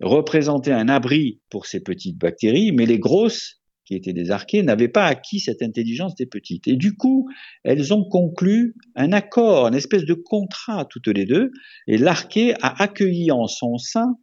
représentaient 0.00 0.72
un 0.72 0.88
abri 0.88 1.40
pour 1.48 1.66
ces 1.66 1.80
petites 1.80 2.18
bactéries, 2.18 2.72
mais 2.72 2.86
les 2.86 2.98
grosses 2.98 3.60
qui 3.86 3.94
étaient 3.94 4.12
des 4.12 4.30
archées, 4.30 4.62
n'avaient 4.62 4.88
pas 4.88 5.06
acquis 5.06 5.38
cette 5.38 5.62
intelligence 5.62 6.16
des 6.16 6.26
petites. 6.26 6.66
Et 6.66 6.76
du 6.76 6.96
coup, 6.96 7.30
elles 7.62 7.94
ont 7.94 8.04
conclu 8.04 8.74
un 8.96 9.12
accord, 9.12 9.68
une 9.68 9.74
espèce 9.74 10.04
de 10.04 10.14
contrat 10.14 10.84
toutes 10.86 11.06
les 11.06 11.24
deux, 11.24 11.52
et 11.86 11.96
l'archée 11.96 12.54
a 12.62 12.82
accueilli 12.82 13.30
en 13.30 13.46
son 13.46 13.78
sein 13.78 14.16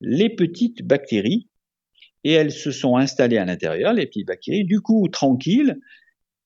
les 0.00 0.28
petites 0.28 0.82
bactéries, 0.82 1.48
et 2.24 2.32
elles 2.32 2.52
se 2.52 2.70
sont 2.70 2.96
installées 2.96 3.38
à 3.38 3.44
l'intérieur, 3.44 3.92
les 3.92 4.06
petites 4.06 4.26
bactéries. 4.26 4.64
Du 4.64 4.80
coup, 4.80 5.06
tranquilles, 5.08 5.78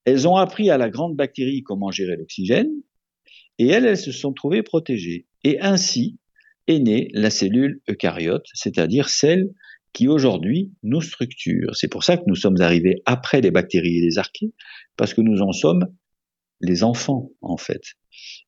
elles 0.05 0.27
ont 0.27 0.37
appris 0.37 0.71
à 0.71 0.79
la 0.79 0.91
grande 0.91 1.17
bactérie 1.17 1.63
comment 1.63 1.91
gérer 1.91 2.17
l'oxygène, 2.17 2.71
et 3.59 3.69
elles, 3.69 3.87
elles 3.87 3.99
se 3.99 4.13
sont 4.13 4.33
trouvées 4.33 4.63
protégées. 4.63 5.27
Et 5.45 5.61
ainsi 5.61 6.19
est 6.67 6.79
née 6.81 7.09
la 7.13 7.31
cellule 7.31 7.81
eucaryote, 7.89 8.47
c'est-à-dire 8.55 9.09
celle 9.09 9.51
qui 9.93 10.07
aujourd'hui 10.07 10.73
nous 10.83 11.01
structure. 11.01 11.75
C'est 11.75 11.89
pour 11.89 12.05
ça 12.05 12.17
que 12.17 12.25
nous 12.27 12.37
sommes 12.37 12.61
arrivés 12.61 13.03
après 13.07 13.41
les 13.41 13.51
bactéries 13.51 13.99
et 13.99 14.03
les 14.03 14.19
archées, 14.19 14.53
parce 14.97 15.15
que 15.15 15.21
nous 15.21 15.41
en 15.41 15.53
sommes 15.53 15.87
les 16.61 16.83
enfants, 16.83 17.31
en 17.41 17.57
fait. 17.57 17.83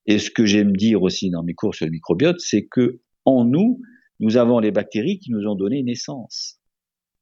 Et 0.07 0.19
ce 0.19 0.31
que 0.31 0.45
j'aime 0.45 0.77
dire 0.77 1.03
aussi 1.03 1.31
dans 1.31 1.43
mes 1.43 1.55
cours 1.55 1.75
sur 1.75 1.87
le 1.87 1.93
microbiote, 1.93 2.40
c'est 2.40 2.66
que 2.66 3.01
en 3.25 3.45
nous, 3.45 3.81
nous 4.19 4.37
avons 4.37 4.59
les 4.59 4.71
bactéries 4.71 5.19
qui 5.19 5.31
nous 5.31 5.47
ont 5.47 5.55
donné 5.55 5.83
naissance. 5.83 6.60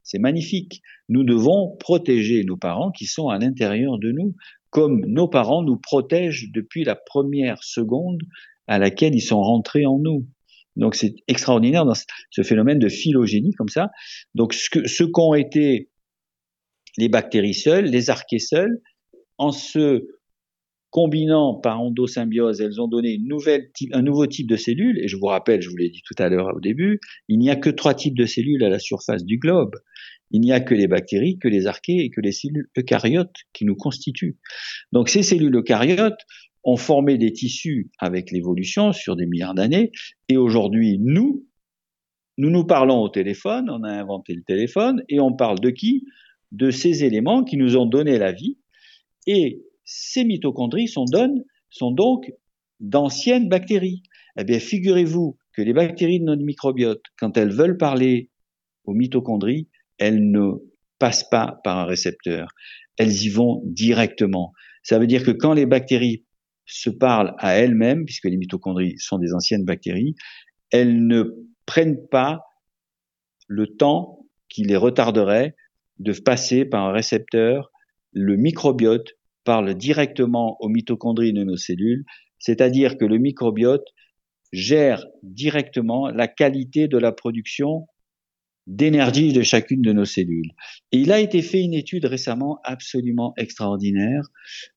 C'est 0.08 0.18
magnifique. 0.18 0.80
Nous 1.10 1.22
devons 1.22 1.76
protéger 1.76 2.42
nos 2.42 2.56
parents 2.56 2.90
qui 2.90 3.04
sont 3.04 3.28
à 3.28 3.38
l'intérieur 3.38 3.98
de 3.98 4.10
nous, 4.10 4.34
comme 4.70 5.04
nos 5.04 5.28
parents 5.28 5.62
nous 5.62 5.76
protègent 5.76 6.50
depuis 6.50 6.82
la 6.82 6.96
première 6.96 7.62
seconde 7.62 8.22
à 8.66 8.78
laquelle 8.78 9.14
ils 9.14 9.20
sont 9.20 9.42
rentrés 9.42 9.84
en 9.84 9.98
nous. 9.98 10.26
Donc 10.76 10.94
c'est 10.94 11.14
extraordinaire 11.28 11.84
dans 11.84 11.92
ce 12.30 12.42
phénomène 12.42 12.78
de 12.78 12.88
phylogénie 12.88 13.52
comme 13.52 13.68
ça. 13.68 13.90
Donc 14.34 14.54
ce 14.54 15.04
qu'ont 15.04 15.34
été 15.34 15.90
les 16.96 17.10
bactéries 17.10 17.52
seules, 17.52 17.84
les 17.84 18.08
archées 18.08 18.38
seules, 18.38 18.80
en 19.36 19.52
se 19.52 20.06
combinant 20.90 21.54
par 21.54 21.80
endosymbiose, 21.80 22.60
elles 22.60 22.80
ont 22.80 22.88
donné 22.88 23.18
un 23.92 24.02
nouveau 24.02 24.26
type 24.26 24.48
de 24.48 24.56
cellules. 24.56 24.98
Et 25.00 25.08
je 25.08 25.16
vous 25.16 25.26
rappelle, 25.26 25.60
je 25.60 25.68
vous 25.68 25.76
l'ai 25.76 25.90
dit 25.90 26.02
tout 26.04 26.20
à 26.22 26.28
l'heure 26.28 26.48
au 26.56 26.60
début, 26.60 27.00
il 27.28 27.38
n'y 27.38 27.50
a 27.50 27.56
que 27.56 27.70
trois 27.70 27.94
types 27.94 28.16
de 28.16 28.26
cellules 28.26 28.64
à 28.64 28.68
la 28.68 28.78
surface 28.78 29.24
du 29.24 29.38
globe. 29.38 29.76
Il 30.30 30.40
n'y 30.40 30.52
a 30.52 30.60
que 30.60 30.74
les 30.74 30.88
bactéries, 30.88 31.38
que 31.38 31.48
les 31.48 31.66
archées 31.66 31.98
et 31.98 32.10
que 32.10 32.20
les 32.20 32.32
cellules 32.32 32.68
eucaryotes 32.76 33.36
qui 33.52 33.64
nous 33.64 33.76
constituent. 33.76 34.38
Donc 34.92 35.08
ces 35.08 35.22
cellules 35.22 35.54
eucaryotes 35.54 36.20
ont 36.64 36.76
formé 36.76 37.16
des 37.16 37.32
tissus 37.32 37.90
avec 37.98 38.30
l'évolution 38.30 38.92
sur 38.92 39.16
des 39.16 39.24
milliards 39.26 39.54
d'années, 39.54 39.90
et 40.28 40.36
aujourd'hui, 40.36 40.98
nous, 41.00 41.46
nous 42.36 42.50
nous 42.50 42.64
parlons 42.64 43.00
au 43.00 43.08
téléphone, 43.08 43.70
on 43.70 43.84
a 43.84 43.92
inventé 43.92 44.34
le 44.34 44.42
téléphone, 44.42 45.02
et 45.08 45.18
on 45.20 45.32
parle 45.32 45.60
de 45.60 45.70
qui? 45.70 46.04
De 46.52 46.70
ces 46.70 47.04
éléments 47.04 47.44
qui 47.44 47.56
nous 47.56 47.76
ont 47.76 47.86
donné 47.86 48.18
la 48.18 48.32
vie, 48.32 48.58
et 49.26 49.62
ces 49.90 50.22
mitochondries 50.24 50.86
sont, 50.86 51.06
donc 51.90 52.30
d'anciennes 52.78 53.48
bactéries. 53.48 54.02
Eh 54.38 54.44
bien, 54.44 54.60
figurez-vous 54.60 55.38
que 55.54 55.62
les 55.62 55.72
bactéries 55.72 56.20
de 56.20 56.26
notre 56.26 56.42
microbiote, 56.42 57.02
quand 57.18 57.38
elles 57.38 57.52
veulent 57.52 57.78
parler 57.78 58.28
aux 58.84 58.92
mitochondries, 58.92 59.66
elles 59.96 60.30
ne 60.30 60.50
passent 60.98 61.28
pas 61.28 61.58
par 61.64 61.78
un 61.78 61.86
récepteur. 61.86 62.48
Elles 62.98 63.22
y 63.22 63.30
vont 63.30 63.62
directement. 63.64 64.52
Ça 64.82 64.98
veut 64.98 65.06
dire 65.06 65.24
que 65.24 65.30
quand 65.30 65.54
les 65.54 65.64
bactéries 65.64 66.26
se 66.66 66.90
parlent 66.90 67.34
à 67.38 67.54
elles-mêmes, 67.54 68.04
puisque 68.04 68.26
les 68.26 68.36
mitochondries 68.36 68.98
sont 68.98 69.18
des 69.18 69.32
anciennes 69.32 69.64
bactéries, 69.64 70.16
elles 70.70 71.06
ne 71.06 71.34
prennent 71.64 72.06
pas 72.10 72.42
le 73.46 73.66
temps 73.66 74.26
qui 74.50 74.64
les 74.64 74.76
retarderait 74.76 75.56
de 75.98 76.12
passer 76.12 76.66
par 76.66 76.84
un 76.84 76.92
récepteur. 76.92 77.70
Le 78.12 78.36
microbiote 78.36 79.14
parle 79.48 79.72
directement 79.72 80.58
aux 80.60 80.68
mitochondries 80.68 81.32
de 81.32 81.42
nos 81.42 81.56
cellules, 81.56 82.04
c'est-à-dire 82.38 82.98
que 82.98 83.06
le 83.06 83.16
microbiote 83.16 83.86
gère 84.52 85.06
directement 85.22 86.10
la 86.10 86.28
qualité 86.28 86.86
de 86.86 86.98
la 86.98 87.12
production 87.12 87.86
d'énergie 88.66 89.32
de 89.32 89.40
chacune 89.40 89.80
de 89.80 89.94
nos 89.94 90.04
cellules. 90.04 90.50
Et 90.92 90.98
il 90.98 91.12
a 91.12 91.20
été 91.20 91.40
fait 91.40 91.62
une 91.62 91.72
étude 91.72 92.04
récemment 92.04 92.58
absolument 92.62 93.32
extraordinaire 93.38 94.28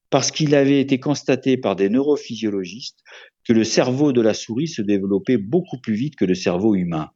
parce 0.09 0.31
qu'il 0.31 0.55
avait 0.55 0.79
été 0.79 1.01
constaté 1.01 1.57
par 1.57 1.75
des 1.75 1.89
neurophysiologistes 1.89 3.03
que 3.43 3.51
le 3.51 3.65
cerveau 3.65 4.13
de 4.13 4.21
la 4.21 4.33
souris 4.33 4.69
se 4.69 4.81
développait 4.81 5.35
beaucoup 5.37 5.81
plus 5.81 5.95
vite 5.95 6.15
que 6.15 6.23
le 6.23 6.35
cerveau 6.35 6.75
humain. 6.75 7.09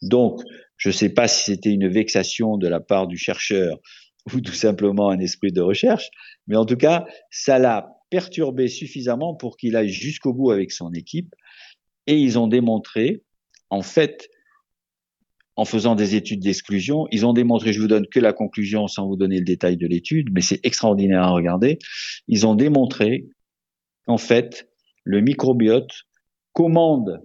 Donc, 0.00 0.40
je 0.78 0.88
ne 0.88 0.94
sais 0.94 1.10
pas 1.10 1.28
si 1.28 1.52
c'était 1.52 1.70
une 1.70 1.88
vexation 1.88 2.56
de 2.56 2.66
la 2.66 2.80
part 2.80 3.08
du 3.08 3.18
chercheur 3.18 3.78
ou 4.32 4.40
tout 4.40 4.52
simplement 4.52 5.10
un 5.10 5.18
esprit 5.18 5.52
de 5.52 5.60
recherche, 5.60 6.10
mais 6.46 6.56
en 6.56 6.64
tout 6.64 6.76
cas, 6.76 7.06
ça 7.30 7.58
l'a 7.58 7.88
perturbé 8.10 8.68
suffisamment 8.68 9.34
pour 9.34 9.56
qu'il 9.56 9.74
aille 9.74 9.88
jusqu'au 9.88 10.32
bout 10.32 10.50
avec 10.50 10.70
son 10.70 10.92
équipe, 10.92 11.34
et 12.06 12.18
ils 12.18 12.38
ont 12.38 12.46
démontré, 12.46 13.22
en 13.70 13.82
fait, 13.82 14.28
en 15.56 15.64
faisant 15.64 15.94
des 15.94 16.14
études 16.14 16.40
d'exclusion. 16.40 17.06
Ils 17.10 17.26
ont 17.26 17.32
démontré, 17.32 17.72
je 17.72 17.80
vous 17.80 17.88
donne 17.88 18.06
que 18.06 18.20
la 18.20 18.32
conclusion 18.32 18.86
sans 18.88 19.06
vous 19.06 19.16
donner 19.16 19.38
le 19.38 19.44
détail 19.44 19.76
de 19.76 19.86
l'étude, 19.86 20.28
mais 20.32 20.40
c'est 20.40 20.64
extraordinaire 20.64 21.22
à 21.22 21.30
regarder. 21.30 21.78
Ils 22.28 22.46
ont 22.46 22.54
démontré 22.54 23.26
qu'en 24.06 24.18
fait, 24.18 24.68
le 25.04 25.20
microbiote 25.20 25.92
commande 26.52 27.22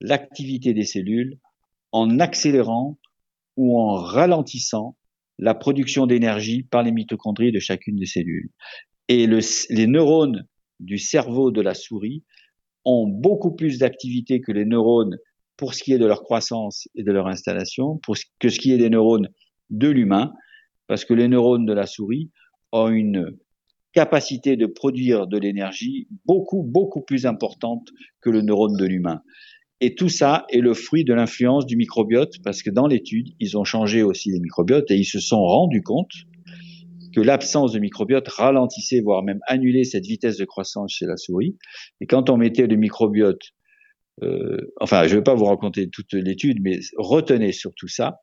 l'activité 0.00 0.74
des 0.74 0.84
cellules 0.84 1.38
en 1.92 2.18
accélérant 2.18 2.98
ou 3.56 3.78
en 3.78 3.94
ralentissant 3.94 4.96
la 5.40 5.54
production 5.54 6.06
d'énergie 6.06 6.62
par 6.62 6.82
les 6.82 6.92
mitochondries 6.92 7.50
de 7.50 7.58
chacune 7.58 7.96
des 7.96 8.06
cellules. 8.06 8.50
Et 9.08 9.26
les 9.26 9.86
neurones 9.86 10.46
du 10.78 10.98
cerveau 10.98 11.50
de 11.50 11.60
la 11.60 11.74
souris 11.74 12.22
ont 12.84 13.06
beaucoup 13.08 13.54
plus 13.54 13.78
d'activité 13.78 14.40
que 14.40 14.52
les 14.52 14.64
neurones 14.64 15.16
pour 15.56 15.74
ce 15.74 15.82
qui 15.82 15.92
est 15.92 15.98
de 15.98 16.06
leur 16.06 16.22
croissance 16.22 16.88
et 16.94 17.02
de 17.02 17.12
leur 17.12 17.26
installation, 17.26 17.98
pour 17.98 18.16
que 18.38 18.48
ce 18.48 18.58
qui 18.58 18.72
est 18.72 18.78
des 18.78 18.90
neurones 18.90 19.28
de 19.70 19.88
l'humain, 19.88 20.32
parce 20.86 21.04
que 21.04 21.14
les 21.14 21.28
neurones 21.28 21.66
de 21.66 21.72
la 21.72 21.86
souris 21.86 22.30
ont 22.72 22.88
une 22.88 23.36
capacité 23.92 24.56
de 24.56 24.66
produire 24.66 25.26
de 25.26 25.38
l'énergie 25.38 26.06
beaucoup, 26.24 26.62
beaucoup 26.62 27.02
plus 27.02 27.26
importante 27.26 27.88
que 28.20 28.30
le 28.30 28.42
neurone 28.42 28.76
de 28.76 28.86
l'humain. 28.86 29.22
Et 29.80 29.94
tout 29.94 30.08
ça 30.08 30.44
est 30.50 30.60
le 30.60 30.74
fruit 30.74 31.04
de 31.04 31.14
l'influence 31.14 31.66
du 31.66 31.76
microbiote, 31.76 32.34
parce 32.44 32.62
que 32.62 32.70
dans 32.70 32.86
l'étude, 32.86 33.28
ils 33.40 33.56
ont 33.56 33.64
changé 33.64 34.02
aussi 34.02 34.30
les 34.30 34.40
microbiotes 34.40 34.90
et 34.90 34.96
ils 34.96 35.06
se 35.06 35.20
sont 35.20 35.40
rendus 35.40 35.82
compte 35.82 36.12
que 37.14 37.20
l'absence 37.20 37.72
de 37.72 37.78
microbiote 37.78 38.28
ralentissait, 38.28 39.00
voire 39.00 39.22
même 39.22 39.40
annulait 39.46 39.84
cette 39.84 40.06
vitesse 40.06 40.36
de 40.36 40.44
croissance 40.44 40.92
chez 40.92 41.06
la 41.06 41.16
souris. 41.16 41.56
Et 42.00 42.06
quand 42.06 42.30
on 42.30 42.36
mettait 42.36 42.66
le 42.66 42.76
microbiote 42.76 43.40
euh, 44.22 44.72
enfin, 44.80 45.06
je 45.06 45.14
ne 45.14 45.18
vais 45.18 45.24
pas 45.24 45.34
vous 45.34 45.46
raconter 45.46 45.88
toute 45.88 46.12
l'étude, 46.12 46.58
mais 46.60 46.78
retenez 46.96 47.52
surtout 47.52 47.88
ça, 47.88 48.20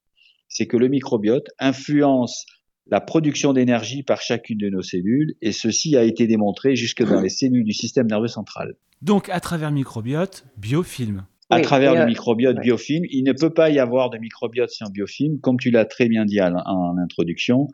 c'est 0.47 0.67
que 0.67 0.77
le 0.77 0.87
microbiote 0.87 1.47
influence 1.59 2.45
la 2.89 3.01
production 3.01 3.51
d'énergie 3.51 4.03
par 4.03 4.21
chacune 4.21 4.57
de 4.59 4.69
nos 4.69 4.81
cellules, 4.81 5.35
et 5.41 5.51
ceci 5.51 5.97
a 5.97 6.03
été 6.03 6.25
démontré 6.25 6.75
jusque 6.77 7.03
dans 7.03 7.19
les 7.19 7.29
cellules 7.29 7.65
du 7.65 7.73
système 7.73 8.07
nerveux 8.07 8.29
central. 8.29 8.75
Donc, 9.01 9.27
à 9.29 9.41
travers 9.41 9.71
microbiote, 9.71 10.45
biofilm. 10.57 11.25
À 11.49 11.61
travers 11.61 11.95
le 11.95 12.05
microbiote 12.05 12.59
biofilm, 12.59 13.03
il 13.09 13.23
ne 13.23 13.31
peut 13.31 13.53
pas 13.53 13.69
y 13.69 13.79
avoir 13.79 14.09
de 14.09 14.17
microbiote 14.17 14.69
sans 14.69 14.89
biofilm, 14.89 15.39
comme 15.39 15.57
tu 15.57 15.71
l'as 15.71 15.85
très 15.85 16.09
bien 16.09 16.25
dit 16.25 16.41
en 16.41 16.97
introduction. 16.97 17.67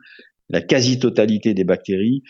La 0.48 0.60
quasi-totalité 0.60 1.54
des 1.54 1.64
bactéries 1.64 2.22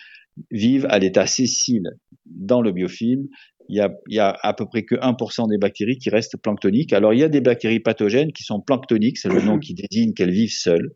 vivent 0.50 0.86
à 0.88 0.98
l'état 0.98 1.26
sessile 1.26 1.90
dans 2.24 2.62
le 2.62 2.72
biofilm 2.72 3.28
il 3.68 3.76
y, 3.76 3.80
a, 3.80 3.90
il 4.08 4.16
y 4.16 4.20
a 4.20 4.36
à 4.42 4.52
peu 4.52 4.66
près 4.66 4.84
que 4.84 4.94
1% 4.94 5.48
des 5.48 5.58
bactéries 5.58 5.98
qui 5.98 6.10
restent 6.10 6.36
planctoniques. 6.36 6.92
Alors 6.92 7.14
il 7.14 7.20
y 7.20 7.22
a 7.22 7.28
des 7.28 7.40
bactéries 7.40 7.80
pathogènes 7.80 8.32
qui 8.32 8.42
sont 8.42 8.60
planctoniques, 8.60 9.18
c'est 9.18 9.28
le 9.28 9.40
nom 9.40 9.58
qui 9.60 9.74
désigne 9.74 10.12
qu'elles 10.12 10.32
vivent 10.32 10.52
seules 10.52 10.94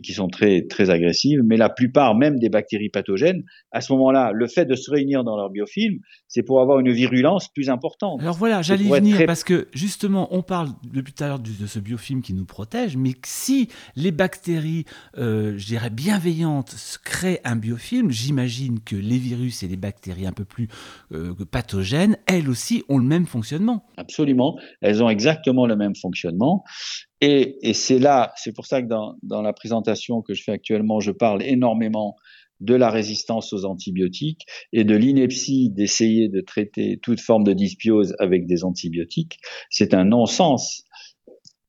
et 0.00 0.02
qui 0.02 0.14
sont 0.14 0.28
très 0.28 0.62
très 0.62 0.88
agressives, 0.88 1.42
mais 1.44 1.58
la 1.58 1.68
plupart 1.68 2.14
même 2.14 2.38
des 2.38 2.48
bactéries 2.48 2.88
pathogènes, 2.88 3.44
à 3.70 3.82
ce 3.82 3.92
moment-là, 3.92 4.32
le 4.32 4.46
fait 4.46 4.64
de 4.64 4.74
se 4.74 4.90
réunir 4.90 5.24
dans 5.24 5.36
leur 5.36 5.50
biofilm, 5.50 5.98
c'est 6.26 6.42
pour 6.42 6.62
avoir 6.62 6.80
une 6.80 6.90
virulence 6.90 7.48
plus 7.48 7.68
importante. 7.68 8.20
Alors 8.20 8.36
voilà, 8.36 8.62
j'allais 8.62 8.84
y 8.84 8.88
venir 8.88 9.26
parce 9.26 9.44
que 9.44 9.68
justement, 9.74 10.28
on 10.34 10.42
parle 10.42 10.70
depuis 10.90 11.12
tout 11.12 11.22
à 11.22 11.28
l'heure 11.28 11.38
de 11.38 11.66
ce 11.66 11.78
biofilm 11.78 12.22
qui 12.22 12.32
nous 12.32 12.46
protège, 12.46 12.96
mais 12.96 13.12
si 13.26 13.68
les 13.94 14.10
bactéries, 14.10 14.86
euh, 15.18 15.54
je 15.58 15.66
dirais 15.66 15.90
bienveillantes, 15.90 16.74
créent 17.04 17.40
un 17.44 17.56
biofilm, 17.56 18.10
j'imagine 18.10 18.80
que 18.80 18.96
les 18.96 19.18
virus 19.18 19.62
et 19.62 19.68
les 19.68 19.76
bactéries 19.76 20.26
un 20.26 20.32
peu 20.32 20.44
plus 20.44 20.68
euh, 21.12 21.34
pathogènes, 21.50 22.16
elles 22.26 22.48
aussi 22.48 22.84
ont 22.88 22.98
le 22.98 23.04
même 23.04 23.26
fonctionnement. 23.26 23.84
Absolument, 23.98 24.58
elles 24.80 25.02
ont 25.02 25.10
exactement 25.10 25.66
le 25.66 25.76
même 25.76 25.94
fonctionnement. 25.94 26.64
Et, 27.20 27.58
et 27.68 27.74
c'est 27.74 27.98
là, 27.98 28.32
c'est 28.36 28.54
pour 28.54 28.66
ça 28.66 28.82
que 28.82 28.88
dans, 28.88 29.14
dans 29.22 29.42
la 29.42 29.52
présentation 29.52 30.22
que 30.22 30.34
je 30.34 30.42
fais 30.42 30.52
actuellement, 30.52 31.00
je 31.00 31.10
parle 31.10 31.42
énormément 31.42 32.16
de 32.60 32.74
la 32.74 32.90
résistance 32.90 33.52
aux 33.52 33.64
antibiotiques 33.64 34.46
et 34.72 34.84
de 34.84 34.94
l'ineptie 34.94 35.70
d'essayer 35.70 36.28
de 36.28 36.40
traiter 36.40 36.98
toute 37.02 37.20
forme 37.20 37.44
de 37.44 37.52
dysbiose 37.52 38.14
avec 38.18 38.46
des 38.46 38.64
antibiotiques. 38.64 39.40
C'est 39.70 39.94
un 39.94 40.04
non-sens. 40.04 40.84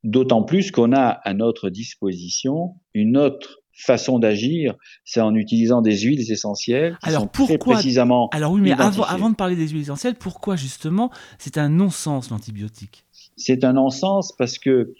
D'autant 0.04 0.43
plus 0.43 0.72
qu'on 0.72 0.93
a 0.93 1.08
à 1.08 1.34
notre 1.34 1.70
disposition 1.70 2.76
une 2.93 3.18
autre 3.18 3.62
façon 3.74 4.20
d'agir, 4.20 4.76
c'est 5.06 5.22
en 5.22 5.34
utilisant 5.36 5.82
des 5.82 5.99
huiles 5.99 6.32
essentielles 6.32 6.97
qui 7.02 7.10
alors 7.10 7.22
sont 7.24 7.28
pourquoi, 7.28 7.58
très 7.58 7.58
précisément. 7.58 8.28
Alors 8.32 8.52
oui, 8.52 8.62
mais 8.62 8.72
avant, 8.72 9.04
avant, 9.04 9.30
de 9.30 9.36
parler 9.36 9.56
des 9.56 9.68
huiles 9.68 9.82
essentielles, 9.82 10.16
pourquoi 10.16 10.56
justement 10.56 11.12
c'est 11.39 11.58
un 11.58 11.70
non-sens 11.70 12.30
l'antibiotique? 12.30 13.06
C'est 13.38 13.64
un 13.64 13.74
non-sens 13.74 14.34
parce 14.38 14.58
que 14.58 14.93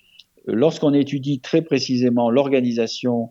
lorsqu'on 0.46 0.94
étudie 0.94 1.40
très 1.40 1.62
précisément 1.62 2.30
l'organisation 2.30 3.30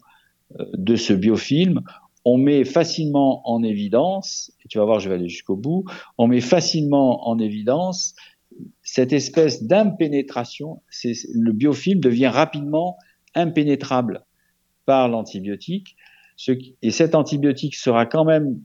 euh, 0.59 0.65
de 0.75 0.97
ce 0.97 1.13
biofilm, 1.13 1.83
on 2.25 2.37
met 2.37 2.65
facilement 2.65 3.49
en 3.49 3.63
évidence, 3.63 4.53
et 4.65 4.69
tu 4.69 4.79
vas 4.79 4.85
voir, 4.85 5.01
je 5.01 5.09
vais 5.09 5.15
aller 5.15 5.29
jusqu'au 5.29 5.57
bout, 5.57 5.85
on 6.19 6.27
met 6.27 6.41
facilement 6.41 7.29
en 7.29 7.39
évidence 7.39 8.15
cette 8.83 9.13
espèce 9.13 9.63
d'impénétration. 9.63 10.83
Le 11.03 11.53
biofilm 11.53 12.01
devient 12.01 12.27
rapidement 12.27 12.99
impénétrable 13.35 14.25
par 14.85 15.09
l'antibiotique, 15.09 15.97
et 16.83 16.91
cet 16.91 17.15
antibiotique 17.15 17.75
sera 17.75 18.07
quand 18.07 18.25
même 18.25 18.61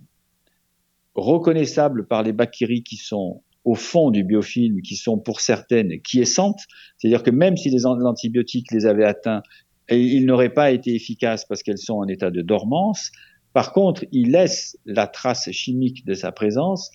reconnaissable 1.14 2.08
par 2.08 2.24
les 2.24 2.34
bactéries 2.34 2.84
qui 2.84 2.98
sont 2.98 3.42
au 3.66 3.74
fond 3.74 4.12
du 4.12 4.24
biofilm 4.24 4.82
qui 4.82 4.96
sont 4.96 5.18
pour 5.18 5.42
certaines 5.42 6.00
quiescentes, 6.02 6.62
c'est-à-dire 6.98 7.24
que 7.24 7.32
même 7.32 7.58
si 7.58 7.70
les 7.70 7.86
antibiotiques 7.86 8.72
les 8.72 8.86
avaient 8.86 9.06
atteints, 9.06 9.42
ils 9.90 10.26
n'auraient 10.26 10.54
pas 10.54 10.72
été 10.72 10.94
efficaces 10.94 11.46
parce 11.46 11.64
qu'elles 11.64 11.80
sont 11.80 11.96
en 11.96 12.08
état 12.08 12.32
de 12.32 12.42
dormance. 12.42 13.12
Par 13.54 13.74
contre, 13.74 14.06
ils 14.12 14.32
laissent 14.32 14.78
la 14.86 15.08
trace 15.08 15.50
chimique 15.52 16.06
de 16.06 16.14
sa 16.14 16.32
présence 16.32 16.92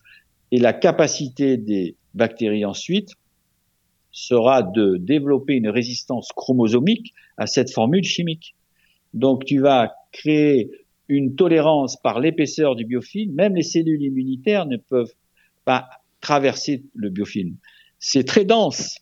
et 0.53 0.59
la 0.59 0.73
capacité 0.73 1.57
des 1.57 1.97
bactéries 2.15 2.65
ensuite 2.65 3.11
sera 4.13 4.63
de 4.63 4.97
développer 4.97 5.55
une 5.55 5.69
résistance 5.69 6.31
chromosomique 6.35 7.13
à 7.37 7.47
cette 7.47 7.71
formule 7.73 8.05
chimique. 8.05 8.55
Donc 9.15 9.45
tu 9.45 9.61
vas 9.61 9.93
créer 10.13 10.71
une 11.09 11.35
tolérance 11.35 11.97
par 12.01 12.21
l'épaisseur 12.21 12.77
du 12.77 12.85
biofilm, 12.85 13.35
même 13.35 13.57
les 13.57 13.63
cellules 13.63 14.03
immunitaires 14.03 14.67
ne 14.67 14.77
peuvent 14.77 15.15
pas 15.65 15.89
traverser 16.21 16.85
le 16.95 17.11
biofilm. 17.11 17.57
C'est 17.99 18.25
très 18.25 18.45
dense. 18.45 18.97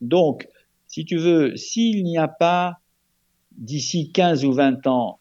Donc, 0.00 0.48
si 0.86 1.04
tu 1.04 1.16
veux, 1.16 1.56
s'il 1.56 2.04
n'y 2.04 2.18
a 2.18 2.28
pas 2.28 2.78
d'ici 3.56 4.12
15 4.12 4.44
ou 4.44 4.52
20 4.52 4.86
ans 4.86 5.18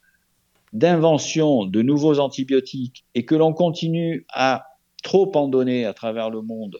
d'invention 0.73 1.65
de 1.65 1.81
nouveaux 1.81 2.19
antibiotiques 2.19 3.05
et 3.15 3.23
que 3.25 3.35
l'on 3.35 3.53
continue 3.53 4.25
à 4.29 4.65
trop 5.03 5.31
en 5.35 5.47
donner 5.47 5.85
à 5.85 5.93
travers 5.93 6.29
le 6.29 6.41
monde 6.41 6.77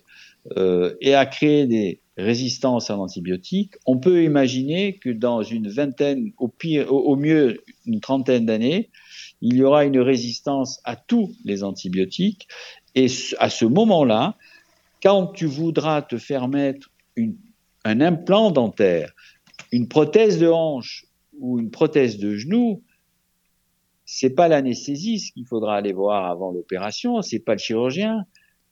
euh, 0.58 0.96
et 1.00 1.16
à 1.16 1.26
créer 1.26 1.66
des 1.66 2.02
résistances 2.18 2.90
à 2.90 2.96
l'antibiotique, 2.96 3.74
on 3.86 3.98
peut 3.98 4.24
imaginer 4.24 4.98
que 4.98 5.10
dans 5.10 5.44
une 5.44 5.70
vingtaine, 5.70 6.32
au, 6.38 6.48
pire, 6.48 6.92
au 6.92 7.16
mieux 7.16 7.64
une 7.86 8.00
trentaine 8.00 8.46
d'années, 8.46 8.90
il 9.42 9.56
y 9.58 9.64
aura 9.64 9.86
une 9.86 10.00
résistance 10.00 10.80
à 10.86 10.96
tous 10.96 11.36
les 11.44 11.64
antibiotiques 11.64 12.48
et 12.96 13.08
à 13.40 13.50
ce 13.50 13.66
moment-là, 13.66 14.36
quand 15.04 15.28
tu 15.28 15.46
voudras 15.46 16.02
te 16.02 16.18
faire 16.18 16.48
mettre 16.48 16.90
un 17.84 18.02
implant 18.02 18.52
dentaire, 18.52 19.12
une 19.72 19.88
prothèse 19.88 20.40
de 20.40 20.48
hanche 20.48 21.06
ou 21.38 21.60
une 21.60 21.70
prothèse 21.70 22.18
de 22.18 22.36
genou, 22.36 22.82
c'est 24.06 24.30
pas 24.30 24.48
l'anesthésiste 24.48 25.34
qu'il 25.34 25.46
faudra 25.46 25.76
aller 25.76 25.92
voir 25.94 26.26
avant 26.26 26.52
l'opération, 26.52 27.22
c'est 27.22 27.40
pas 27.40 27.54
le 27.54 27.60
chirurgien, 27.60 28.26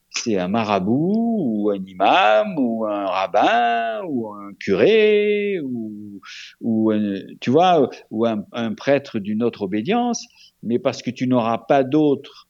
c'est 0.08 0.38
un 0.38 0.48
marabout 0.48 1.36
ou 1.38 1.70
un 1.70 1.84
imam 1.84 2.54
ou 2.58 2.86
un 2.86 3.06
rabbin 3.06 4.02
ou 4.06 4.32
un 4.32 4.54
curé 4.58 5.60
ou, 5.60 6.20
ou 6.60 6.92
tu 7.40 7.50
vois 7.50 7.90
ou 8.10 8.24
un, 8.24 8.44
un 8.52 8.74
prêtre 8.74 9.18
d'une 9.18 9.42
autre 9.42 9.62
obédience, 9.62 10.24
mais 10.62 10.78
parce 10.78 11.02
que 11.02 11.10
tu 11.10 11.26
n'auras 11.26 11.58
pas 11.58 11.82
d'autre 11.82 12.48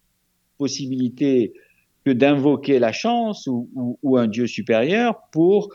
possibilité 0.58 1.54
que 2.04 2.10
d'invoquer 2.10 2.78
la 2.78 2.92
chance 2.92 3.46
ou, 3.46 3.98
ou, 4.02 4.16
un 4.16 4.26
Dieu 4.26 4.46
supérieur 4.46 5.20
pour, 5.32 5.70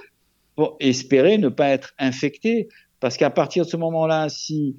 pour 0.56 0.78
espérer 0.80 1.38
ne 1.38 1.50
pas 1.50 1.70
être 1.70 1.94
infecté. 1.98 2.68
Parce 3.00 3.18
qu'à 3.18 3.30
partir 3.30 3.66
de 3.66 3.70
ce 3.70 3.78
moment-là, 3.78 4.30
si 4.30 4.76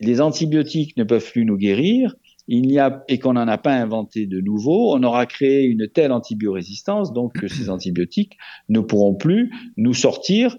les 0.00 0.20
antibiotiques 0.20 0.96
ne 0.96 1.04
peuvent 1.04 1.30
plus 1.30 1.44
nous 1.44 1.56
guérir, 1.56 2.14
il 2.46 2.62
n'y 2.62 2.78
a, 2.78 3.04
et 3.08 3.18
qu'on 3.18 3.34
n'en 3.34 3.48
a 3.48 3.56
pas 3.56 3.74
inventé 3.74 4.26
de 4.26 4.40
nouveau, 4.40 4.94
on 4.94 5.02
aura 5.02 5.24
créé 5.26 5.64
une 5.64 5.88
telle 5.88 6.12
antibiorésistance, 6.12 7.12
donc 7.12 7.32
que 7.32 7.48
ces 7.48 7.68
antibiotiques 7.70 8.36
ne 8.68 8.80
pourront 8.80 9.14
plus 9.14 9.50
nous 9.76 9.94
sortir 9.94 10.56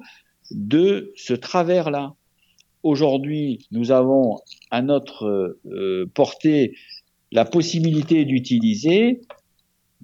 de 0.52 1.12
ce 1.16 1.34
travers-là. 1.34 2.14
Aujourd'hui, 2.82 3.68
nous 3.72 3.92
avons 3.92 4.38
à 4.72 4.82
notre 4.82 5.60
euh, 5.66 6.10
portée 6.14 6.76
la 7.32 7.46
possibilité 7.46 8.26
d'utiliser 8.26 9.22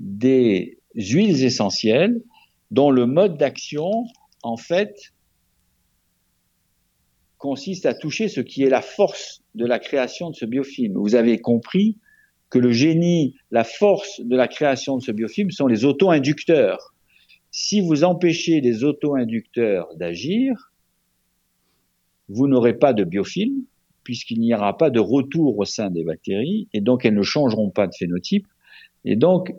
des 0.02 0.80
huiles 0.96 1.44
essentielles 1.44 2.22
dont 2.72 2.90
le 2.90 3.06
mode 3.06 3.38
d'action, 3.38 4.06
en 4.44 4.58
fait, 4.58 5.14
consiste 7.38 7.86
à 7.86 7.94
toucher 7.94 8.28
ce 8.28 8.42
qui 8.42 8.64
est 8.64 8.70
la 8.70 8.82
force 8.82 9.42
de 9.56 9.66
la 9.66 9.80
création 9.80 10.30
de 10.30 10.36
ce 10.36 10.46
biofilm. 10.46 10.94
Vous 10.96 11.16
avez 11.16 11.40
compris 11.40 11.98
que 12.50 12.60
le 12.60 12.72
génie, 12.72 13.36
la 13.52 13.64
force 13.64 14.22
de 14.22 14.36
la 14.36 14.48
création 14.48 14.98
de 14.98 15.02
ce 15.02 15.12
biofilm 15.12 15.52
sont 15.52 15.68
les 15.68 15.86
auto-inducteurs. 15.86 16.94
Si 17.52 17.82
vous 17.82 18.04
empêchez 18.04 18.62
les 18.62 18.84
auto-inducteurs 18.84 19.88
d'agir, 19.96 20.72
vous 22.30 22.48
n'aurez 22.48 22.74
pas 22.74 22.94
de 22.94 23.04
biofilm, 23.04 23.64
puisqu'il 24.04 24.40
n'y 24.40 24.54
aura 24.54 24.78
pas 24.78 24.90
de 24.90 25.00
retour 25.00 25.58
au 25.58 25.66
sein 25.66 25.90
des 25.90 26.04
bactéries, 26.04 26.68
et 26.74 26.82
donc 26.82 27.06
elles 27.06 27.16
ne 27.16 27.22
changeront 27.24 27.70
pas 27.70 27.88
de 27.88 27.94
phénotype. 27.94 28.48
Et 29.04 29.16
donc, 29.16 29.54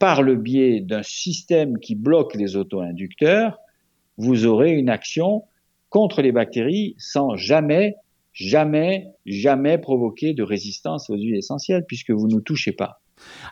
par 0.00 0.22
le 0.22 0.34
biais 0.34 0.80
d'un 0.80 1.04
système 1.04 1.78
qui 1.78 1.94
bloque 1.94 2.34
les 2.34 2.56
auto-inducteurs, 2.56 3.58
vous 4.16 4.46
aurez 4.46 4.72
une 4.72 4.88
action 4.88 5.44
contre 5.90 6.22
les 6.22 6.32
bactéries 6.32 6.96
sans 6.98 7.36
jamais, 7.36 7.96
jamais, 8.32 9.08
jamais 9.26 9.76
provoquer 9.76 10.32
de 10.32 10.42
résistance 10.42 11.10
aux 11.10 11.16
huiles 11.16 11.36
essentielles 11.36 11.84
puisque 11.86 12.10
vous 12.10 12.28
ne 12.28 12.40
touchez 12.40 12.72
pas 12.72 13.02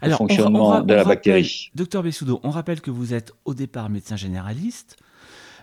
le 0.02 0.10
fonctionnement 0.12 0.80
de 0.80 0.94
la 0.94 1.04
bactérie. 1.04 1.70
Docteur 1.74 2.02
Bessoudo, 2.02 2.40
on 2.42 2.50
rappelle 2.50 2.80
que 2.80 2.90
vous 2.90 3.12
êtes 3.12 3.32
au 3.44 3.52
départ 3.52 3.90
médecin 3.90 4.16
généraliste. 4.16 4.96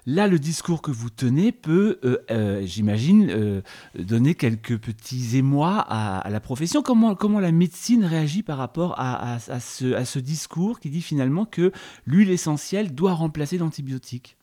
Là, 0.07 0.27
le 0.27 0.37
discours 0.37 0.83
que 0.83 0.91
vous 0.91 1.09
tenez 1.09 1.51
peut, 1.51 1.99
euh, 2.03 2.23
euh, 2.29 2.61
j'imagine, 2.63 3.27
euh, 3.31 3.61
donner 3.97 4.35
quelques 4.35 4.77
petits 4.77 5.35
émois 5.35 5.79
à, 5.79 6.29
la 6.29 6.39
profession. 6.39 6.83
Comment, 6.83 7.39
la 7.39 7.51
médecine 7.51 8.05
réagit 8.05 8.43
par 8.43 8.57
rapport 8.57 8.93
à, 8.99 9.39
ce, 9.39 10.19
discours 10.19 10.79
qui 10.79 10.91
dit 10.91 11.01
finalement 11.01 11.45
que 11.45 11.71
l'huile 12.05 12.29
essentielle 12.29 12.93
doit 12.93 13.13
remplacer 13.13 13.57
l'antibiotique? 13.57 14.37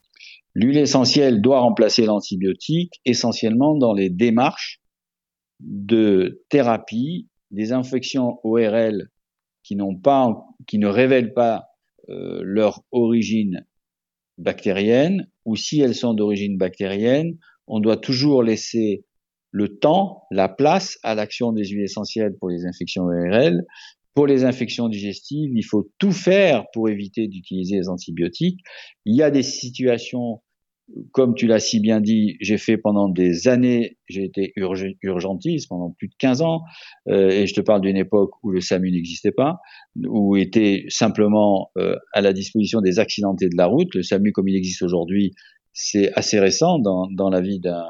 L'huile 0.54 0.78
essentielle 0.78 1.40
doit 1.40 1.60
remplacer 1.60 2.06
l'antibiotique 2.06 3.00
essentiellement 3.04 3.76
dans 3.76 3.94
les 3.94 4.10
démarches 4.10 4.80
de 5.60 6.42
thérapie 6.48 7.28
des 7.52 7.72
infections 7.72 8.40
ORL 8.42 9.10
qui 9.62 9.76
n'ont 9.76 9.96
pas, 9.96 10.44
qui 10.66 10.78
ne 10.78 10.88
révèlent 10.88 11.34
pas 11.34 11.68
leur 12.08 12.82
origine 12.90 13.64
bactérienne, 14.38 15.28
ou 15.44 15.56
si 15.56 15.80
elles 15.80 15.94
sont 15.94 16.14
d'origine 16.14 16.56
bactérienne, 16.56 17.36
on 17.66 17.80
doit 17.80 17.96
toujours 17.96 18.42
laisser 18.42 19.04
le 19.50 19.78
temps, 19.78 20.24
la 20.30 20.48
place 20.48 20.98
à 21.02 21.14
l'action 21.14 21.52
des 21.52 21.64
huiles 21.66 21.84
essentielles 21.84 22.34
pour 22.38 22.48
les 22.48 22.64
infections 22.64 23.04
ORL. 23.04 23.64
Pour 24.14 24.26
les 24.26 24.44
infections 24.44 24.88
digestives, 24.88 25.52
il 25.54 25.62
faut 25.62 25.90
tout 25.98 26.12
faire 26.12 26.64
pour 26.72 26.88
éviter 26.88 27.28
d'utiliser 27.28 27.76
les 27.76 27.88
antibiotiques. 27.88 28.60
Il 29.06 29.16
y 29.16 29.22
a 29.22 29.30
des 29.30 29.42
situations 29.42 30.42
comme 31.12 31.34
tu 31.34 31.46
l'as 31.46 31.60
si 31.60 31.80
bien 31.80 32.00
dit, 32.00 32.36
j'ai 32.40 32.58
fait 32.58 32.76
pendant 32.76 33.08
des 33.08 33.48
années, 33.48 33.98
j'ai 34.08 34.24
été 34.24 34.52
urgentiste 35.02 35.68
pendant 35.68 35.90
plus 35.90 36.08
de 36.08 36.14
15 36.18 36.42
ans, 36.42 36.62
euh, 37.08 37.30
et 37.30 37.46
je 37.46 37.54
te 37.54 37.60
parle 37.60 37.80
d'une 37.80 37.96
époque 37.96 38.32
où 38.42 38.50
le 38.50 38.60
SAMU 38.60 38.90
n'existait 38.90 39.32
pas, 39.32 39.60
où 40.06 40.36
était 40.36 40.84
simplement 40.88 41.70
euh, 41.78 41.96
à 42.12 42.20
la 42.20 42.32
disposition 42.32 42.80
des 42.80 42.98
accidentés 42.98 43.48
de 43.48 43.56
la 43.56 43.66
route. 43.66 43.94
Le 43.94 44.02
SAMU 44.02 44.32
comme 44.32 44.48
il 44.48 44.56
existe 44.56 44.82
aujourd'hui, 44.82 45.32
c'est 45.72 46.12
assez 46.14 46.38
récent 46.38 46.78
dans, 46.78 47.08
dans 47.10 47.30
la 47.30 47.40
vie 47.40 47.60
d'un 47.60 47.86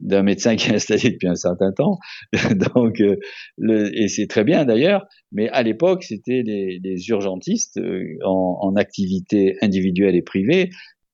d'un 0.00 0.22
médecin 0.22 0.56
qui 0.56 0.70
est 0.70 0.74
installé 0.74 1.10
depuis 1.10 1.28
un 1.28 1.34
certain 1.34 1.70
temps, 1.70 1.98
donc 2.74 3.02
euh, 3.02 3.16
le, 3.58 3.94
et 3.94 4.08
c'est 4.08 4.26
très 4.26 4.42
bien 4.42 4.64
d'ailleurs. 4.64 5.06
Mais 5.32 5.50
à 5.50 5.62
l'époque, 5.62 6.02
c'était 6.02 6.42
les, 6.42 7.08
urgentistes 7.10 7.78
en, 8.24 8.58
en, 8.62 8.76
activité 8.76 9.56
individuelle 9.60 10.16
et 10.16 10.22
privée 10.22 10.70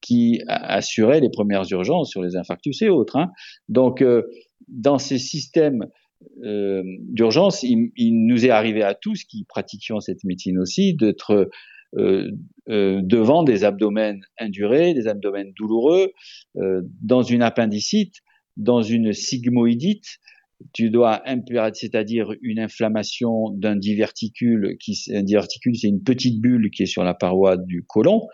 qui 0.09 0.41
assurait 0.49 1.21
les 1.21 1.29
premières 1.29 1.71
urgences 1.71 2.11
sur 2.11 2.23
les 2.23 2.35
infarctus 2.35 2.81
et 2.81 2.89
autres. 2.89 3.17
Hein. 3.17 3.31
Donc, 3.69 4.01
euh, 4.01 4.23
dans 4.67 4.97
ces 4.97 5.19
systèmes 5.19 5.85
euh, 6.45 6.83
d'urgence, 7.11 7.63
il, 7.63 7.91
nous 7.99 8.47
est 8.47 8.51
arrivé 8.51 8.83
à 8.83 8.95
tous 8.95 9.25
qui 9.25 9.45
pratiquions 9.45 10.01
cette 10.01 10.25
médecine 10.25 10.59
aussi 10.59 10.95
d'être 10.95 11.51
euh, 11.99 12.31
devant 12.67 13.43
des 13.43 13.65
abdomens 13.65 14.21
indurés, 14.39 14.95
des 14.95 15.09
abdomens 15.09 15.53
douloureux, 15.55 16.13
dans 17.03 17.23
une 17.23 17.43
appendicite, 17.43 18.15
dans 18.57 18.83
une 18.83 19.13
sigmoïdite, 19.13 20.19
tu 20.73 20.91
dois 20.91 21.23
c'est-à-dire 21.75 22.33
une 22.43 22.59
inflammation 22.59 23.51
d'un 23.51 23.77
diverticule 23.77 24.77
qui 24.81 24.99
un 25.15 25.23
diverticule 25.23 25.77
c'est 25.77 25.89
une 25.89 26.03
petite 26.03 26.41
bulle 26.41 26.71
qui 26.71 26.83
est 26.83 26.87
sur 26.87 27.05
la 27.05 27.15
paroi 27.15 27.57
du 27.57 27.85
côlon. 27.87 28.27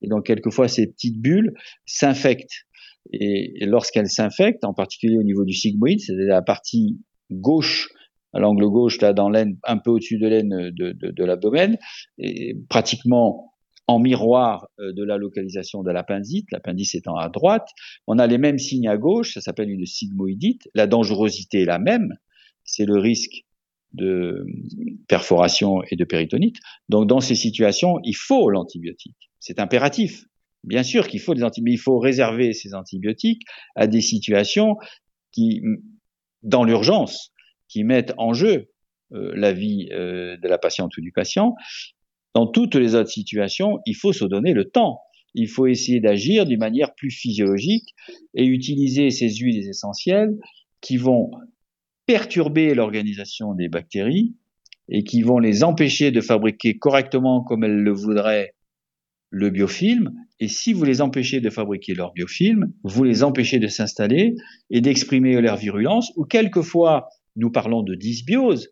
Et 0.00 0.08
donc 0.08 0.26
quelquefois 0.26 0.68
ces 0.68 0.86
petites 0.86 1.20
bulles 1.20 1.54
s'infectent. 1.84 2.66
Et, 3.12 3.66
lorsqu'elles 3.66 4.08
s'infectent 4.08 4.64
en 4.64 4.74
particulier 4.74 5.18
au 5.18 5.24
niveau 5.24 5.44
du 5.44 5.54
sigmoïde 5.54 6.00
c'est 6.00 6.14
la 6.14 6.40
partie 6.40 7.00
gauche 7.32 7.88
à 8.32 8.38
l'angle 8.38 8.68
gauche 8.68 9.00
là 9.00 9.12
dans 9.12 9.28
l'aine 9.28 9.58
un 9.64 9.78
peu 9.78 9.90
au-dessus 9.90 10.18
de 10.18 10.28
l'aine 10.28 10.70
de, 10.70 10.92
de, 10.92 11.10
de 11.10 11.24
l'abdomen 11.24 11.76
et 12.18 12.56
pratiquement 12.68 13.51
en 13.86 13.98
miroir 13.98 14.68
euh, 14.78 14.92
de 14.92 15.04
la 15.04 15.16
localisation 15.16 15.82
de 15.82 15.90
l'appendite, 15.90 16.50
l'appendice 16.52 16.94
étant 16.94 17.16
à 17.16 17.28
droite. 17.28 17.68
On 18.06 18.18
a 18.18 18.26
les 18.26 18.38
mêmes 18.38 18.58
signes 18.58 18.88
à 18.88 18.96
gauche, 18.96 19.34
ça 19.34 19.40
s'appelle 19.40 19.70
une 19.70 19.86
sigmoïdite. 19.86 20.68
La 20.74 20.86
dangerosité 20.86 21.62
est 21.62 21.66
la 21.66 21.78
même, 21.78 22.16
c'est 22.64 22.84
le 22.84 22.98
risque 22.98 23.44
de 23.92 24.46
perforation 25.08 25.82
et 25.90 25.96
de 25.96 26.04
péritonite. 26.04 26.56
Donc 26.88 27.06
dans 27.06 27.20
ces 27.20 27.34
situations, 27.34 27.98
il 28.04 28.16
faut 28.16 28.48
l'antibiotique. 28.48 29.30
C'est 29.38 29.58
impératif. 29.58 30.24
Bien 30.64 30.82
sûr 30.82 31.08
qu'il 31.08 31.20
faut 31.20 31.34
des 31.34 31.42
antibiotiques, 31.42 31.80
il 31.80 31.82
faut 31.82 31.98
réserver 31.98 32.52
ces 32.52 32.74
antibiotiques 32.74 33.42
à 33.74 33.86
des 33.86 34.00
situations 34.00 34.76
qui, 35.32 35.60
dans 36.42 36.64
l'urgence, 36.64 37.32
qui 37.68 37.84
mettent 37.84 38.14
en 38.16 38.32
jeu 38.32 38.70
euh, 39.12 39.32
la 39.34 39.52
vie 39.52 39.88
euh, 39.92 40.36
de 40.36 40.48
la 40.48 40.58
patiente 40.58 40.96
ou 40.96 41.00
du 41.00 41.12
patient 41.12 41.54
dans 42.34 42.46
toutes 42.46 42.74
les 42.74 42.94
autres 42.94 43.10
situations, 43.10 43.80
il 43.86 43.94
faut 43.94 44.12
se 44.12 44.24
donner 44.24 44.52
le 44.52 44.64
temps. 44.64 45.00
Il 45.34 45.48
faut 45.48 45.66
essayer 45.66 46.00
d'agir 46.00 46.44
d'une 46.44 46.60
manière 46.60 46.94
plus 46.94 47.10
physiologique 47.10 47.94
et 48.34 48.44
utiliser 48.44 49.10
ces 49.10 49.30
huiles 49.30 49.68
essentielles 49.68 50.38
qui 50.80 50.96
vont 50.96 51.30
perturber 52.06 52.74
l'organisation 52.74 53.54
des 53.54 53.68
bactéries 53.68 54.34
et 54.88 55.04
qui 55.04 55.22
vont 55.22 55.38
les 55.38 55.64
empêcher 55.64 56.10
de 56.10 56.20
fabriquer 56.20 56.76
correctement 56.78 57.42
comme 57.42 57.64
elles 57.64 57.82
le 57.82 57.92
voudraient 57.92 58.54
le 59.30 59.48
biofilm. 59.50 60.12
Et 60.40 60.48
si 60.48 60.72
vous 60.72 60.84
les 60.84 61.00
empêchez 61.00 61.40
de 61.40 61.48
fabriquer 61.50 61.94
leur 61.94 62.12
biofilm, 62.12 62.72
vous 62.82 63.04
les 63.04 63.22
empêchez 63.22 63.58
de 63.58 63.68
s'installer 63.68 64.34
et 64.70 64.80
d'exprimer 64.80 65.40
leur 65.40 65.56
virulence, 65.56 66.12
ou 66.16 66.24
quelquefois, 66.24 67.08
nous 67.36 67.50
parlons 67.50 67.82
de 67.82 67.94
dysbiose, 67.94 68.68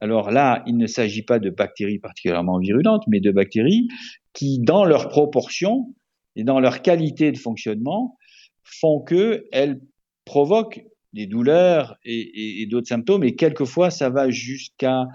alors 0.00 0.30
là, 0.30 0.62
il 0.66 0.76
ne 0.76 0.86
s'agit 0.86 1.22
pas 1.22 1.38
de 1.38 1.50
bactéries 1.50 1.98
particulièrement 1.98 2.58
virulentes, 2.58 3.02
mais 3.08 3.20
de 3.20 3.30
bactéries 3.30 3.88
qui, 4.32 4.60
dans 4.60 4.84
leur 4.84 5.08
proportion 5.08 5.94
et 6.36 6.44
dans 6.44 6.60
leur 6.60 6.82
qualité 6.82 7.32
de 7.32 7.38
fonctionnement, 7.38 8.16
font 8.62 9.00
qu'elles 9.00 9.80
provoquent 10.24 10.84
des 11.14 11.26
douleurs 11.26 11.96
et, 12.04 12.66
d'autres 12.70 12.86
symptômes, 12.88 13.24
et 13.24 13.34
quelquefois 13.34 13.90
ça 13.90 14.10
va 14.10 14.30
jusqu'à 14.30 15.06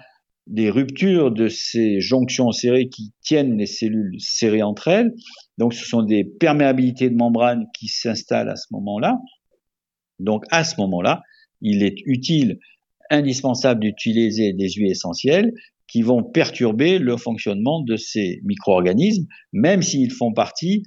des 0.47 0.69
ruptures 0.69 1.31
de 1.31 1.47
ces 1.47 2.01
jonctions 2.01 2.51
serrées 2.51 2.89
qui 2.89 3.13
tiennent 3.21 3.57
les 3.57 3.67
cellules 3.67 4.19
serrées 4.19 4.63
entre 4.63 4.89
elles. 4.89 5.13
Donc 5.57 5.73
ce 5.73 5.85
sont 5.85 6.01
des 6.01 6.25
perméabilités 6.25 7.09
de 7.09 7.15
membrane 7.15 7.67
qui 7.73 7.87
s'installent 7.87 8.49
à 8.49 8.57
ce 8.57 8.67
moment-là. 8.71 9.19
Donc 10.19 10.43
à 10.51 10.65
ce 10.65 10.75
moment-là, 10.81 11.21
il 11.61 11.83
est 11.83 11.95
utile 12.05 12.59
indispensable 13.13 13.79
d'utiliser 13.81 14.53
des 14.53 14.69
huiles 14.69 14.91
essentielles 14.91 15.53
qui 15.87 16.01
vont 16.01 16.23
perturber 16.23 16.97
le 16.97 17.17
fonctionnement 17.17 17.81
de 17.81 17.95
ces 17.95 18.41
micro-organismes, 18.43 19.27
même 19.51 19.81
s'ils 19.81 20.11
font 20.11 20.33
partie 20.33 20.83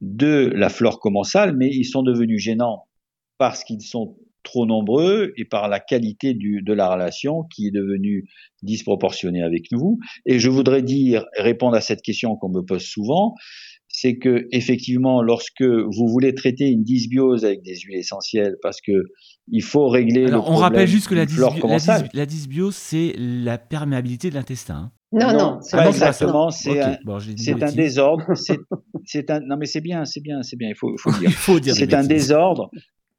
de 0.00 0.52
la 0.54 0.68
flore 0.68 1.00
commensale, 1.00 1.56
mais 1.56 1.68
ils 1.68 1.84
sont 1.84 2.02
devenus 2.02 2.40
gênants 2.40 2.84
parce 3.38 3.64
qu'ils 3.64 3.82
sont 3.82 4.16
trop 4.44 4.64
nombreux 4.64 5.32
et 5.36 5.44
par 5.44 5.68
la 5.68 5.80
qualité 5.80 6.34
de 6.34 6.72
la 6.72 6.88
relation 6.88 7.42
qui 7.54 7.66
est 7.66 7.70
devenue 7.70 8.28
disproportionnée 8.62 9.42
avec 9.42 9.70
nous. 9.72 9.98
Et 10.24 10.38
je 10.38 10.48
voudrais 10.48 10.82
dire, 10.82 11.26
répondre 11.36 11.76
à 11.76 11.80
cette 11.80 12.02
question 12.02 12.36
qu'on 12.36 12.48
me 12.48 12.62
pose 12.62 12.84
souvent, 12.84 13.34
c'est 13.88 14.18
que 14.18 14.46
effectivement, 14.52 15.22
lorsque 15.22 15.62
vous 15.62 16.08
voulez 16.08 16.34
traiter 16.34 16.68
une 16.68 16.84
dysbiose 16.84 17.44
avec 17.44 17.62
des 17.62 17.76
huiles 17.76 17.98
essentielles, 17.98 18.56
parce 18.62 18.80
que 18.80 18.92
il 19.50 19.62
faut 19.62 19.88
régler 19.88 20.26
le 20.26 20.32
problème. 20.32 20.52
On 20.52 20.56
rappelle 20.56 20.88
juste 20.88 21.08
que 21.08 21.14
la, 21.14 21.24
la, 22.12 22.26
dysbiose, 22.26 22.74
c'est 22.74 23.14
la 23.16 23.56
perméabilité 23.58 24.30
de 24.30 24.34
l'intestin. 24.34 24.92
Non, 25.10 25.32
non, 25.32 25.58
c'est 25.62 25.76
pas 25.76 25.88
exactement. 25.88 26.50
C'est 26.50 26.80
un, 26.82 26.98
un 27.06 27.72
désordre. 27.72 28.24
C'est 29.04 29.30
un. 29.30 29.40
Non, 29.40 29.56
mais 29.58 29.64
c'est 29.64 29.80
bien, 29.80 30.04
c'est 30.04 30.20
bien, 30.20 30.42
c'est 30.42 30.56
bien. 30.56 30.68
Il 30.68 30.74
faut, 30.76 30.94
faut 30.98 31.12
dire. 31.12 31.30
il 31.30 31.32
faut 31.32 31.60
dire 31.60 31.74
c'est 31.74 31.94
un 31.94 32.04
désordre 32.04 32.70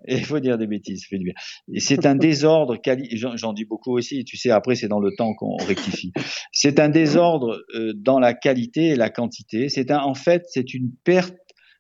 il 0.08 0.26
faut 0.26 0.40
dire 0.40 0.58
des 0.58 0.68
bêtises, 0.68 1.06
fait 1.06 1.18
du 1.18 1.26
bien. 1.26 1.34
C'est 1.78 2.06
un 2.06 2.16
désordre, 2.16 2.78
j'en 3.14 3.54
dis 3.54 3.66
beaucoup 3.66 3.98
aussi, 3.98 4.24
tu 4.24 4.38
sais, 4.38 4.50
après 4.50 4.76
c'est 4.76 4.88
dans 4.88 5.00
le 5.00 5.12
temps 5.18 5.34
qu'on 5.34 5.58
rectifie. 5.58 6.14
C'est 6.52 6.80
un 6.80 6.90
désordre 6.90 7.64
euh, 7.76 7.94
dans 7.96 8.20
la 8.20 8.34
qualité 8.34 8.90
et 8.90 8.96
la 8.96 9.10
quantité. 9.10 9.70
C'est 9.70 9.92
en 9.92 10.14
fait, 10.14 10.46
c'est 10.50 10.74
une 10.74 10.92
perte 11.04 11.36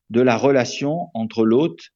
de 0.10 0.22
la 0.22 0.38
relation 0.38 1.08
entre 1.14 1.46
l'hôte 1.46 1.92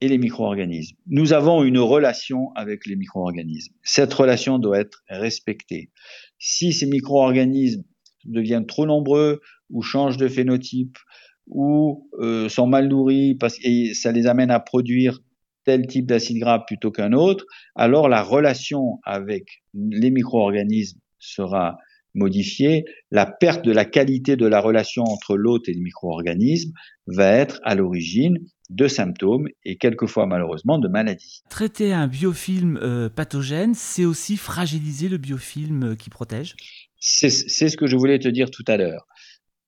et 0.00 0.08
les 0.08 0.18
micro-organismes. 0.18 0.96
Nous 1.06 1.32
avons 1.32 1.64
une 1.64 1.78
relation 1.78 2.52
avec 2.54 2.86
les 2.86 2.96
micro-organismes. 2.96 3.74
Cette 3.82 4.12
relation 4.12 4.58
doit 4.58 4.78
être 4.78 5.02
respectée. 5.08 5.90
Si 6.38 6.72
ces 6.72 6.86
micro-organismes 6.86 7.84
deviennent 8.24 8.66
trop 8.66 8.86
nombreux 8.86 9.40
ou 9.70 9.82
changent 9.82 10.16
de 10.16 10.28
phénotype 10.28 10.98
ou 11.46 12.08
euh, 12.20 12.48
sont 12.48 12.66
mal 12.66 12.88
nourris 12.88 13.34
parce 13.34 13.58
que 13.58 13.94
ça 13.94 14.12
les 14.12 14.26
amène 14.26 14.50
à 14.50 14.60
produire 14.60 15.20
tel 15.64 15.86
type 15.86 16.06
d'acide 16.06 16.38
gras 16.38 16.60
plutôt 16.60 16.90
qu'un 16.90 17.12
autre, 17.12 17.46
alors 17.74 18.08
la 18.08 18.22
relation 18.22 18.98
avec 19.04 19.62
les 19.72 20.10
micro-organismes 20.10 21.00
sera 21.18 21.78
modifiée. 22.14 22.84
La 23.10 23.26
perte 23.26 23.64
de 23.64 23.72
la 23.72 23.84
qualité 23.84 24.36
de 24.36 24.46
la 24.46 24.60
relation 24.60 25.02
entre 25.04 25.36
l'hôte 25.36 25.68
et 25.68 25.74
le 25.74 25.80
micro-organisme 25.80 26.72
va 27.06 27.28
être 27.28 27.60
à 27.64 27.74
l'origine 27.74 28.38
de 28.70 28.88
symptômes 28.88 29.46
et 29.64 29.76
quelquefois 29.76 30.26
malheureusement 30.26 30.78
de 30.78 30.88
maladies. 30.88 31.42
Traiter 31.50 31.92
un 31.92 32.06
biofilm 32.06 32.78
euh, 32.82 33.08
pathogène, 33.08 33.74
c'est 33.74 34.04
aussi 34.04 34.36
fragiliser 34.36 35.08
le 35.08 35.18
biofilm 35.18 35.82
euh, 35.82 35.94
qui 35.96 36.08
protège? 36.08 36.56
C'est 36.98 37.28
ce 37.28 37.76
que 37.76 37.86
je 37.86 37.96
voulais 37.96 38.18
te 38.18 38.28
dire 38.28 38.50
tout 38.50 38.64
à 38.66 38.78
l'heure. 38.78 39.06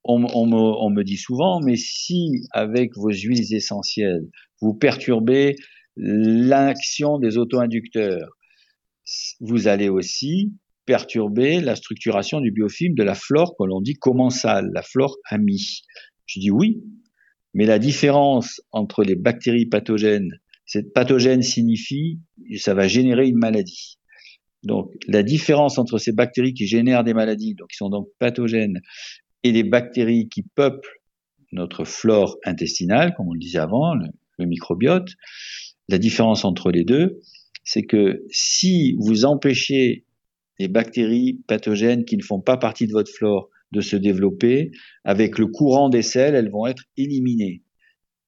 On, 0.09 0.90
me, 0.90 1.02
dit 1.02 1.16
souvent, 1.16 1.61
mais 1.61 1.76
si 1.76 2.46
avec 2.52 2.96
vos 2.96 3.11
huiles 3.11 3.52
essentielles, 3.54 4.28
vous 4.61 4.72
perturbez 4.72 5.57
l'action 5.96 7.18
des 7.18 7.38
auto-inducteurs, 7.38 8.28
vous 9.40 9.66
allez 9.66 9.88
aussi 9.88 10.52
perturber 10.84 11.61
la 11.61 11.74
structuration 11.74 12.40
du 12.40 12.52
biofilm 12.52 12.94
de 12.94 13.02
la 13.02 13.14
flore 13.14 13.54
que 13.59 13.64
l'on 13.64 13.80
dit 13.80 13.94
commensale, 13.94 14.70
la 14.72 14.82
flore 14.82 15.16
amie. 15.28 15.82
Je 16.26 16.38
dis 16.38 16.50
oui, 16.50 16.82
mais 17.54 17.66
la 17.66 17.78
différence 17.80 18.61
entre 18.70 19.02
les 19.02 19.16
bactéries 19.16 19.66
pathogènes, 19.66 20.30
cette 20.66 20.92
pathogène 20.92 21.42
signifie 21.42 22.20
ça 22.59 22.74
va 22.74 22.88
générer 22.88 23.28
une 23.28 23.38
maladie. 23.38 23.98
Donc 24.62 24.90
la 25.07 25.22
différence 25.22 25.78
entre 25.78 25.98
ces 25.98 26.12
bactéries 26.12 26.54
qui 26.54 26.66
génèrent 26.66 27.04
des 27.04 27.14
maladies, 27.14 27.54
donc 27.54 27.68
qui 27.70 27.76
sont 27.76 27.88
donc 27.88 28.09
pathogènes, 28.18 28.80
et 29.43 29.53
les 29.53 29.62
bactéries 29.62 30.28
qui 30.28 30.43
peuplent 30.43 31.01
notre 31.53 31.84
flore 31.84 32.39
intestinale, 32.45 33.14
comme 33.16 33.28
on 33.28 33.32
le 33.32 33.39
disait 33.39 33.59
avant, 33.59 33.95
le, 33.95 34.47
microbiote, 34.47 35.09
la 35.89 35.99
différence 35.99 36.45
entre 36.45 36.70
les 36.70 36.84
deux, 36.84 37.20
c'est 37.64 37.84
que 37.84 38.24
si 38.30 38.95
vous 38.99 39.24
empêchez 39.24 40.05
les 40.59 40.68
bactéries 40.68 41.41
pathogènes 41.47 42.05
qui 42.05 42.16
ne 42.16 42.22
font 42.22 42.41
pas 42.41 42.57
partie 42.57 42.87
de 42.87 42.93
votre 42.93 43.12
flore 43.12 43.51
de 43.72 43.80
se 43.80 43.97
développer. 43.97 44.70
Avec 45.05 45.39
le 45.39 45.47
courant 45.47 45.89
des 45.89 46.03
selles, 46.03 46.34
elles 46.34 46.51
vont 46.51 46.66
être 46.66 46.84
éliminées. 46.97 47.62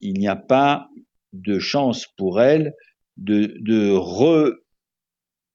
Il 0.00 0.14
n'y 0.14 0.28
a 0.28 0.36
pas 0.36 0.88
de 1.32 1.58
chance 1.58 2.06
pour 2.16 2.40
elles 2.40 2.72
de, 3.16 3.56
de 3.60 3.90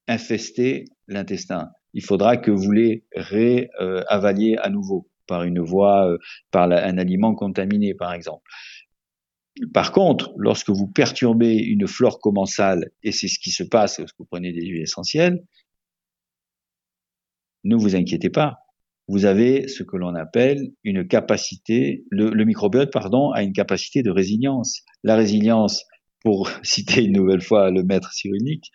re-infester 0.08 0.86
l'intestin. 1.08 1.70
Il 1.94 2.04
faudra 2.04 2.38
que 2.38 2.52
vous 2.52 2.72
les 2.72 3.06
réavaliez 3.16 4.58
à 4.58 4.70
nouveau 4.70 5.08
par 5.28 5.44
une 5.44 5.60
voie, 5.60 6.10
euh, 6.10 6.18
par 6.52 6.72
un 6.72 6.98
aliment 6.98 7.36
contaminé, 7.36 7.94
par 7.94 8.14
exemple. 8.14 8.50
Par 9.74 9.92
contre, 9.92 10.34
lorsque 10.38 10.70
vous 10.70 10.88
perturbez 10.88 11.56
une 11.56 11.88
flore 11.88 12.20
commensale, 12.20 12.90
et 13.04 13.12
c'est 13.12 13.28
ce 13.28 13.40
qui 13.40 13.52
se 13.52 13.64
passe 13.64 14.00
lorsque 14.00 14.18
vous 14.18 14.26
prenez 14.26 14.52
des 14.52 14.66
huiles 14.66 14.82
essentielles, 14.82 15.44
ne 17.64 17.76
vous 17.76 17.96
inquiétez 17.96 18.30
pas 18.30 18.64
vous 19.08 19.26
avez 19.26 19.68
ce 19.68 19.84
que 19.84 19.98
l'on 19.98 20.16
appelle 20.16 20.72
une 20.84 21.08
capacité, 21.08 22.06
le, 22.10 22.44
microbiote, 22.46 22.92
pardon, 22.92 23.32
a 23.32 23.44
une 23.44 23.54
capacité 23.54 24.02
de 24.02 24.10
résilience. 24.10 24.82
La 25.04 25.16
résilience, 25.16 25.84
pour 26.22 26.50
citer 26.64 27.04
une 27.04 27.14
nouvelle 27.14 27.42
fois 27.42 27.70
le 27.70 27.84
maître 27.84 28.14
cyrillique, 28.14 28.72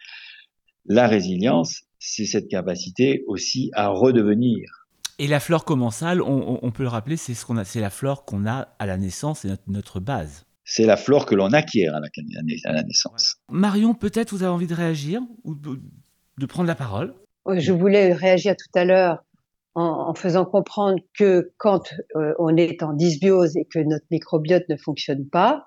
la 0.84 1.06
résilience, 1.06 1.82
c'est 1.98 2.26
cette 2.26 2.48
capacité 2.48 3.24
aussi 3.26 3.70
à 3.74 3.88
redevenir. 3.88 4.87
Et 5.18 5.26
la 5.26 5.40
flore 5.40 5.64
commensale, 5.64 6.22
on, 6.22 6.70
peut 6.70 6.84
le 6.84 6.88
rappeler, 6.88 7.16
c'est 7.16 7.34
ce 7.34 7.44
qu'on 7.44 7.56
a, 7.56 7.64
c'est 7.64 7.80
la 7.80 7.90
flore 7.90 8.24
qu'on 8.24 8.46
a 8.46 8.68
à 8.78 8.86
la 8.86 8.96
naissance, 8.96 9.40
c'est 9.40 9.48
notre, 9.66 9.98
base. 9.98 10.46
C'est 10.64 10.84
la 10.84 10.96
flore 10.96 11.26
que 11.26 11.34
l'on 11.34 11.52
acquiert 11.52 11.94
à 11.96 12.00
la, 12.00 12.08
à 12.64 12.72
la 12.72 12.82
naissance. 12.84 13.36
Marion, 13.50 13.94
peut-être 13.94 14.30
vous 14.30 14.44
avez 14.44 14.52
envie 14.52 14.68
de 14.68 14.74
réagir 14.74 15.20
ou 15.42 15.56
de 15.56 16.46
prendre 16.46 16.68
la 16.68 16.76
parole? 16.76 17.14
Je 17.52 17.72
voulais 17.72 18.12
réagir 18.12 18.54
tout 18.54 18.78
à 18.78 18.84
l'heure 18.84 19.24
en, 19.74 20.14
faisant 20.14 20.44
comprendre 20.44 20.98
que 21.16 21.52
quand 21.56 21.92
euh, 22.16 22.34
on 22.38 22.56
est 22.56 22.82
en 22.82 22.92
dysbiose 22.92 23.56
et 23.56 23.64
que 23.64 23.78
notre 23.78 24.06
microbiote 24.10 24.68
ne 24.68 24.76
fonctionne 24.76 25.28
pas, 25.28 25.66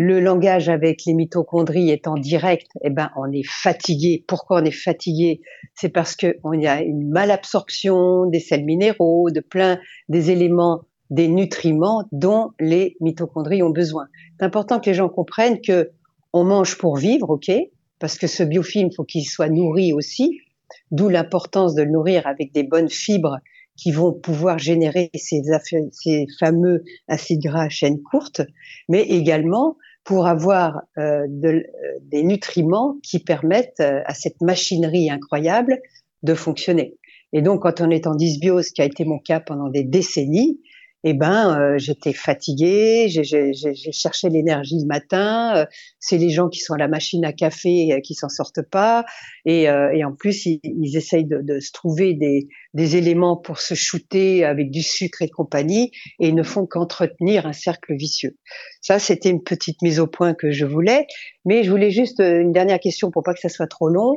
le 0.00 0.20
langage 0.20 0.68
avec 0.68 1.06
les 1.06 1.12
mitochondries 1.12 1.90
étant 1.90 2.14
direct, 2.14 2.68
eh 2.84 2.90
ben 2.90 3.10
on 3.16 3.32
est 3.32 3.44
fatigué. 3.44 4.24
Pourquoi 4.28 4.60
on 4.62 4.64
est 4.64 4.70
fatigué? 4.70 5.40
C'est 5.74 5.88
parce 5.88 6.14
qu'on 6.14 6.52
y 6.52 6.68
a 6.68 6.82
une 6.82 7.10
malabsorption 7.10 8.26
des 8.26 8.38
sels 8.38 8.64
minéraux, 8.64 9.32
de 9.32 9.40
plein 9.40 9.80
des 10.08 10.30
éléments, 10.30 10.82
des 11.10 11.26
nutriments 11.26 12.04
dont 12.12 12.52
les 12.60 12.96
mitochondries 13.00 13.64
ont 13.64 13.70
besoin. 13.70 14.06
C'est 14.38 14.46
important 14.46 14.78
que 14.78 14.88
les 14.88 14.94
gens 14.94 15.08
comprennent 15.08 15.60
que 15.60 15.90
on 16.32 16.44
mange 16.44 16.78
pour 16.78 16.96
vivre, 16.96 17.30
ok? 17.30 17.50
Parce 17.98 18.18
que 18.18 18.28
ce 18.28 18.44
biofilm, 18.44 18.92
faut 18.92 19.02
qu'il 19.02 19.24
soit 19.24 19.48
nourri 19.48 19.92
aussi. 19.92 20.38
D'où 20.92 21.08
l'importance 21.08 21.74
de 21.74 21.82
le 21.82 21.90
nourrir 21.90 22.24
avec 22.28 22.52
des 22.52 22.62
bonnes 22.62 22.88
fibres 22.88 23.38
qui 23.74 23.90
vont 23.90 24.12
pouvoir 24.12 24.58
générer 24.60 25.10
ces, 25.14 25.42
ces 25.90 26.26
fameux 26.38 26.84
acides 27.08 27.42
gras 27.42 27.64
à 27.64 27.68
chaîne 27.68 28.00
courte, 28.00 28.42
mais 28.88 29.02
également 29.02 29.76
pour 30.08 30.26
avoir 30.26 30.80
euh, 30.96 31.26
de, 31.28 31.48
euh, 31.48 31.62
des 32.00 32.22
nutriments 32.22 32.96
qui 33.02 33.18
permettent 33.18 33.80
euh, 33.80 34.00
à 34.06 34.14
cette 34.14 34.40
machinerie 34.40 35.10
incroyable 35.10 35.80
de 36.22 36.32
fonctionner. 36.32 36.96
Et 37.34 37.42
donc, 37.42 37.60
quand 37.60 37.82
on 37.82 37.90
est 37.90 38.06
en 38.06 38.14
dysbiose, 38.14 38.70
qui 38.70 38.80
a 38.80 38.86
été 38.86 39.04
mon 39.04 39.18
cas 39.18 39.38
pendant 39.38 39.68
des 39.68 39.84
décennies, 39.84 40.60
eh 41.04 41.14
ben 41.14 41.56
euh, 41.58 41.78
j'étais 41.78 42.12
fatiguée, 42.12 43.06
j'ai 43.08 43.92
cherché 43.92 44.28
l'énergie 44.28 44.80
le 44.80 44.86
matin. 44.86 45.56
Euh, 45.56 45.66
c'est 46.00 46.18
les 46.18 46.30
gens 46.30 46.48
qui 46.48 46.58
sont 46.58 46.74
à 46.74 46.78
la 46.78 46.88
machine 46.88 47.24
à 47.24 47.32
café 47.32 47.92
euh, 47.92 48.00
qui 48.00 48.14
s'en 48.14 48.28
sortent 48.28 48.62
pas, 48.62 49.04
et, 49.44 49.62
et 49.64 50.04
en 50.04 50.12
plus 50.12 50.46
ils, 50.46 50.60
ils 50.62 50.96
essayent 50.96 51.24
de, 51.26 51.40
de, 51.40 51.60
se 51.60 51.72
trouver 51.72 52.14
des, 52.14 52.48
des, 52.74 52.96
éléments 52.96 53.36
pour 53.36 53.60
se 53.60 53.74
shooter 53.74 54.44
avec 54.44 54.70
du 54.70 54.82
sucre 54.82 55.22
et 55.22 55.28
compagnie, 55.28 55.92
et 56.18 56.28
ils 56.28 56.34
ne 56.34 56.42
font 56.42 56.66
qu'entretenir 56.66 57.46
un 57.46 57.52
cercle 57.52 57.94
vicieux. 57.94 58.36
Ça, 58.80 58.98
c'était 58.98 59.30
une 59.30 59.42
petite 59.42 59.80
mise 59.82 60.00
au 60.00 60.06
point 60.06 60.34
que 60.34 60.50
je 60.50 60.64
voulais, 60.64 61.06
mais 61.44 61.62
je 61.62 61.70
voulais 61.70 61.90
juste 61.90 62.20
une 62.20 62.52
dernière 62.52 62.80
question 62.80 63.10
pour 63.10 63.22
pas 63.22 63.34
que 63.34 63.40
ça 63.40 63.48
soit 63.48 63.68
trop 63.68 63.88
long. 63.88 64.16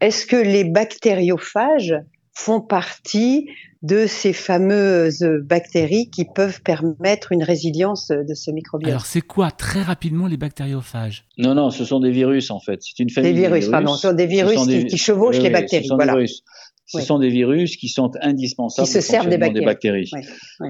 Est-ce 0.00 0.26
que 0.26 0.36
les 0.36 0.64
bactériophages 0.64 1.94
font 2.38 2.60
partie 2.60 3.48
de 3.82 4.06
ces 4.06 4.32
fameuses 4.32 5.24
bactéries 5.42 6.08
qui 6.10 6.24
peuvent 6.24 6.62
permettre 6.62 7.32
une 7.32 7.42
résilience 7.42 8.08
de 8.08 8.34
ce 8.34 8.50
microbiote. 8.52 8.90
Alors 8.90 9.06
c'est 9.06 9.20
quoi 9.20 9.50
très 9.50 9.82
rapidement 9.82 10.28
les 10.28 10.36
bactériophages? 10.36 11.24
Non, 11.36 11.54
non, 11.54 11.70
ce 11.70 11.84
sont 11.84 11.98
des 11.98 12.12
virus 12.12 12.50
en 12.50 12.60
fait. 12.60 12.80
C'est 12.82 13.02
une 13.02 13.10
famille 13.10 13.34
des 13.34 13.40
virus, 13.40 13.68
pardon, 13.68 13.94
ce 13.94 14.08
sont 14.08 14.14
des 14.14 14.26
virus 14.26 14.66
qui, 14.66 14.96
chevauchent 14.96 15.38
les 15.38 15.50
bactéries. 15.50 15.84
Ce 15.84 15.88
sont 15.88 15.96
voilà. 15.96 16.12
des 16.12 16.18
virus. 16.18 16.44
Ce 16.88 17.00
sont 17.00 17.18
des 17.18 17.28
virus 17.28 17.76
qui 17.76 17.88
sont 17.88 18.10
indispensables 18.22 18.88
qui 18.88 18.94
se 18.94 19.00
servent 19.02 19.28
des 19.28 19.36
bactéries. 19.38 20.10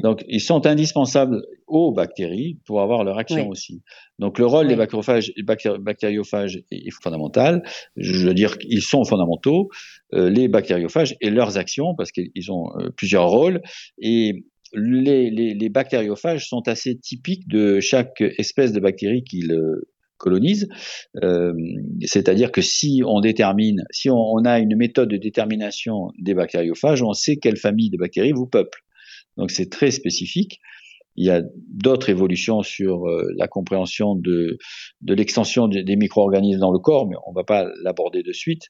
Donc, 0.02 0.24
ils 0.28 0.40
sont 0.40 0.66
indispensables 0.66 1.42
aux 1.68 1.92
bactéries 1.92 2.58
pour 2.64 2.82
avoir 2.82 3.04
leur 3.04 3.18
action 3.18 3.48
aussi. 3.48 3.82
Donc, 4.18 4.38
le 4.38 4.46
rôle 4.46 4.66
des 4.66 4.76
bactériophages, 4.76 5.32
bactériophages 5.80 6.62
est 6.72 6.90
fondamental. 6.90 7.62
Je 7.96 8.26
veux 8.26 8.34
dire 8.34 8.58
qu'ils 8.58 8.82
sont 8.82 9.04
fondamentaux, 9.04 9.68
euh, 10.12 10.28
les 10.28 10.48
bactériophages 10.48 11.16
et 11.20 11.30
leurs 11.30 11.56
actions, 11.56 11.94
parce 11.94 12.10
qu'ils 12.10 12.50
ont 12.50 12.70
euh, 12.78 12.90
plusieurs 12.96 13.28
rôles. 13.28 13.62
Et 13.98 14.44
les, 14.74 15.30
les, 15.30 15.54
les, 15.54 15.68
bactériophages 15.68 16.48
sont 16.48 16.66
assez 16.66 16.98
typiques 16.98 17.48
de 17.48 17.80
chaque 17.80 18.20
espèce 18.20 18.72
de 18.72 18.80
bactérie 18.80 19.22
qu'ils 19.22 19.52
colonise. 20.18 20.68
Euh, 21.22 21.54
c'est-à-dire 22.04 22.52
que 22.52 22.60
si 22.60 23.02
on 23.06 23.20
détermine, 23.20 23.84
si 23.90 24.10
on, 24.10 24.44
a 24.44 24.58
une 24.58 24.76
méthode 24.76 25.08
de 25.08 25.16
détermination 25.16 26.10
des 26.18 26.34
bactériophages, 26.34 27.02
on 27.02 27.12
sait 27.12 27.36
quelle 27.36 27.56
famille 27.56 27.90
de 27.90 27.96
bactéries 27.96 28.32
vous 28.32 28.46
peuple. 28.46 28.80
Donc 29.36 29.50
c'est 29.50 29.70
très 29.70 29.90
spécifique. 29.90 30.60
Il 31.16 31.26
y 31.26 31.30
a 31.30 31.42
d'autres 31.68 32.10
évolutions 32.10 32.62
sur 32.62 33.08
euh, 33.08 33.28
la 33.36 33.48
compréhension 33.48 34.14
de, 34.14 34.58
de 35.00 35.14
l'extension 35.14 35.66
des 35.66 35.96
micro-organismes 35.96 36.60
dans 36.60 36.70
le 36.70 36.78
corps, 36.78 37.08
mais 37.08 37.16
on 37.26 37.32
ne 37.32 37.34
va 37.34 37.44
pas 37.44 37.66
l'aborder 37.82 38.22
de 38.22 38.32
suite. 38.32 38.62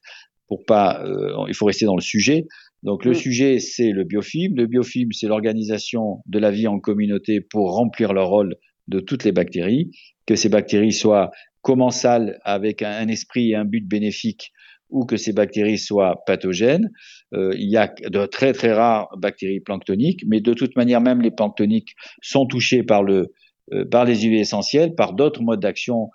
Pour 0.47 0.65
pas, 0.65 1.03
euh, 1.05 1.45
il 1.47 1.53
faut 1.53 1.65
rester 1.65 1.85
dans 1.85 1.95
le 1.95 2.01
sujet. 2.01 2.47
Donc 2.81 3.05
le 3.05 3.11
mm. 3.11 3.15
sujet, 3.15 3.59
c'est 3.59 3.91
le 3.91 4.03
biofilm. 4.03 4.55
Le 4.55 4.65
biofilm, 4.65 5.11
c'est 5.11 5.27
l'organisation 5.27 6.23
de 6.25 6.39
la 6.39 6.49
vie 6.49 6.67
en 6.67 6.79
communauté 6.79 7.39
pour 7.41 7.75
remplir 7.75 8.13
leur 8.13 8.29
rôle 8.29 8.55
de 8.89 8.99
toutes 8.99 9.23
les 9.23 9.31
bactéries, 9.31 9.91
que 10.25 10.35
ces 10.35 10.49
bactéries 10.49 10.91
soient 10.91 11.31
commensales 11.61 12.39
avec 12.43 12.81
un, 12.81 13.07
esprit 13.07 13.51
et 13.51 13.55
un 13.55 13.65
but 13.65 13.85
bénéfique 13.87 14.51
ou 14.89 15.05
que 15.05 15.17
ces 15.17 15.33
bactéries 15.33 15.77
soient 15.77 16.23
pathogènes. 16.25 16.89
Euh, 17.33 17.51
il 17.57 17.69
y 17.69 17.77
a 17.77 17.93
de 18.09 18.25
très 18.25 18.53
très 18.53 18.73
rares 18.73 19.07
bactéries 19.17 19.59
planctoniques, 19.59 20.23
mais 20.27 20.41
de 20.41 20.53
toute 20.53 20.75
manière, 20.75 21.01
même 21.01 21.21
les 21.21 21.31
planctoniques 21.31 21.95
sont 22.21 22.45
touchés 22.45 22.83
par, 22.83 23.03
le, 23.03 23.27
euh, 23.73 23.85
par 23.85 24.05
les 24.05 24.25
UV 24.25 24.39
essentiels, 24.39 24.95
par 24.95 25.13
d'autres 25.13 25.43
modes 25.43 25.61
d'action 25.61 26.09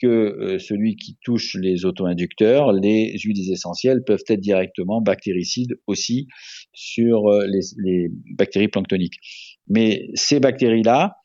que 0.00 0.06
euh, 0.06 0.58
celui 0.58 0.96
qui 0.96 1.16
touche 1.22 1.54
les 1.54 1.84
auto-inducteurs, 1.84 2.72
les 2.72 3.16
huiles 3.18 3.50
essentielles 3.50 4.02
peuvent 4.04 4.24
être 4.28 4.40
directement 4.40 5.00
bactéricides 5.00 5.78
aussi 5.86 6.28
sur 6.72 7.28
euh, 7.28 7.46
les, 7.46 8.08
bactéries 8.36 8.68
planctoniques. 8.68 9.18
Mais 9.68 10.08
ces 10.14 10.40
bactéries-là, 10.40 11.16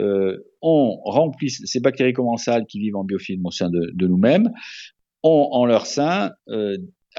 euh, 0.00 0.38
ont 0.62 1.00
rempli 1.04 1.50
ces 1.50 1.80
bactéries 1.80 2.12
commensales 2.12 2.66
qui 2.66 2.80
vivent 2.80 2.96
en 2.96 3.04
biofilm 3.04 3.44
au 3.46 3.50
sein 3.50 3.70
de, 3.70 3.90
de 3.94 4.06
nous-mêmes, 4.06 4.50
ont 5.22 5.48
en 5.52 5.66
leur 5.66 5.86
sein 5.86 6.32
euh, 6.48 6.76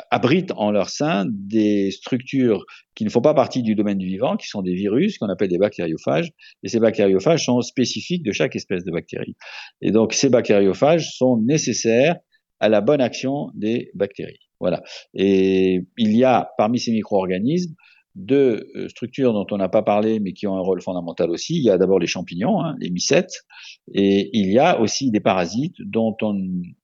abritent 0.09 0.53
en 0.55 0.71
leur 0.71 0.89
sein 0.89 1.25
des 1.29 1.91
structures 1.91 2.65
qui 2.95 3.03
ne 3.03 3.09
font 3.09 3.21
pas 3.21 3.33
partie 3.33 3.61
du 3.61 3.75
domaine 3.75 3.97
du 3.97 4.07
vivant, 4.07 4.37
qui 4.37 4.47
sont 4.47 4.61
des 4.61 4.73
virus 4.73 5.17
qu'on 5.17 5.27
appelle 5.27 5.49
des 5.49 5.57
bactériophages, 5.57 6.31
et 6.63 6.69
ces 6.69 6.79
bactériophages 6.79 7.45
sont 7.45 7.61
spécifiques 7.61 8.23
de 8.23 8.31
chaque 8.31 8.55
espèce 8.55 8.83
de 8.83 8.91
bactérie. 8.91 9.35
Et 9.81 9.91
donc 9.91 10.13
ces 10.13 10.29
bactériophages 10.29 11.11
sont 11.15 11.37
nécessaires 11.37 12.15
à 12.59 12.69
la 12.69 12.81
bonne 12.81 13.01
action 13.01 13.49
des 13.53 13.91
bactéries. 13.93 14.39
Voilà. 14.59 14.83
Et 15.13 15.81
il 15.97 16.15
y 16.15 16.23
a 16.23 16.51
parmi 16.57 16.79
ces 16.79 16.91
micro-organismes 16.91 17.73
deux 18.15 18.69
euh, 18.75 18.89
structures 18.89 19.33
dont 19.33 19.47
on 19.51 19.57
n'a 19.57 19.69
pas 19.69 19.81
parlé 19.81 20.19
mais 20.19 20.33
qui 20.33 20.47
ont 20.47 20.55
un 20.55 20.61
rôle 20.61 20.81
fondamental 20.81 21.29
aussi. 21.29 21.55
Il 21.55 21.63
y 21.63 21.69
a 21.69 21.77
d'abord 21.77 21.99
les 21.99 22.07
champignons, 22.07 22.61
hein, 22.61 22.75
les 22.79 22.89
mycètes, 22.89 23.45
et 23.93 24.29
il 24.33 24.51
y 24.51 24.59
a 24.59 24.79
aussi 24.79 25.11
des 25.11 25.19
parasites 25.19 25.75
dont 25.79 26.15
on 26.21 26.35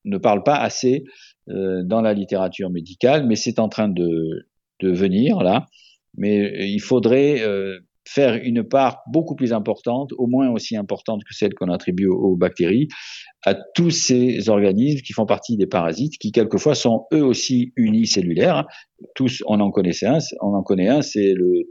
ne 0.05 0.17
parle 0.17 0.43
pas 0.43 0.55
assez 0.55 1.03
euh, 1.49 1.83
dans 1.83 2.01
la 2.01 2.13
littérature 2.13 2.69
médicale, 2.69 3.25
mais 3.25 3.35
c'est 3.35 3.59
en 3.59 3.69
train 3.69 3.87
de, 3.87 4.47
de 4.81 4.91
venir 4.91 5.41
là. 5.41 5.65
Mais 6.17 6.39
euh, 6.39 6.65
il 6.65 6.81
faudrait 6.81 7.41
euh, 7.41 7.79
faire 8.07 8.35
une 8.41 8.63
part 8.63 9.01
beaucoup 9.11 9.35
plus 9.35 9.53
importante, 9.53 10.11
au 10.17 10.27
moins 10.27 10.49
aussi 10.49 10.77
importante 10.77 11.21
que 11.27 11.33
celle 11.33 11.53
qu'on 11.53 11.69
attribue 11.69 12.07
aux, 12.07 12.35
bactéries, 12.35 12.87
à 13.45 13.55
tous 13.75 13.91
ces 13.91 14.49
organismes 14.49 15.01
qui 15.01 15.13
font 15.13 15.25
partie 15.25 15.57
des 15.57 15.67
parasites, 15.67 16.17
qui 16.17 16.31
quelquefois 16.31 16.75
sont 16.75 17.05
eux 17.13 17.23
aussi 17.23 17.73
unicellulaires. 17.75 18.65
Tous, 19.13 19.43
on 19.47 19.59
en 19.59 19.69
connaît 19.71 20.03
un, 20.03 20.17
on 20.41 20.53
en 20.55 20.63
connaît 20.63 20.87
un, 20.87 21.01
c'est 21.01 21.33
le 21.33 21.67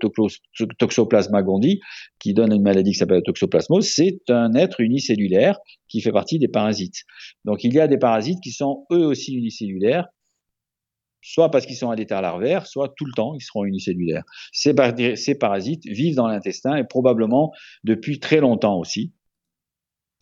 Toxoplasma 0.78 1.42
gondii, 1.42 1.80
qui 2.20 2.34
donne 2.34 2.52
une 2.52 2.62
maladie 2.62 2.92
qui 2.92 2.98
s'appelle 2.98 3.16
la 3.16 3.22
toxoplasmose. 3.22 3.86
C'est 3.86 4.20
un 4.28 4.54
être 4.54 4.80
unicellulaire 4.80 5.58
qui 5.88 6.00
fait 6.00 6.12
partie 6.12 6.38
des 6.38 6.48
parasites. 6.48 7.02
Donc 7.44 7.64
il 7.64 7.72
y 7.74 7.80
a 7.80 7.88
des 7.88 7.98
parasites 7.98 8.40
qui 8.42 8.52
sont 8.52 8.84
eux 8.92 9.04
aussi 9.04 9.34
unicellulaires, 9.34 10.06
soit 11.26 11.50
parce 11.50 11.66
qu'ils 11.66 11.76
sont 11.76 11.90
à 11.90 11.96
l'état 11.96 12.20
larvaire, 12.20 12.66
soit 12.66 12.94
tout 12.96 13.04
le 13.04 13.12
temps, 13.12 13.34
ils 13.34 13.40
seront 13.40 13.64
unicellulaires. 13.64 14.22
Ces, 14.52 14.74
parasites 14.74 15.84
vivent 15.84 16.14
dans 16.14 16.28
l'intestin 16.28 16.76
et 16.76 16.84
probablement 16.84 17.52
depuis 17.82 18.20
très 18.20 18.38
longtemps 18.38 18.78
aussi. 18.78 19.12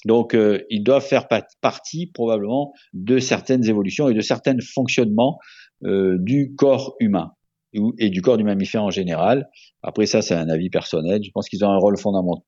Donc, 0.07 0.35
euh, 0.35 0.65
ils 0.71 0.83
doivent 0.83 1.05
faire 1.05 1.29
partie 1.61 2.07
probablement 2.07 2.73
de 2.95 3.19
certaines 3.19 3.69
évolutions 3.69 4.09
et 4.09 4.15
de 4.15 4.21
certains 4.21 4.57
fonctionnements 4.61 5.39
euh, 5.85 6.17
du 6.19 6.55
corps 6.57 6.95
humain 7.01 7.33
et 7.99 8.09
du 8.09 8.23
corps 8.23 8.39
du 8.39 8.45
mammifère 8.45 8.85
en 8.85 8.91
général. 8.91 9.51
Après 9.83 10.07
ça, 10.07 10.23
c'est 10.23 10.35
un 10.35 10.49
avis 10.49 10.71
personnel. 10.71 11.23
Je 11.23 11.31
pense 11.33 11.49
qu'ils 11.49 11.65
ont 11.65 11.71
un 11.71 11.79
rôle 11.79 11.99
fondamental 11.99 12.45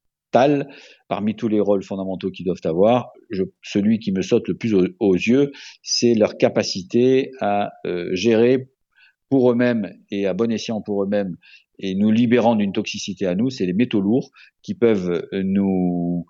parmi 1.08 1.36
tous 1.36 1.48
les 1.48 1.60
rôles 1.60 1.82
fondamentaux 1.82 2.30
qu'ils 2.30 2.46
doivent 2.46 2.60
avoir, 2.64 3.12
celui 3.62 3.98
qui 3.98 4.12
me 4.12 4.22
saute 4.22 4.48
le 4.48 4.56
plus 4.56 4.74
aux, 4.74 5.14
yeux, 5.14 5.52
c'est 5.82 6.14
leur 6.14 6.36
capacité 6.36 7.30
à 7.40 7.70
euh, 7.86 8.08
gérer 8.12 8.70
pour 9.28 9.50
eux-mêmes 9.50 9.92
et 10.10 10.26
à 10.26 10.34
bon 10.34 10.50
escient 10.52 10.80
pour 10.80 11.02
eux-mêmes 11.02 11.36
et 11.78 11.94
nous 11.94 12.10
libérant 12.10 12.56
d'une 12.56 12.72
toxicité 12.72 13.26
à 13.26 13.34
nous, 13.34 13.50
c'est 13.50 13.66
les 13.66 13.74
métaux 13.74 14.00
lourds 14.00 14.30
qui 14.62 14.74
peuvent 14.74 15.26
nous 15.32 16.24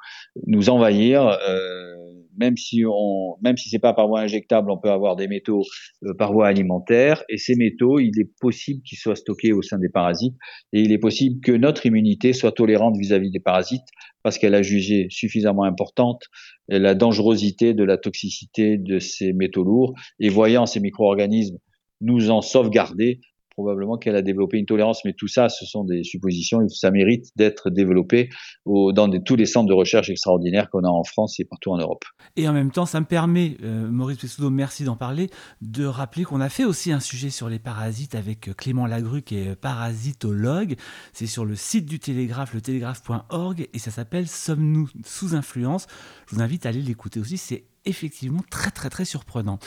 envahir. 0.69 1.27
Euh, 1.27 1.96
même 2.39 2.57
si 2.57 2.85
on, 2.87 3.37
même 3.43 3.57
si 3.57 3.69
c'est 3.69 3.79
pas 3.79 3.93
par 3.93 4.09
voie 4.09 4.21
injectable, 4.21 4.71
on 4.71 4.79
peut 4.79 4.91
avoir 4.91 5.17
des 5.17 5.29
métaux 5.29 5.63
euh, 6.05 6.15
par 6.15 6.33
voie 6.33 6.47
alimentaire. 6.49 7.25
Et 7.29 7.39
ces 7.39 7.55
métaux, 7.55 7.99
il 7.99 8.19
est 8.21 8.31
possible 8.41 8.83
qu'ils 8.83 8.99
soient 8.99 9.17
stockés 9.17 9.53
au 9.53 9.63
sein 9.63 9.79
des 9.79 9.89
parasites. 9.89 10.37
Et 10.73 10.81
il 10.81 10.93
est 10.93 10.99
possible 10.99 11.41
que 11.41 11.53
notre 11.53 11.87
immunité 11.87 12.33
soit 12.33 12.53
tolérante 12.53 12.97
vis-à-vis 12.97 13.31
des 13.31 13.41
parasites 13.41 13.87
parce 14.23 14.39
qu'elle 14.39 14.55
a 14.55 14.63
jugé 14.63 15.07
suffisamment 15.11 15.65
importante 15.65 16.23
la 16.69 16.95
dangerosité 16.95 17.75
de 17.75 17.85
la 17.85 17.97
toxicité 17.97 18.77
de 18.77 18.99
ces 18.99 19.33
métaux 19.33 19.63
lourds. 19.63 19.95
Et 20.19 20.29
voyant 20.29 20.67
ces 20.67 20.81
micro-organismes 20.81 21.59
nous 22.01 22.31
en 22.31 22.43
sauvegarder, 22.43 23.21
probablement 23.57 23.97
qu'elle 23.97 24.17
a 24.17 24.23
développé 24.23 24.59
une 24.59 24.67
tolérance, 24.67 25.03
mais 25.07 25.15
tout 25.15 25.29
ça, 25.29 25.49
ce 25.49 25.65
sont 25.65 25.83
des 25.83 26.05
suppositions, 26.05 26.69
ça 26.69 26.91
mérite 26.91 27.31
d'être 27.37 27.71
développé 27.71 28.29
dans 28.67 29.11
tous 29.25 29.37
les 29.37 29.47
centres 29.47 29.69
de 29.69 29.73
recherche 29.73 30.11
extraordinaires 30.11 30.69
qu'on 30.69 30.85
a 30.85 30.89
en 30.89 31.05
France 31.05 31.41
et 31.41 31.45
partout 31.45 31.71
en 31.71 31.79
Europe. 31.79 32.05
Et 32.37 32.47
en 32.49 32.53
même 32.53 32.71
temps, 32.71 32.85
ça 32.85 33.01
me 33.01 33.07
permet, 33.07 33.57
euh, 33.63 33.89
Maurice 33.89 34.19
Pessoudo, 34.19 34.51
merci 34.51 34.85
d'en 34.85 34.97
parler, 34.97 35.31
de 35.63 35.87
rappeler 35.87 36.25
qu'on 36.25 36.43
a 36.43 36.51
fait 36.51 36.65
aussi 36.65 36.93
un 36.93 37.01
sujet 37.01 37.31
sur 37.31 37.49
les 37.49 37.59
parasites 37.59 38.15
avec 38.15 38.55
Clément 38.57 38.87
Lagru, 38.87 39.23
qui 39.23 39.39
est 39.39 39.57
parasitologue. 39.57 40.77
C'est 41.15 41.27
sur 41.27 41.47
le 41.47 41.55
site 41.55 41.87
du 41.87 41.99
Télégraphe, 41.99 42.53
le 42.53 42.61
télégraphe.org, 42.61 43.69
et 43.73 43.79
ça 43.79 43.91
s'appelle 43.91 44.29
Sommes-nous 44.29 44.91
sous 45.05 45.35
influence? 45.35 45.87
Je 46.29 46.37
vous 46.37 46.43
invite 46.43 46.67
à 46.67 46.69
aller 46.69 46.83
l'écouter 46.83 47.21
aussi, 47.21 47.39
c'est 47.39 47.65
effectivement 47.87 48.43
très 48.51 48.71
très 48.71 48.91
très 48.91 49.05
surprenant. 49.05 49.59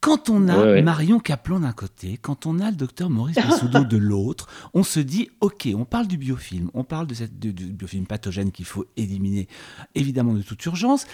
Quand 0.00 0.28
on 0.28 0.48
a 0.48 0.82
Marion 0.82 1.18
Kaplan 1.18 1.60
d'un 1.60 1.72
côté, 1.72 2.18
quand 2.20 2.44
on 2.46 2.60
a 2.60 2.70
le 2.70 2.76
docteur 2.76 3.08
Maurice 3.08 3.36
Pessoudo 3.36 3.84
de 3.84 3.96
l'autre, 3.96 4.48
on 4.74 4.82
se 4.82 5.00
dit, 5.00 5.30
ok, 5.40 5.68
on 5.74 5.86
parle 5.86 6.06
du 6.06 6.18
biofilm, 6.18 6.70
on 6.74 6.84
parle 6.84 7.06
de 7.06 7.14
cette 7.14 7.38
du 7.38 7.52
biofilm 7.52 8.06
pathogène 8.06 8.52
qu'il 8.52 8.66
faut 8.66 8.84
éliminer 8.96 9.48
évidemment 9.94 10.34
de 10.34 10.42
toute 10.42 10.64
urgence, 10.66 11.06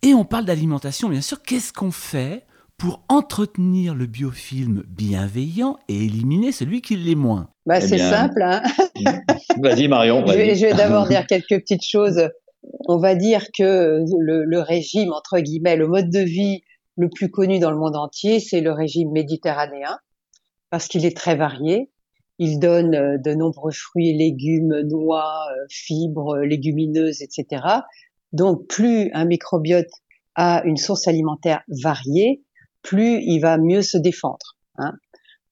et 0.00 0.14
on 0.14 0.24
parle 0.24 0.46
d'alimentation, 0.46 1.10
bien 1.10 1.20
sûr. 1.20 1.42
Qu'est-ce 1.42 1.74
qu'on 1.74 1.90
fait 1.90 2.46
pour 2.78 3.02
entretenir 3.08 3.94
le 3.94 4.06
biofilm 4.06 4.82
bienveillant 4.88 5.78
et 5.88 6.04
éliminer 6.04 6.52
celui 6.52 6.80
qui 6.80 6.96
l'est 6.96 7.16
moins? 7.16 7.50
Bah, 7.66 7.78
eh 7.78 7.86
C'est 7.86 7.98
simple. 7.98 8.42
Hein 8.42 8.62
vas-y 9.60 9.88
Marion. 9.88 10.24
je 10.26 10.32
vais 10.66 10.72
d'abord 10.72 11.06
dire 11.06 11.26
quelques 11.26 11.60
petites 11.60 11.84
choses 11.84 12.30
on 12.86 12.98
va 12.98 13.14
dire 13.14 13.46
que 13.56 14.04
le, 14.18 14.60
régime, 14.60 15.12
entre 15.12 15.38
guillemets, 15.40 15.76
le 15.76 15.88
mode 15.88 16.10
de 16.10 16.20
vie 16.20 16.62
le 16.96 17.08
plus 17.08 17.30
connu 17.30 17.58
dans 17.58 17.70
le 17.70 17.78
monde 17.78 17.96
entier, 17.96 18.40
c'est 18.40 18.60
le 18.60 18.72
régime 18.72 19.10
méditerranéen, 19.12 19.98
parce 20.70 20.88
qu'il 20.88 21.06
est 21.06 21.16
très 21.16 21.36
varié. 21.36 21.90
Il 22.38 22.58
donne 22.58 22.94
euh, 22.94 23.18
de 23.18 23.34
nombreux 23.34 23.72
fruits, 23.72 24.16
légumes, 24.16 24.82
noix, 24.82 25.46
euh, 25.50 25.66
fibres, 25.70 26.38
légumineuses, 26.38 27.22
etc. 27.22 27.62
Donc, 28.32 28.66
plus 28.68 29.10
un 29.12 29.24
microbiote 29.24 29.90
a 30.34 30.62
une 30.64 30.76
source 30.76 31.08
alimentaire 31.08 31.62
variée, 31.68 32.42
plus 32.82 33.20
il 33.22 33.40
va 33.40 33.58
mieux 33.58 33.82
se 33.82 33.98
défendre. 33.98 34.56
Hein. 34.76 34.92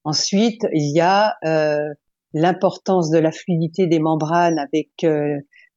Ensuite, 0.05 0.62
il 0.73 0.95
y 0.95 1.01
a 1.01 1.37
euh, 1.45 1.93
l'importance 2.33 3.11
de 3.11 3.19
la 3.19 3.33
fluidité 3.33 3.87
des 3.89 3.99
membranes 3.99 4.59
avec 4.59 5.05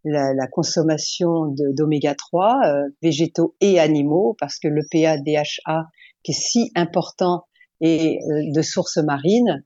la, 0.04 0.34
la 0.34 0.48
consommation 0.48 1.54
d'oméga 1.74 2.16
3, 2.16 2.60
euh, 2.64 2.90
végétaux 3.02 3.56
et 3.62 3.80
animaux, 3.80 4.36
parce 4.40 4.60
que 4.60 4.68
le 4.68 4.82
PA-DHA, 4.90 5.86
qui 6.24 6.32
est 6.32 6.40
si 6.40 6.72
important 6.76 7.46
et 7.82 8.20
euh, 8.24 8.52
de 8.54 8.62
source 8.62 8.98
marine, 8.98 9.64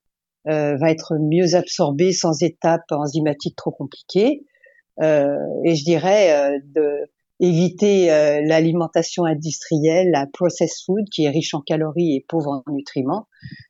euh, 0.47 0.75
va 0.77 0.91
être 0.91 1.15
mieux 1.19 1.55
absorbé 1.55 2.11
sans 2.11 2.41
étapes 2.41 2.91
enzymatiques 2.91 3.55
trop 3.55 3.71
compliquées. 3.71 4.43
et 5.01 5.75
je 5.75 5.84
dirais 5.84 6.59
de 6.75 7.09
éviter 7.39 8.07
l'alimentation 8.45 9.25
industrielle, 9.25 10.11
la 10.11 10.27
processed 10.31 10.86
food, 10.86 11.05
qui 11.11 11.25
est 11.25 11.29
riche 11.29 11.53
en 11.53 11.61
calories 11.61 12.15
et 12.15 12.25
pauvre 12.27 12.63
en 12.65 12.71
nutriments. 12.71 13.27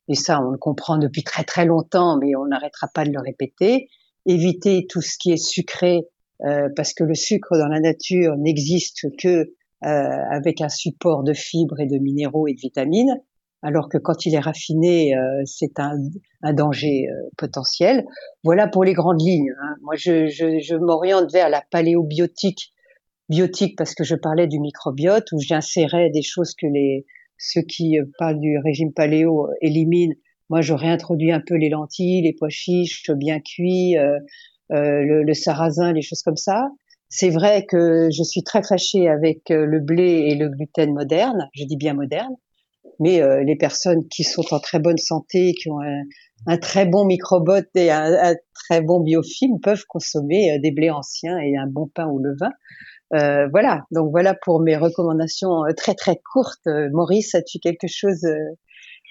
Et 0.09 0.15
ça, 0.15 0.41
on 0.41 0.49
le 0.49 0.57
comprend 0.57 0.97
depuis 0.97 1.23
très 1.23 1.43
très 1.43 1.65
longtemps, 1.65 2.17
mais 2.17 2.35
on 2.35 2.45
n'arrêtera 2.47 2.87
pas 2.93 3.05
de 3.05 3.11
le 3.11 3.21
répéter. 3.21 3.87
Éviter 4.25 4.85
tout 4.87 5.01
ce 5.01 5.17
qui 5.17 5.31
est 5.31 5.43
sucré 5.43 6.07
euh, 6.45 6.69
parce 6.75 6.93
que 6.93 7.03
le 7.03 7.15
sucre 7.15 7.57
dans 7.57 7.67
la 7.67 7.79
nature 7.79 8.35
n'existe 8.37 9.07
que 9.17 9.53
euh, 9.85 9.87
avec 10.31 10.61
un 10.61 10.69
support 10.69 11.23
de 11.23 11.33
fibres 11.33 11.79
et 11.79 11.87
de 11.87 11.97
minéraux 11.97 12.47
et 12.47 12.53
de 12.53 12.59
vitamines, 12.59 13.21
alors 13.61 13.89
que 13.89 13.97
quand 13.97 14.25
il 14.25 14.35
est 14.35 14.39
raffiné, 14.39 15.15
euh, 15.15 15.41
c'est 15.45 15.79
un, 15.79 15.95
un, 16.41 16.53
danger 16.53 17.07
potentiel. 17.37 18.05
Voilà 18.43 18.67
pour 18.67 18.83
les 18.83 18.93
grandes 18.93 19.21
lignes. 19.21 19.53
Hein. 19.61 19.75
Moi, 19.81 19.95
je, 19.95 20.27
je, 20.27 20.59
je 20.59 20.75
m'oriente 20.75 21.31
vers 21.31 21.49
la 21.49 21.63
paléobiotique, 21.71 22.73
biotique 23.29 23.77
parce 23.77 23.95
que 23.95 24.03
je 24.03 24.15
parlais 24.15 24.47
du 24.47 24.59
microbiote, 24.59 25.31
où 25.31 25.39
j'insérais 25.39 26.09
des 26.09 26.23
choses 26.23 26.55
que 26.55 26.67
les 26.67 27.05
ceux 27.37 27.61
qui 27.61 27.97
parlent 28.17 28.39
du 28.39 28.57
régime 28.57 28.93
paléo 28.93 29.49
éliminent. 29.61 30.15
Moi, 30.49 30.61
j'aurais 30.61 30.89
introduit 30.89 31.31
un 31.31 31.41
peu 31.45 31.55
les 31.55 31.69
lentilles, 31.69 32.21
les 32.21 32.33
pois 32.33 32.49
chiches 32.49 33.09
bien 33.11 33.39
cuits, 33.39 33.97
euh, 33.97 34.15
euh, 34.15 34.19
le, 34.73 35.23
le, 35.23 35.33
sarrasin, 35.33 35.93
les 35.93 36.01
choses 36.01 36.21
comme 36.21 36.37
ça. 36.37 36.69
C'est 37.09 37.29
vrai 37.29 37.65
que 37.67 38.09
je 38.11 38.23
suis 38.23 38.43
très 38.43 38.63
fâchée 38.63 39.07
avec 39.07 39.51
euh, 39.51 39.65
le 39.65 39.79
blé 39.79 40.25
et 40.29 40.35
le 40.35 40.49
gluten 40.49 40.93
moderne, 40.93 41.47
je 41.53 41.63
dis 41.63 41.77
bien 41.77 41.93
moderne, 41.93 42.33
mais 42.99 43.21
euh, 43.21 43.43
les 43.43 43.55
personnes 43.55 44.07
qui 44.09 44.23
sont 44.23 44.45
en 44.51 44.59
très 44.59 44.79
bonne 44.79 44.97
santé, 44.97 45.53
qui 45.53 45.69
ont 45.69 45.79
un, 46.47 46.57
très 46.57 46.85
bon 46.85 47.05
microbiote 47.05 47.69
et 47.75 47.91
un, 47.91 48.33
très 48.53 48.81
bon 48.81 48.99
biofilm 48.99 49.59
peuvent 49.61 49.85
consommer 49.87 50.57
des 50.59 50.71
blés 50.71 50.89
anciens 50.89 51.37
et 51.37 51.55
un 51.55 51.67
bon 51.67 51.87
pain 51.93 52.07
au 52.07 52.17
levain. 52.17 52.51
Euh, 53.13 53.47
voilà, 53.51 53.85
donc 53.91 54.09
voilà 54.11 54.33
pour 54.33 54.59
mes 54.61 54.75
recommandations 54.75 55.65
euh, 55.65 55.73
très 55.75 55.93
très 55.93 56.19
courtes. 56.31 56.65
Euh, 56.67 56.89
Maurice, 56.91 57.35
as-tu 57.35 57.59
quelque 57.59 57.87
chose 57.87 58.25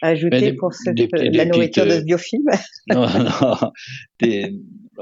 à 0.02 0.08
ajouter 0.08 0.54
pour 0.54 0.72
la 0.86 1.44
nourriture 1.44 1.86
de 1.86 1.92
ce 1.92 2.02
biofilm? 2.02 2.44
Non, 2.88 3.06
non, 3.06 3.72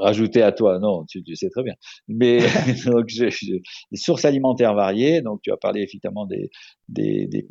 rajouter 0.00 0.42
à 0.42 0.52
toi, 0.52 0.78
non, 0.78 1.04
tu, 1.08 1.22
tu, 1.22 1.36
sais 1.36 1.48
très 1.50 1.62
bien. 1.62 1.74
Mais 2.08 2.38
donc, 2.86 3.06
je, 3.08 3.28
je, 3.30 3.54
les 3.90 3.98
sources 3.98 4.24
alimentaires 4.24 4.74
variées, 4.74 5.22
donc 5.22 5.40
tu 5.42 5.52
as 5.52 5.56
parlé 5.56 5.82
effectivement 5.82 6.26
des, 6.26 6.50
des, 6.88 7.26
des, 7.26 7.46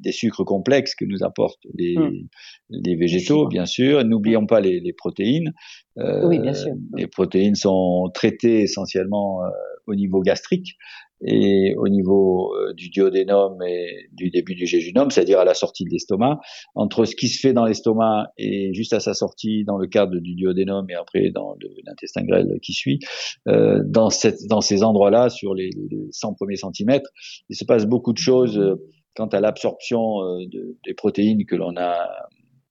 des 0.00 0.12
sucres 0.12 0.44
complexes 0.44 0.94
que 0.94 1.04
nous 1.04 1.22
apportent 1.22 1.66
les, 1.74 1.96
hmm. 1.96 2.28
les 2.70 2.96
végétaux, 2.96 3.48
bien 3.48 3.66
sûr. 3.66 4.04
N'oublions 4.04 4.46
pas 4.46 4.60
les, 4.60 4.80
les 4.80 4.92
protéines. 4.92 5.52
Euh, 5.98 6.26
oui, 6.26 6.38
bien 6.38 6.54
sûr. 6.54 6.74
Les 6.96 7.06
protéines 7.06 7.56
sont 7.56 8.10
traitées 8.14 8.62
essentiellement 8.62 9.40
au 9.86 9.94
niveau 9.94 10.20
gastrique 10.20 10.76
et 11.20 11.74
au 11.76 11.88
niveau 11.88 12.54
euh, 12.54 12.72
du 12.74 12.90
duodénum 12.90 13.60
et 13.66 14.08
du 14.12 14.30
début 14.30 14.54
du 14.54 14.66
jéjunum, 14.66 15.10
c'est-à-dire 15.10 15.40
à 15.40 15.44
la 15.44 15.54
sortie 15.54 15.84
de 15.84 15.90
l'estomac, 15.90 16.38
entre 16.74 17.04
ce 17.04 17.16
qui 17.16 17.28
se 17.28 17.40
fait 17.40 17.52
dans 17.52 17.64
l'estomac 17.64 18.28
et 18.36 18.72
juste 18.72 18.92
à 18.92 19.00
sa 19.00 19.14
sortie 19.14 19.64
dans 19.64 19.78
le 19.78 19.86
cadre 19.86 20.18
du 20.18 20.34
duodénum 20.34 20.86
et 20.90 20.94
après 20.94 21.30
dans 21.30 21.56
l'intestin 21.84 22.22
grêle 22.24 22.58
qui 22.62 22.72
suit, 22.72 23.00
euh, 23.48 23.82
dans, 23.84 24.10
cette, 24.10 24.46
dans 24.48 24.60
ces 24.60 24.82
endroits-là, 24.82 25.28
sur 25.28 25.54
les, 25.54 25.70
les 25.90 26.08
100 26.12 26.34
premiers 26.34 26.56
centimètres, 26.56 27.10
il 27.48 27.56
se 27.56 27.64
passe 27.64 27.86
beaucoup 27.86 28.12
de 28.12 28.18
choses 28.18 28.58
euh, 28.58 28.76
quant 29.14 29.26
à 29.26 29.40
l'absorption 29.40 30.22
euh, 30.22 30.46
de, 30.46 30.76
des 30.86 30.94
protéines 30.94 31.44
que 31.46 31.56
l'on 31.56 31.76
a 31.76 32.08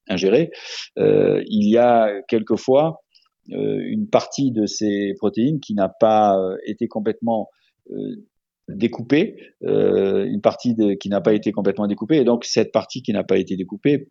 ingérées. 0.08 0.52
Euh, 0.98 1.44
il 1.48 1.70
y 1.70 1.78
a 1.78 2.22
quelquefois 2.28 3.02
une 3.50 4.10
partie 4.10 4.52
de 4.52 4.66
ces 4.66 5.14
protéines 5.18 5.62
qui 5.62 5.74
n'a 5.74 5.88
pas 5.88 6.38
été 6.66 6.90
complètement 6.90 7.50
euh, 8.70 8.74
découpée, 8.76 9.38
une 9.62 10.42
partie 10.42 10.76
de, 10.76 10.94
qui 10.94 11.10
n'a 11.10 11.22
pas 11.22 11.34
été 11.34 11.52
complètement 11.52 11.88
découpée, 11.88 12.18
et 12.18 12.24
donc 12.24 12.46
cette 12.46 12.72
partie 12.72 13.02
qui 13.02 13.14
n'a 13.14 13.24
pas 13.24 13.38
été 13.38 13.56
découpée 13.56 14.08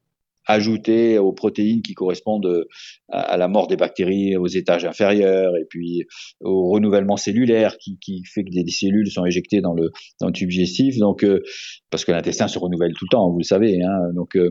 ajouter 0.46 1.18
aux 1.18 1.32
protéines 1.32 1.82
qui 1.82 1.94
correspondent 1.94 2.66
à, 3.09 3.36
la 3.36 3.48
mort 3.48 3.66
des 3.66 3.76
bactéries 3.76 4.36
aux 4.36 4.46
étages 4.46 4.84
inférieurs 4.84 5.57
et 5.57 5.64
puis 5.68 6.04
au 6.40 6.70
renouvellement 6.70 7.16
cellulaire 7.16 7.76
qui, 7.78 7.98
qui 7.98 8.22
fait 8.24 8.44
que 8.44 8.50
des, 8.50 8.70
cellules 8.70 9.11
sont 9.11 9.24
éjectées 9.26 9.61
dans 9.61 9.74
le, 9.74 9.90
dans 10.20 10.28
le 10.28 10.32
tube 10.32 10.48
digestif. 10.48 10.98
Donc, 10.98 11.24
euh, 11.24 11.42
parce 11.90 12.04
que 12.04 12.12
l'intestin 12.12 12.48
se 12.48 12.59
renouvelle 12.59 12.92
tout 12.92 13.07
le 13.11 13.11
temps, 13.11 13.30
vous 13.30 13.38
le 13.38 13.44
savez. 13.44 13.82
Hein, 13.82 14.12
donc, 14.14 14.36
euh, 14.36 14.50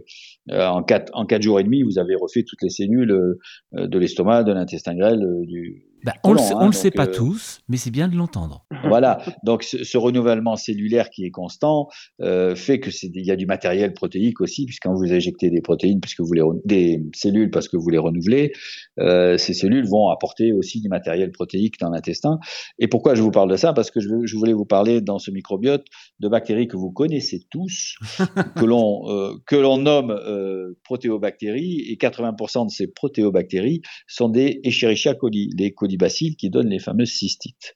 en 0.49 0.83
quatre 0.83 1.11
en 1.13 1.25
quatre 1.25 1.41
jours 1.41 1.59
et 1.59 1.63
demi, 1.63 1.81
vous 1.83 1.97
avez 1.97 2.15
refait 2.15 2.43
toutes 2.43 2.61
les 2.61 2.69
cellules 2.69 3.11
euh, 3.11 3.87
de 3.87 3.99
l'estomac, 3.99 4.43
de 4.43 4.51
l'intestin 4.51 4.95
grêle, 4.95 5.21
du 5.47 5.85
bah, 6.05 6.13
on 6.23 6.33
le, 6.33 6.39
hein, 6.39 6.67
le 6.67 6.71
sait 6.71 6.91
pas 6.91 7.07
tous, 7.07 7.61
mais 7.67 7.77
c'est 7.77 7.89
bien 7.89 8.07
de 8.07 8.15
l'entendre. 8.15 8.63
Voilà, 8.83 9.23
donc 9.43 9.63
ce, 9.63 9.97
renouvellement 9.97 10.55
cellulaire 10.55 11.09
qui 11.09 11.25
est 11.25 11.31
constant 11.31 11.87
euh, 12.21 12.55
fait 12.55 12.79
que 12.79 12.91
c'est 12.91 13.09
il 13.11 13.25
y 13.25 13.31
a 13.31 13.35
du 13.35 13.47
matériel 13.47 13.91
protéique 13.91 14.39
aussi, 14.39 14.65
puisqu'quand 14.65 14.93
vous 14.93 15.11
injectez 15.11 15.49
des 15.49 15.61
protéines, 15.61 15.99
puisque 15.99 16.19
vous 16.19 16.33
les 16.33 16.43
des 16.63 17.01
cellules 17.15 17.49
parce 17.49 17.67
que 17.67 17.75
vous 17.75 17.89
les 17.89 17.97
renouvelez, 17.97 18.51
euh, 18.99 19.39
ces 19.39 19.55
cellules 19.55 19.87
vont 19.87 20.09
apporter 20.09 20.53
aussi 20.53 20.79
du 20.79 20.89
matériel 20.89 21.31
protéique 21.31 21.79
dans 21.79 21.89
l'intestin. 21.89 22.37
Et 22.77 22.87
pourquoi 22.87 23.15
je 23.15 23.23
vous 23.23 23.31
parle 23.31 23.49
de 23.49 23.55
ça? 23.55 23.73
Parce 23.73 23.89
que 23.89 23.99
je, 23.99 24.09
je, 24.25 24.37
voulais 24.37 24.53
vous 24.53 24.65
parler 24.65 25.01
dans 25.01 25.17
ce 25.17 25.31
microbiote 25.31 25.85
de 26.19 26.27
bactéries 26.27 26.67
que 26.67 26.77
vous 26.77 26.91
connaissez 26.91 27.47
tous, 27.49 27.95
que 28.55 28.65
l'on 28.65 29.09
euh, 29.09 29.33
que 29.47 29.55
l'on 29.55 29.79
nomme 29.79 30.11
euh, 30.11 30.77
protéobactéries, 30.83 31.81
et 31.89 31.95
80% 31.95 32.67
de 32.67 32.71
ces 32.71 32.85
protéobactéries 32.85 33.81
sont 34.07 34.29
des 34.29 34.59
Escherichia 34.63 35.15
coli, 35.15 35.49
les 35.57 35.73
coli 35.73 35.94
bacilles 35.97 36.35
qui 36.35 36.49
donnent 36.49 36.69
les 36.69 36.79
fameuses 36.79 37.11
cystites. 37.11 37.75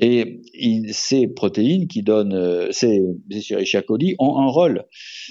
Et 0.00 0.40
ces 0.92 1.28
protéines 1.28 1.88
qui 1.88 2.02
donnent, 2.02 2.34
euh, 2.34 2.68
ces 2.70 3.00
Escherichia 3.30 3.82
coli 3.82 4.14
ont 4.18 4.38
un 4.38 4.46
rôle. 4.46 4.84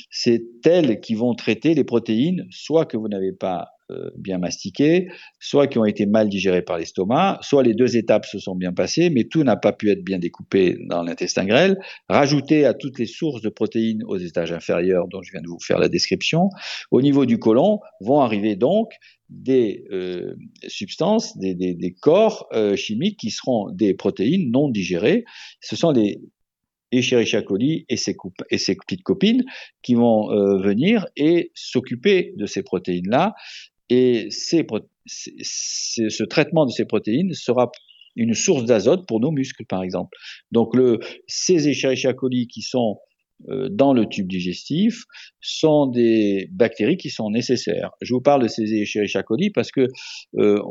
C'est 0.10 0.44
elles 0.66 1.00
qui 1.00 1.16
vont 1.16 1.36
traiter 1.36 1.74
les 1.74 1.84
protéines, 1.84 2.46
soit 2.50 2.86
que 2.86 2.98
vous 2.98 3.08
n'avez 3.08 3.32
pas 3.32 3.75
bien 4.18 4.38
mastiquées, 4.40 5.08
soit 5.40 5.68
qui 5.68 5.78
ont 5.78 5.86
été 5.86 6.06
mal 6.06 6.30
digérées 6.30 6.62
par 6.62 6.78
l'estomac, 6.78 7.40
soit 7.42 7.64
les 7.64 7.74
deux 7.74 7.98
étapes 7.98 8.26
se 8.26 8.40
sont 8.40 8.56
bien 8.56 8.74
passées, 8.74 9.10
mais 9.10 9.26
tout 9.26 9.44
n'a 9.44 9.56
pas 9.56 9.74
pu 9.74 9.92
être 9.92 10.04
bien 10.04 10.20
découpé 10.20 10.78
dans 10.90 11.04
l'intestin 11.04 11.46
grêle. 11.46 11.78
Rajouté 12.10 12.66
à 12.66 12.74
toutes 12.74 13.00
les 13.00 13.06
sources 13.06 13.42
de 13.42 13.50
protéines 13.50 14.04
aux 14.08 14.18
étages 14.18 14.52
inférieurs 14.52 15.08
dont 15.08 15.22
je 15.22 15.32
viens 15.32 15.42
de 15.42 15.48
vous 15.48 15.60
faire 15.60 15.78
la 15.78 15.90
description, 15.90 16.50
au 16.92 17.02
niveau 17.02 17.26
du 17.26 17.40
côlon 17.40 17.80
vont 18.02 18.22
arriver 18.22 18.56
donc 18.56 18.92
des 19.30 19.86
euh, 19.92 20.36
substances, 20.68 21.38
des, 21.38 21.96
corps 22.02 22.48
euh, 22.54 22.76
chimiques 22.76 23.20
qui 23.20 23.32
seront 23.32 23.70
des 23.72 23.94
protéines 23.94 24.52
non 24.52 24.70
digérées. 24.70 25.26
Ce 25.62 25.76
sont 25.76 25.92
les 25.92 26.22
Escherichia 26.92 27.42
coli 27.42 27.86
et 27.90 27.98
ses, 27.98 28.16
et 28.52 28.58
ses 28.58 28.76
petites 28.76 29.04
copines 29.04 29.44
qui 29.82 29.96
vont 29.96 30.32
euh, 30.32 30.58
venir 30.62 31.08
et 31.18 31.52
s'occuper 31.56 32.34
de 32.38 32.46
ces 32.46 32.64
protéines-là. 32.64 33.34
Et 33.90 34.28
ce 34.32 36.24
traitement 36.24 36.66
de 36.66 36.72
ces 36.72 36.86
protéines 36.86 37.34
sera 37.34 37.72
une 38.16 38.34
source 38.34 38.66
d'azote 38.66 39.08
pour 39.08 39.20
nos 39.20 39.32
muscles, 39.32 39.66
par 39.66 39.84
exemple. 39.84 40.18
Donc, 40.52 40.76
le, 40.76 41.00
ces 41.28 41.68
Escherichia 41.68 42.14
coli 42.14 42.48
qui 42.48 42.62
sont 42.62 43.00
euh, 43.50 43.68
dans 43.70 43.94
le 43.94 44.08
tube 44.08 44.28
digestif 44.28 45.04
sont 45.42 45.88
des 45.88 46.48
bactéries 46.52 46.98
qui 46.98 47.10
sont 47.10 47.30
nécessaires. 47.30 47.92
Je 48.02 48.14
vous 48.14 48.22
parle 48.22 48.44
de 48.44 48.48
ces 48.48 48.64
Escherichia 48.74 49.24
coli 49.24 49.50
parce 49.50 49.72
que 49.72 49.88
euh, 50.38 50.62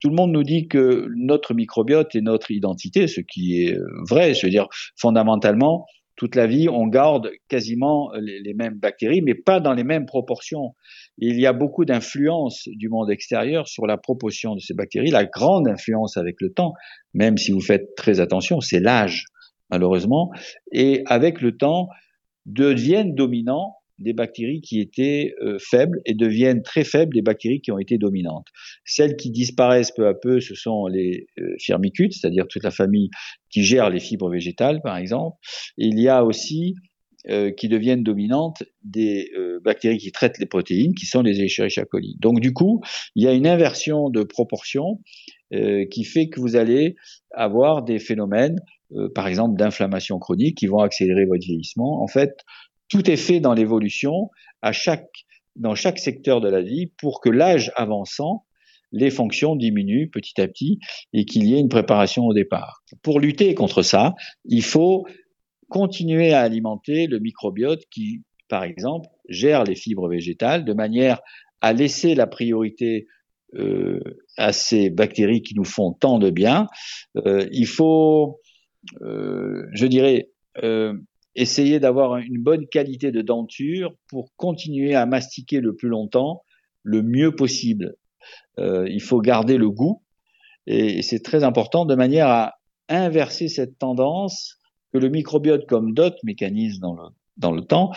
tout 0.00 0.10
le 0.10 0.14
monde 0.14 0.30
nous 0.30 0.44
dit 0.44 0.68
que 0.68 1.08
notre 1.16 1.54
microbiote 1.54 2.14
est 2.14 2.20
notre 2.20 2.50
identité, 2.52 3.08
ce 3.08 3.20
qui 3.20 3.64
est 3.64 3.76
vrai. 4.08 4.34
Je 4.34 4.46
veux 4.46 4.50
dire, 4.50 4.68
fondamentalement, 4.96 5.86
toute 6.16 6.34
la 6.34 6.46
vie, 6.46 6.68
on 6.68 6.86
garde 6.86 7.30
quasiment 7.48 8.10
les, 8.18 8.54
mêmes 8.54 8.78
bactéries, 8.78 9.22
mais 9.22 9.34
pas 9.34 9.60
dans 9.60 9.74
les 9.74 9.84
mêmes 9.84 10.06
proportions. 10.06 10.74
Il 11.18 11.38
y 11.38 11.46
a 11.46 11.52
beaucoup 11.52 11.84
d'influence 11.84 12.68
du 12.68 12.88
monde 12.88 13.10
extérieur 13.10 13.68
sur 13.68 13.86
la 13.86 13.98
proportion 13.98 14.54
de 14.54 14.60
ces 14.60 14.74
bactéries. 14.74 15.10
La 15.10 15.26
grande 15.26 15.68
influence 15.68 16.16
avec 16.16 16.36
le 16.40 16.52
temps, 16.52 16.72
même 17.12 17.36
si 17.36 17.52
vous 17.52 17.60
faites 17.60 17.94
très 17.96 18.20
attention, 18.20 18.60
c'est 18.60 18.80
l'âge 18.80 19.26
malheureusement, 19.70 20.30
et 20.72 21.02
avec 21.06 21.40
le 21.40 21.56
temps 21.56 21.88
deviennent 22.44 23.14
dominants 23.14 23.76
des 23.98 24.12
bactéries 24.12 24.60
qui 24.60 24.80
étaient 24.80 25.34
euh, 25.42 25.58
faibles 25.58 26.00
et 26.04 26.14
deviennent 26.14 26.62
très 26.62 26.84
faibles 26.84 27.14
des 27.14 27.22
bactéries 27.22 27.60
qui 27.60 27.72
ont 27.72 27.78
été 27.78 27.98
dominantes. 27.98 28.46
Celles 28.84 29.16
qui 29.16 29.30
disparaissent 29.30 29.92
peu 29.92 30.06
à 30.06 30.14
peu, 30.14 30.40
ce 30.40 30.54
sont 30.54 30.86
les 30.86 31.26
euh, 31.38 31.54
firmicutes, 31.58 32.12
c'est-à-dire 32.12 32.46
toute 32.48 32.64
la 32.64 32.70
famille 32.70 33.10
qui 33.50 33.62
gère 33.62 33.90
les 33.90 34.00
fibres 34.00 34.30
végétales, 34.30 34.80
par 34.82 34.96
exemple. 34.96 35.36
il 35.76 35.98
y 35.98 36.08
a 36.08 36.24
aussi 36.24 36.74
euh, 37.28 37.50
qui 37.50 37.68
deviennent 37.68 38.04
dominantes 38.04 38.62
des 38.84 39.30
euh, 39.36 39.58
bactéries 39.64 39.98
qui 39.98 40.12
traitent 40.12 40.38
les 40.38 40.46
protéines, 40.46 40.94
qui 40.94 41.06
sont 41.06 41.22
les 41.22 41.40
Escherichia 41.40 41.84
coli. 41.84 42.16
Donc 42.20 42.38
du 42.38 42.52
coup, 42.52 42.80
il 43.16 43.24
y 43.24 43.26
a 43.26 43.32
une 43.32 43.48
inversion 43.48 44.10
de 44.10 44.22
proportion 44.22 45.00
euh, 45.52 45.86
qui 45.86 46.04
fait 46.04 46.28
que 46.28 46.38
vous 46.38 46.54
allez 46.54 46.94
avoir 47.32 47.82
des 47.82 47.98
phénomènes 47.98 48.60
euh, 48.92 49.08
par 49.12 49.26
exemple 49.26 49.56
d'inflammation 49.56 50.20
chronique 50.20 50.56
qui 50.56 50.68
vont 50.68 50.78
accélérer 50.78 51.24
votre 51.24 51.44
vieillissement. 51.44 52.00
En 52.00 52.06
fait, 52.06 52.44
tout 52.88 53.10
est 53.10 53.16
fait 53.16 53.40
dans 53.40 53.54
l'évolution 53.54 54.30
à 54.62 54.72
chaque 54.72 55.08
dans 55.56 55.74
chaque 55.74 55.98
secteur 55.98 56.40
de 56.40 56.48
la 56.50 56.60
vie 56.60 56.92
pour 56.98 57.20
que 57.20 57.30
l'âge 57.30 57.72
avançant 57.76 58.44
les 58.92 59.10
fonctions 59.10 59.56
diminuent 59.56 60.08
petit 60.10 60.40
à 60.40 60.46
petit 60.46 60.78
et 61.12 61.24
qu'il 61.24 61.44
y 61.44 61.54
ait 61.54 61.60
une 61.60 61.68
préparation 61.68 62.24
au 62.24 62.34
départ. 62.34 62.82
Pour 63.02 63.20
lutter 63.20 63.54
contre 63.54 63.82
ça, 63.82 64.14
il 64.44 64.62
faut 64.62 65.06
continuer 65.68 66.32
à 66.32 66.42
alimenter 66.42 67.06
le 67.06 67.18
microbiote 67.18 67.82
qui, 67.90 68.22
par 68.48 68.64
exemple, 68.64 69.08
gère 69.28 69.64
les 69.64 69.74
fibres 69.74 70.08
végétales 70.08 70.64
de 70.64 70.72
manière 70.72 71.20
à 71.60 71.72
laisser 71.72 72.14
la 72.14 72.26
priorité 72.26 73.06
euh, 73.54 74.00
à 74.36 74.52
ces 74.52 74.90
bactéries 74.90 75.42
qui 75.42 75.54
nous 75.54 75.64
font 75.64 75.92
tant 75.92 76.18
de 76.18 76.30
bien. 76.30 76.68
Euh, 77.16 77.48
il 77.50 77.66
faut 77.66 78.40
euh, 79.02 79.66
je 79.72 79.86
dirais, 79.86 80.30
euh, 80.62 80.94
essayer 81.36 81.78
d'avoir 81.78 82.16
une 82.16 82.42
bonne 82.42 82.66
qualité 82.66 83.12
de 83.12 83.22
denture 83.22 83.94
pour 84.08 84.34
continuer 84.36 84.94
à 84.94 85.06
mastiquer 85.06 85.60
le 85.60 85.76
plus 85.76 85.88
longtemps, 85.88 86.42
le 86.82 87.02
mieux 87.02 87.34
possible. 87.34 87.94
Euh, 88.58 88.88
il 88.88 89.02
faut 89.02 89.20
garder 89.20 89.58
le 89.58 89.70
goût 89.70 90.02
et, 90.66 91.02
c'est 91.02 91.20
très 91.20 91.44
important 91.44 91.84
de 91.84 91.94
manière 91.94 92.28
à 92.28 92.54
inverser 92.88 93.48
cette 93.48 93.78
tendance 93.78 94.58
que 94.92 94.98
le 94.98 95.08
microbiote, 95.08 95.66
comme 95.66 95.92
d'autres 95.92 96.18
mécanismes 96.24 96.80
dans 96.80 96.94
le, 96.94 97.08
dans 97.36 97.52
le 97.52 97.62
temps, 97.62 97.92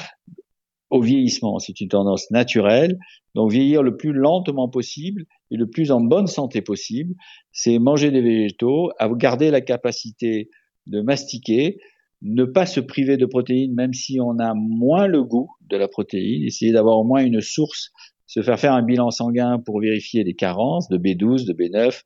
au 0.90 1.02
vieillissement. 1.02 1.60
C'est 1.60 1.80
une 1.82 1.88
tendance 1.88 2.30
naturelle. 2.32 2.98
Donc 3.36 3.52
vieillir 3.52 3.84
le 3.84 3.96
plus 3.96 4.12
lentement 4.12 4.68
possible 4.68 5.26
et 5.52 5.56
le 5.56 5.68
plus 5.68 5.92
en 5.92 6.02
bonne 6.02 6.28
santé 6.28 6.62
possible, 6.62 7.16
c'est 7.52 7.80
manger 7.80 8.12
des 8.12 8.22
végétaux, 8.22 8.92
garder 9.14 9.52
la 9.52 9.62
capacité 9.62 10.50
de 10.88 11.02
mastiquer, 11.02 11.78
ne 12.22 12.44
pas 12.44 12.66
se 12.66 12.80
priver 12.80 13.18
de 13.18 13.26
protéines 13.26 13.74
même 13.74 13.94
si 13.94 14.20
on 14.20 14.40
a 14.40 14.54
moins 14.54 15.08
le 15.08 15.24
goût 15.24 15.50
de 15.70 15.78
la 15.78 15.88
protéine, 15.88 16.44
essayer 16.44 16.72
d'avoir 16.72 16.98
au 16.98 17.04
moins 17.04 17.24
une 17.24 17.42
source, 17.42 17.92
se 18.28 18.42
faire 18.42 18.60
faire 18.60 18.74
un 18.74 18.84
bilan 18.84 19.12
sanguin 19.12 19.60
pour 19.60 19.80
vérifier 19.80 20.24
les 20.24 20.36
carences 20.36 20.90
de 20.90 20.98
B12, 20.98 21.48
de 21.48 21.54
B9 21.54 22.02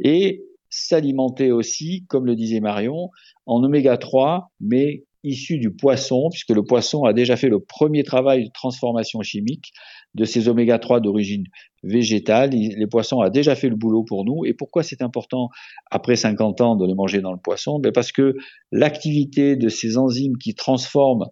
et 0.00 0.42
s'alimenter 0.70 1.52
aussi, 1.52 2.06
comme 2.08 2.26
le 2.26 2.36
disait 2.36 2.60
Marion, 2.60 3.10
en 3.46 3.62
oméga 3.62 3.96
3, 3.96 4.52
mais 4.60 5.04
issu 5.22 5.58
du 5.58 5.74
poisson, 5.74 6.28
puisque 6.30 6.50
le 6.50 6.64
poisson 6.64 7.04
a 7.04 7.12
déjà 7.12 7.36
fait 7.36 7.48
le 7.48 7.60
premier 7.60 8.04
travail 8.04 8.44
de 8.44 8.50
transformation 8.52 9.20
chimique 9.22 9.72
de 10.14 10.24
ces 10.24 10.48
oméga 10.48 10.78
3 10.78 11.00
d'origine 11.00 11.44
végétale. 11.82 12.50
Les 12.50 12.86
poissons 12.86 13.18
ont 13.18 13.28
déjà 13.28 13.54
fait 13.54 13.68
le 13.68 13.76
boulot 13.76 14.04
pour 14.04 14.24
nous. 14.24 14.44
Et 14.44 14.54
pourquoi 14.54 14.82
c'est 14.82 15.02
important 15.02 15.48
après 15.90 16.16
50 16.16 16.60
ans 16.60 16.76
de 16.76 16.86
les 16.86 16.94
manger 16.94 17.20
dans 17.20 17.32
le 17.32 17.38
poisson? 17.38 17.78
Ben 17.78 17.92
Parce 17.92 18.12
que 18.12 18.34
l'activité 18.72 19.56
de 19.56 19.68
ces 19.68 19.96
enzymes 19.98 20.36
qui 20.36 20.54
transforment 20.54 21.26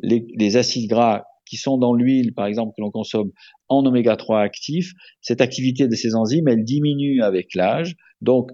les, 0.00 0.26
les 0.36 0.56
acides 0.56 0.88
gras 0.88 1.24
qui 1.46 1.56
sont 1.56 1.76
dans 1.76 1.92
l'huile, 1.92 2.32
par 2.32 2.46
exemple, 2.46 2.72
que 2.76 2.80
l'on 2.80 2.90
consomme 2.90 3.30
en 3.68 3.84
oméga 3.84 4.16
3 4.16 4.40
actif, 4.40 4.92
cette 5.20 5.40
activité 5.40 5.86
de 5.86 5.94
ces 5.94 6.14
enzymes, 6.14 6.48
elle 6.48 6.64
diminue 6.64 7.22
avec 7.22 7.54
l'âge. 7.54 7.94
Donc, 8.22 8.50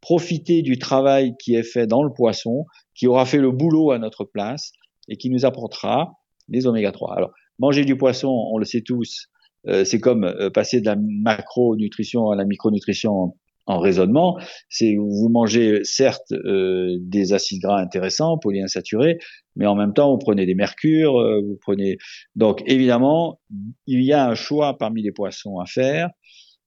profiter 0.00 0.62
du 0.62 0.78
travail 0.78 1.34
qui 1.40 1.56
est 1.56 1.64
fait 1.64 1.88
dans 1.88 2.04
le 2.04 2.12
poisson, 2.12 2.64
qui 2.94 3.08
aura 3.08 3.26
fait 3.26 3.38
le 3.38 3.50
boulot 3.50 3.90
à 3.90 3.98
notre 3.98 4.24
place 4.24 4.72
et 5.08 5.16
qui 5.16 5.30
nous 5.30 5.44
apportera 5.44 6.12
des 6.48 6.66
oméga 6.68 6.92
3. 6.92 7.16
Alors, 7.16 7.32
manger 7.58 7.84
du 7.84 7.96
poisson, 7.96 8.28
on 8.28 8.58
le 8.58 8.64
sait 8.64 8.82
tous, 8.82 9.28
euh, 9.68 9.84
c'est 9.84 10.00
comme 10.00 10.24
euh, 10.24 10.50
passer 10.50 10.80
de 10.80 10.86
la 10.86 10.96
macronutrition 10.96 12.30
à 12.30 12.36
la 12.36 12.44
micronutrition 12.44 13.34
en, 13.66 13.78
raisonnement. 13.80 14.38
C'est 14.68 14.94
vous 14.96 15.28
mangez 15.28 15.80
certes 15.82 16.32
euh, 16.32 16.96
des 17.00 17.32
acides 17.32 17.62
gras 17.62 17.80
intéressants, 17.80 18.38
polyinsaturés, 18.38 19.18
mais 19.56 19.66
en 19.66 19.74
même 19.74 19.92
temps 19.92 20.12
vous 20.12 20.18
prenez 20.18 20.46
des 20.46 20.54
mercures, 20.54 21.14
vous 21.14 21.58
prenez 21.60 21.96
donc 22.36 22.62
évidemment 22.66 23.40
il 23.86 24.02
y 24.04 24.12
a 24.12 24.28
un 24.28 24.36
choix 24.36 24.78
parmi 24.78 25.02
les 25.02 25.10
poissons 25.10 25.58
à 25.58 25.66
faire. 25.66 26.10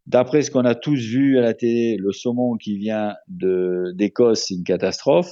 D'après 0.08 0.42
ce 0.42 0.52
qu'on 0.52 0.66
a 0.66 0.76
tous 0.76 1.00
vu 1.00 1.38
à 1.38 1.42
la 1.42 1.54
télé, 1.54 1.96
le 1.98 2.12
saumon 2.12 2.58
qui 2.58 2.78
vient 2.78 3.14
d'Écosse, 3.28 4.46
c'est 4.48 4.56
une 4.56 4.64
catastrophe. 4.64 5.32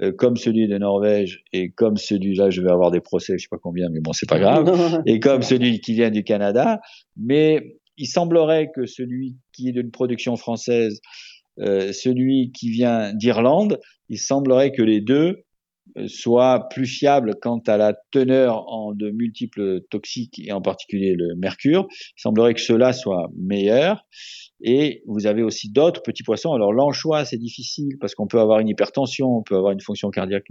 Euh, 0.00 0.10
comme 0.10 0.38
celui 0.38 0.68
de 0.68 0.78
Norvège 0.78 1.44
et 1.52 1.70
comme 1.70 1.98
celui-là, 1.98 2.48
je 2.48 2.62
vais 2.62 2.70
avoir 2.70 2.90
des 2.90 3.00
procès, 3.00 3.34
je 3.36 3.42
sais 3.42 3.48
pas 3.50 3.58
combien, 3.62 3.90
mais 3.90 4.00
bon, 4.00 4.14
c'est 4.14 4.28
pas 4.28 4.38
grave, 4.38 5.02
et 5.06 5.20
comme 5.20 5.42
celui 5.42 5.80
qui 5.80 5.92
vient 5.92 6.10
du 6.10 6.24
Canada. 6.24 6.80
Mais 7.16 7.76
il 7.98 8.06
semblerait 8.06 8.70
que 8.74 8.86
celui 8.86 9.36
qui 9.52 9.68
est 9.68 9.72
d'une 9.72 9.90
production 9.90 10.36
française, 10.36 11.00
euh, 11.58 11.92
celui 11.92 12.52
qui 12.52 12.70
vient 12.70 13.12
d'Irlande, 13.12 13.80
il 14.08 14.18
semblerait 14.18 14.72
que 14.72 14.82
les 14.82 15.02
deux 15.02 15.44
euh, 15.98 16.06
soient 16.08 16.68
plus 16.70 16.86
fiables 16.86 17.34
quant 17.40 17.60
à 17.66 17.76
la 17.76 17.94
teneur 18.10 18.64
en 18.68 18.92
de 18.92 19.10
multiples 19.10 19.80
toxiques 19.90 20.40
et 20.44 20.52
en 20.52 20.60
particulier 20.60 21.14
le 21.16 21.34
mercure. 21.36 21.86
Il 21.90 22.20
semblerait 22.20 22.54
que 22.54 22.60
cela 22.60 22.92
soit 22.92 23.28
meilleur. 23.36 24.04
Et 24.64 25.02
vous 25.06 25.26
avez 25.26 25.42
aussi 25.42 25.70
d'autres 25.70 26.02
petits 26.02 26.22
poissons. 26.22 26.52
Alors 26.52 26.72
l'anchois, 26.72 27.24
c'est 27.24 27.36
difficile 27.36 27.96
parce 28.00 28.14
qu'on 28.14 28.28
peut 28.28 28.38
avoir 28.38 28.60
une 28.60 28.68
hypertension, 28.68 29.26
on 29.26 29.42
peut 29.42 29.56
avoir 29.56 29.72
une 29.72 29.80
fonction 29.80 30.10
cardiaque. 30.10 30.44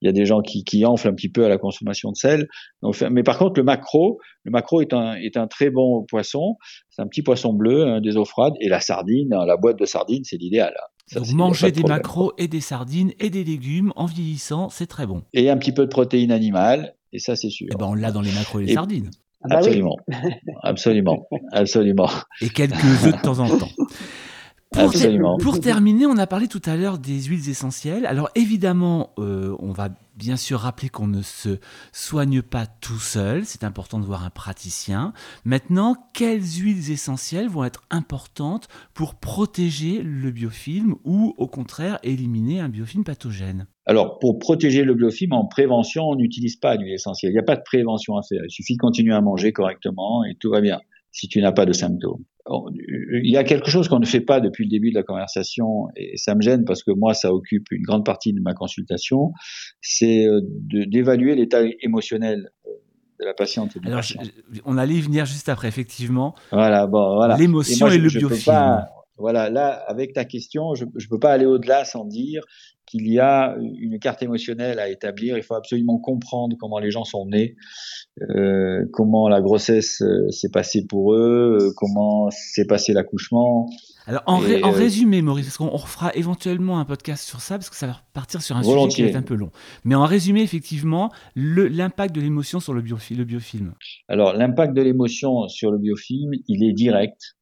Il 0.00 0.06
y 0.06 0.08
a 0.08 0.12
des 0.12 0.24
gens 0.24 0.40
qui, 0.40 0.62
qui 0.62 0.84
enflent 0.86 1.08
un 1.08 1.14
petit 1.14 1.28
peu 1.28 1.44
à 1.44 1.48
la 1.48 1.58
consommation 1.58 2.12
de 2.12 2.16
sel. 2.16 2.46
Donc, 2.82 3.00
mais 3.10 3.24
par 3.24 3.38
contre, 3.38 3.58
le 3.58 3.64
macro, 3.64 4.20
le 4.44 4.52
macro 4.52 4.82
est 4.82 4.92
un, 4.92 5.14
est 5.14 5.36
un 5.36 5.48
très 5.48 5.70
bon 5.70 6.04
poisson. 6.08 6.56
C'est 6.90 7.02
un 7.02 7.08
petit 7.08 7.22
poisson 7.22 7.52
bleu, 7.52 7.84
hein, 7.84 8.00
des 8.00 8.16
eaux 8.16 8.24
froides. 8.24 8.54
Et 8.60 8.68
la 8.68 8.80
sardine, 8.80 9.30
la 9.30 9.56
boîte 9.56 9.78
de 9.78 9.84
sardines, 9.84 10.22
c'est 10.24 10.36
l'idéal. 10.36 10.72
Donc 11.14 11.30
manger 11.32 11.70
des 11.70 11.84
macros 11.84 12.32
et 12.36 12.48
des 12.48 12.60
sardines 12.60 13.12
et 13.20 13.30
des 13.30 13.44
légumes 13.44 13.92
en 13.96 14.06
vieillissant, 14.06 14.68
c'est 14.70 14.86
très 14.86 15.06
bon. 15.06 15.22
Et 15.34 15.50
un 15.50 15.56
petit 15.56 15.72
peu 15.72 15.84
de 15.84 15.90
protéines 15.90 16.32
animales, 16.32 16.94
et 17.12 17.18
ça 17.18 17.36
c'est 17.36 17.50
sûr. 17.50 17.66
Et 17.66 17.70
eh 17.74 17.76
ben 17.76 17.86
on 17.86 17.94
l'a 17.94 18.10
dans 18.10 18.22
les 18.22 18.32
macros 18.32 18.60
et 18.60 18.64
les 18.64 18.74
sardines. 18.74 19.10
Ah 19.42 19.48
bah 19.48 19.56
absolument, 19.58 19.96
absolument, 20.62 21.28
absolument. 21.52 22.10
Et 22.40 22.48
quelques 22.48 23.04
œufs 23.04 23.16
de 23.16 23.22
temps 23.22 23.38
en 23.38 23.48
temps. 23.58 23.68
Pour, 24.76 25.38
pour, 25.38 25.60
terminer, 25.60 26.04
on 26.04 26.18
a 26.18 26.26
parlé 26.26 26.48
tout 26.48 26.60
à 26.66 26.76
l'heure 26.76 26.98
des 26.98 27.22
huiles 27.22 27.48
essentielles. 27.48 28.04
Alors 28.04 28.28
évidemment, 28.34 29.10
euh, 29.18 29.56
on 29.58 29.72
va 29.72 29.88
bien 30.16 30.36
sûr 30.36 30.60
rappeler 30.60 30.88
qu'on 30.90 31.06
ne 31.06 31.22
se 31.22 31.58
soigne 31.92 32.42
pas 32.42 32.66
tout 32.66 32.98
seul. 32.98 33.44
C'est 33.44 33.64
important 33.64 33.98
de 33.98 34.04
voir 34.04 34.24
un 34.24 34.30
praticien. 34.30 35.12
Maintenant, 35.44 35.96
quelles 36.12 36.42
huiles 36.42 36.90
essentielles 36.90 37.48
vont 37.48 37.64
être 37.64 37.82
importantes 37.90 38.68
pour 38.92 39.14
protéger 39.14 40.02
le 40.02 40.30
biofilm 40.30 40.96
ou 41.04 41.34
au 41.38 41.46
contraire 41.46 41.98
éliminer 42.02 42.60
un 42.60 42.68
biofilm 42.68 43.04
pathogène? 43.04 43.66
Alors, 43.86 44.18
pour 44.18 44.38
protéger 44.38 44.84
le 44.84 44.94
biofilm 44.94 45.32
en 45.32 45.46
prévention, 45.46 46.04
on 46.04 46.16
n'utilise 46.16 46.56
pas 46.56 46.76
d'huile 46.76 46.94
essentielle. 46.94 47.32
Il 47.32 47.34
n'y 47.34 47.40
a 47.40 47.44
pas 47.44 47.56
de 47.56 47.62
prévention 47.64 48.16
à 48.16 48.22
faire. 48.22 48.42
Il 48.44 48.50
suffit 48.50 48.74
de 48.74 48.80
continuer 48.80 49.14
à 49.14 49.20
manger 49.20 49.52
correctement 49.52 50.24
et 50.24 50.34
tout 50.34 50.50
va 50.50 50.60
bien 50.60 50.80
si 51.12 51.28
tu 51.28 51.40
n'as 51.40 51.52
pas 51.52 51.64
de 51.64 51.72
symptômes. 51.72 52.24
Il 52.48 53.30
y 53.30 53.36
a 53.36 53.44
quelque 53.44 53.70
chose 53.70 53.88
qu'on 53.88 53.98
ne 53.98 54.06
fait 54.06 54.20
pas 54.20 54.40
depuis 54.40 54.64
le 54.64 54.70
début 54.70 54.90
de 54.90 54.94
la 54.94 55.02
conversation, 55.02 55.88
et 55.96 56.16
ça 56.16 56.34
me 56.34 56.40
gêne 56.40 56.64
parce 56.64 56.82
que 56.82 56.92
moi, 56.92 57.14
ça 57.14 57.32
occupe 57.32 57.70
une 57.70 57.82
grande 57.82 58.04
partie 58.04 58.32
de 58.32 58.40
ma 58.40 58.54
consultation, 58.54 59.32
c'est 59.80 60.26
euh, 60.26 60.40
d'évaluer 60.42 61.34
l'état 61.34 61.62
émotionnel 61.82 62.50
euh, 62.66 62.70
de 63.20 63.24
la 63.24 63.34
patiente. 63.34 63.76
Alors, 63.84 64.02
on 64.64 64.78
allait 64.78 64.94
y 64.94 65.00
venir 65.00 65.26
juste 65.26 65.48
après, 65.48 65.68
effectivement. 65.68 66.34
Voilà, 66.52 66.86
bon, 66.86 67.16
voilà. 67.16 67.36
L'émotion 67.36 67.88
et, 67.88 67.98
le 67.98 68.08
biofilm. 68.08 68.84
voilà, 69.16 69.50
là, 69.50 69.70
avec 69.88 70.12
ta 70.12 70.24
question, 70.24 70.74
je 70.74 70.84
ne 70.84 71.08
peux 71.08 71.18
pas 71.18 71.32
aller 71.32 71.46
au-delà 71.46 71.84
sans 71.84 72.04
dire 72.04 72.42
qu'il 72.96 73.12
y 73.12 73.20
a 73.20 73.56
une 73.58 73.98
carte 73.98 74.22
émotionnelle 74.22 74.78
à 74.78 74.88
établir. 74.88 75.36
Il 75.36 75.42
faut 75.42 75.54
absolument 75.54 75.98
comprendre 75.98 76.56
comment 76.58 76.78
les 76.78 76.90
gens 76.90 77.04
sont 77.04 77.26
nés, 77.26 77.56
euh, 78.22 78.84
comment 78.92 79.28
la 79.28 79.40
grossesse 79.40 80.02
euh, 80.02 80.30
s'est 80.30 80.50
passée 80.50 80.86
pour 80.86 81.14
eux, 81.14 81.58
euh, 81.60 81.72
comment 81.76 82.30
s'est 82.30 82.66
passé 82.66 82.92
l'accouchement. 82.92 83.68
Alors 84.06 84.22
en, 84.26 84.38
résumé, 84.38 85.20
Maurice, 85.20 85.46
parce 85.46 85.58
qu'on 85.58 85.76
refera 85.76 86.14
éventuellement 86.14 86.78
un 86.78 86.84
podcast 86.84 87.24
sur 87.24 87.40
ça, 87.40 87.56
parce 87.56 87.70
que 87.70 87.76
ça 87.76 87.88
va 87.88 88.00
partir 88.12 88.40
sur 88.40 88.56
un 88.56 88.62
sujet 88.62 88.88
qui 88.88 89.02
est 89.02 89.16
un 89.16 89.22
peu 89.22 89.34
long. 89.34 89.50
Mais 89.84 89.96
en 89.96 90.06
résumé, 90.06 90.42
effectivement, 90.42 91.10
l'impact 91.34 92.14
de 92.14 92.20
l'émotion 92.20 92.60
sur 92.60 92.72
le, 92.72 92.82
le 92.82 93.24
biofilm. 93.24 93.74
Alors 94.08 94.32
l'impact 94.32 94.74
de 94.74 94.82
l'émotion 94.82 95.48
sur 95.48 95.72
le 95.72 95.78
biofilm, 95.78 96.30
il 96.46 96.64
est 96.64 96.72
direct 96.72 97.36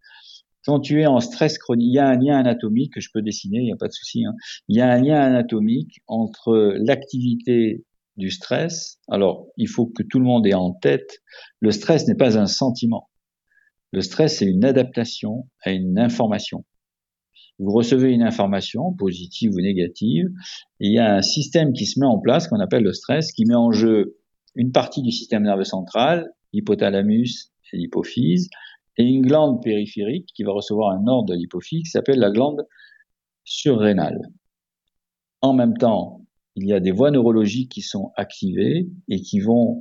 quand 0.65 0.81
tu 0.81 1.03
es 1.03 1.07
en 1.07 1.21
stress 1.21 1.59
chronique, 1.59 1.89
il 1.89 1.95
y 1.95 1.99
a 1.99 2.09
un 2.09 2.17
lien 2.17 2.39
anatomique 2.39 2.95
que 2.95 3.01
je 3.01 3.11
peux 3.13 3.23
dessiner, 3.23 3.59
il 3.59 3.65
n'y 3.65 3.73
a 3.73 3.77
pas 3.77 3.89
de 3.89 3.93
souci. 3.93 4.25
Hein. 4.25 4.35
Il 4.69 4.77
y 4.77 4.81
a 4.81 4.91
un 4.91 5.01
lien 5.01 5.21
anatomique 5.21 6.01
entre 6.07 6.75
l'activité 6.79 7.85
du 8.17 8.31
stress. 8.31 8.99
Alors, 9.09 9.47
il 9.57 9.69
faut 9.69 9.87
que 9.87 10.03
tout 10.03 10.19
le 10.19 10.25
monde 10.25 10.47
ait 10.47 10.55
en 10.55 10.73
tête, 10.73 11.19
le 11.61 11.71
stress 11.71 12.07
n'est 12.09 12.15
pas 12.15 12.39
un 12.39 12.47
sentiment. 12.47 13.11
Le 13.93 14.01
stress, 14.01 14.39
c'est 14.39 14.47
une 14.47 14.65
adaptation 14.65 15.49
à 15.63 15.71
une 15.71 15.99
information. 15.99 16.65
Vous 17.59 17.73
recevez 17.73 18.11
une 18.11 18.23
information, 18.23 18.93
positive 18.93 19.53
ou 19.55 19.61
négative, 19.61 20.27
et 20.81 20.89
il 20.89 20.93
y 20.93 20.99
a 20.99 21.15
un 21.15 21.23
système 21.23 21.73
qui 21.73 21.87
se 21.87 22.01
met 22.01 22.07
en 22.07 22.19
place 22.19 22.49
qu'on 22.49 22.59
appelle 22.59 22.83
le 22.83 22.93
stress, 22.93 23.31
qui 23.33 23.45
met 23.45 23.55
en 23.55 23.71
jeu 23.71 24.17
une 24.57 24.73
partie 24.73 25.03
du 25.03 25.13
système 25.13 25.45
nerveux 25.45 25.65
central, 25.65 26.29
l'hypothalamus 26.53 27.53
et 27.73 27.77
l'hypophyse, 27.77 28.49
et 28.97 29.05
une 29.05 29.23
glande 29.23 29.63
périphérique 29.63 30.29
qui 30.35 30.43
va 30.45 30.53
recevoir 30.53 30.91
un 30.93 31.07
ordre 31.07 31.29
de 31.31 31.35
l'hypophyse 31.35 31.83
qui 31.83 31.91
s'appelle 31.91 32.19
la 32.19 32.31
glande 32.31 32.67
surrénale. 33.45 34.21
En 35.43 35.53
même 35.53 35.77
temps, 35.77 36.23
il 36.57 36.67
y 36.67 36.73
a 36.73 36.81
des 36.81 36.93
voies 36.93 37.11
neurologiques 37.11 37.73
qui 37.73 37.83
sont 37.83 38.13
activées 38.17 38.89
et 39.09 39.21
qui 39.21 39.41
vont 39.41 39.81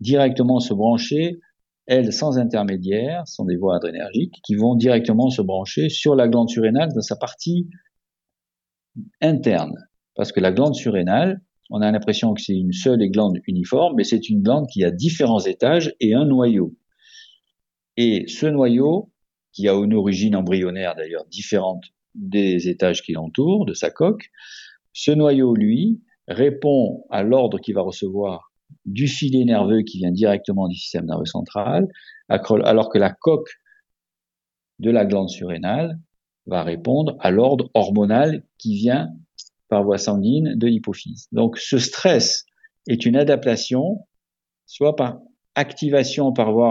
directement 0.00 0.58
se 0.58 0.74
brancher, 0.74 1.38
elles 1.86 2.12
sans 2.12 2.38
intermédiaire, 2.38 3.26
sont 3.26 3.44
des 3.44 3.56
voies 3.56 3.76
adrénergiques, 3.76 4.40
qui 4.44 4.54
vont 4.54 4.74
directement 4.74 5.30
se 5.30 5.42
brancher 5.42 5.88
sur 5.88 6.14
la 6.14 6.28
glande 6.28 6.48
surrénale 6.48 6.90
dans 6.94 7.00
sa 7.00 7.16
partie 7.16 7.68
interne. 9.20 9.76
Parce 10.14 10.32
que 10.32 10.40
la 10.40 10.52
glande 10.52 10.74
surrénale, 10.74 11.40
on 11.70 11.80
a 11.80 11.90
l'impression 11.90 12.34
que 12.34 12.42
c'est 12.42 12.56
une 12.56 12.72
seule 12.72 12.98
glande 13.10 13.38
uniforme, 13.46 13.94
mais 13.96 14.04
c'est 14.04 14.28
une 14.28 14.42
glande 14.42 14.66
qui 14.66 14.84
a 14.84 14.90
différents 14.90 15.40
étages 15.40 15.94
et 16.00 16.14
un 16.14 16.26
noyau. 16.26 16.74
Et 17.96 18.24
ce 18.28 18.46
noyau, 18.46 19.10
qui 19.52 19.68
a 19.68 19.74
une 19.74 19.94
origine 19.94 20.36
embryonnaire 20.36 20.94
d'ailleurs 20.94 21.26
différente 21.26 21.84
des 22.14 22.68
étages 22.68 23.02
qui 23.02 23.12
l'entourent, 23.12 23.66
de 23.66 23.74
sa 23.74 23.90
coque, 23.90 24.30
ce 24.92 25.10
noyau, 25.10 25.54
lui, 25.54 26.02
répond 26.28 27.04
à 27.10 27.22
l'ordre 27.22 27.58
qu'il 27.58 27.74
va 27.74 27.82
recevoir 27.82 28.52
du 28.86 29.06
filet 29.08 29.44
nerveux 29.44 29.82
qui 29.82 29.98
vient 29.98 30.12
directement 30.12 30.68
du 30.68 30.76
système 30.76 31.06
nerveux 31.06 31.26
central, 31.26 31.86
alors 32.28 32.88
que 32.88 32.98
la 32.98 33.10
coque 33.10 33.50
de 34.78 34.90
la 34.90 35.04
glande 35.04 35.28
surrénale 35.28 35.98
va 36.46 36.62
répondre 36.62 37.16
à 37.20 37.30
l'ordre 37.30 37.70
hormonal 37.74 38.44
qui 38.58 38.74
vient 38.74 39.10
par 39.68 39.84
voie 39.84 39.98
sanguine 39.98 40.54
de 40.56 40.66
l'hypophyse. 40.66 41.28
Donc 41.32 41.58
ce 41.58 41.78
stress 41.78 42.46
est 42.88 43.06
une 43.06 43.16
adaptation, 43.16 44.06
soit 44.66 44.96
par 44.96 45.18
activation 45.54 46.32
par 46.32 46.52
voie 46.52 46.68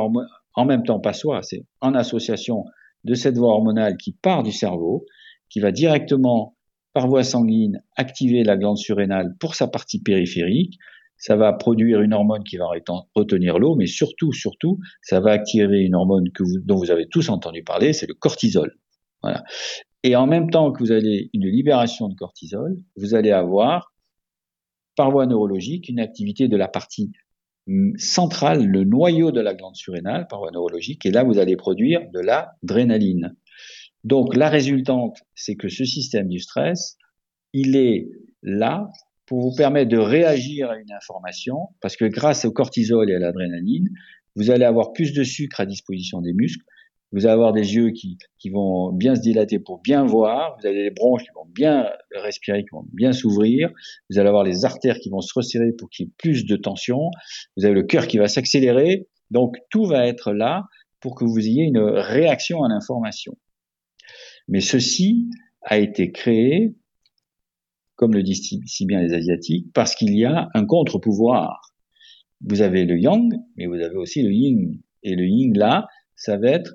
en 0.56 0.66
même 0.66 0.84
temps 0.84 1.00
pas 1.00 1.14
soi, 1.14 1.42
c'est 1.42 1.66
en 1.80 1.94
association 1.94 2.66
de 3.04 3.14
cette 3.14 3.38
voie 3.38 3.54
hormonale 3.54 3.98
qui 3.98 4.14
part 4.14 4.44
du 4.44 4.52
cerveau, 4.52 5.06
qui 5.50 5.60
va 5.60 5.72
directement 5.72 6.56
par 6.94 7.08
voie 7.08 7.24
sanguine 7.24 7.82
activer 7.96 8.44
la 8.44 8.58
glande 8.58 8.78
surrénale 8.78 9.36
pour 9.40 9.56
sa 9.56 9.68
partie 9.68 10.02
périphérique. 10.02 10.78
Ça 11.18 11.36
va 11.36 11.54
produire 11.54 12.02
une 12.02 12.14
hormone 12.14 12.44
qui 12.44 12.58
va 12.58 12.68
retenir 13.16 13.60
l'eau, 13.60 13.76
mais 13.76 13.86
surtout, 13.86 14.34
surtout, 14.34 14.80
ça 15.02 15.20
va 15.20 15.32
activer 15.32 15.80
une 15.82 15.96
hormone 15.96 16.32
que 16.34 16.44
dont 16.66 16.78
vous 16.78 16.90
avez 16.90 17.08
tous 17.08 17.30
entendu 17.30 17.64
parler, 17.64 17.94
c'est 17.94 18.08
le 18.08 18.16
cortisol. 18.16 18.76
Voilà. 19.22 19.44
Et 20.04 20.16
en 20.16 20.26
même 20.26 20.50
temps 20.50 20.72
que 20.72 20.80
vous 20.80 20.92
avez 20.92 21.30
une 21.34 21.48
libération 21.48 22.10
de 22.10 22.16
cortisol, 22.16 22.76
vous 22.98 23.14
allez 23.14 23.32
avoir, 23.32 23.94
par 24.96 25.12
voie 25.12 25.28
neurologique, 25.28 25.90
une 25.90 26.00
activité 26.00 26.48
de 26.48 26.58
la 26.58 26.68
partie 26.68 27.12
centrale, 27.98 28.66
le 28.66 28.84
noyau 28.84 29.32
de 29.32 29.42
la 29.42 29.54
glande 29.54 29.76
surrénale, 29.76 30.28
par 30.28 30.40
voie 30.40 30.52
neurologique, 30.52 31.06
et 31.06 31.12
là, 31.12 31.24
vous 31.24 31.38
allez 31.38 31.56
produire 31.56 32.02
de 32.14 32.20
l'adrénaline. 32.20 33.36
Donc, 34.04 34.36
la 34.36 34.50
résultante, 34.50 35.20
c'est 35.36 35.56
que 35.56 35.70
ce 35.70 35.86
système 35.86 36.28
du 36.28 36.40
stress, 36.40 36.98
il 37.54 37.76
est 37.76 38.10
là 38.42 38.90
pour 39.26 39.42
vous 39.42 39.56
permettre 39.56 39.90
de 39.90 39.98
réagir 39.98 40.72
à 40.72 40.78
une 40.78 40.92
information, 40.92 41.70
parce 41.82 41.96
que 41.96 42.06
grâce 42.06 42.46
au 42.46 42.52
cortisol 42.52 43.10
et 43.10 43.16
à 43.16 43.20
l'adrénaline, 43.20 43.90
vous 44.36 44.50
allez 44.50 44.66
avoir 44.66 44.94
plus 44.94 45.14
de 45.14 45.24
sucre 45.24 45.60
à 45.60 45.66
disposition 45.66 46.22
des 46.22 46.34
muscles, 46.34 46.66
vous 47.12 47.26
allez 47.26 47.34
avoir 47.34 47.52
des 47.54 47.76
yeux 47.76 47.92
qui, 47.92 48.18
vont 48.50 48.92
bien 48.92 49.16
se 49.16 49.22
dilater 49.22 49.60
pour 49.60 49.82
bien 49.82 50.06
voir, 50.06 50.58
vous 50.60 50.68
avez 50.68 50.84
les 50.84 50.92
bronches 50.92 51.24
qui 51.24 51.32
vont 51.36 51.48
bien 51.48 51.90
respirer, 52.16 52.64
qui 52.64 52.70
vont 52.72 52.86
bien 52.94 53.12
s'ouvrir, 53.12 53.70
vous 54.10 54.20
allez 54.20 54.30
avoir 54.30 54.44
les 54.44 54.66
artères 54.66 54.98
qui 55.00 55.10
vont 55.10 55.22
se 55.22 55.34
resserrer 55.36 55.74
pour 55.74 55.90
qu'il 55.90 56.06
y 56.06 56.10
ait 56.10 56.14
plus 56.18 56.46
de 56.46 56.56
tension, 56.56 57.12
vous 57.58 57.66
avez 57.66 57.74
le 57.74 57.84
cœur 57.84 58.08
qui 58.08 58.18
va 58.18 58.28
s'accélérer, 58.28 59.08
donc 59.30 59.58
tout 59.70 59.86
va 59.86 60.08
être 60.08 60.32
là 60.32 60.64
pour 61.00 61.16
que 61.16 61.26
vous 61.26 61.40
ayez 61.40 61.64
une 61.64 61.80
réaction 61.80 62.64
à 62.64 62.70
l'information. 62.70 63.38
Mais 64.48 64.62
ceci 64.62 65.30
a 65.64 65.78
été 65.80 66.12
créé, 66.12 66.76
comme 67.96 68.14
le 68.14 68.24
disent 68.24 68.60
si 68.66 68.86
bien 68.86 69.02
les 69.02 69.14
Asiatiques, 69.14 69.68
parce 69.74 69.96
qu'il 69.96 70.18
y 70.18 70.26
a 70.26 70.50
un 70.54 70.66
contre-pouvoir. 70.66 71.74
Vous 72.44 72.62
avez 72.62 72.86
le 72.86 72.98
yang, 72.98 73.32
mais 73.56 73.68
vous 73.68 73.76
avez 73.76 73.96
aussi 73.96 74.24
le 74.24 74.32
yin. 74.32 74.80
Et 75.04 75.16
le 75.16 75.26
yin, 75.26 75.56
là, 75.56 75.88
ça 76.16 76.38
va 76.38 76.50
être 76.50 76.74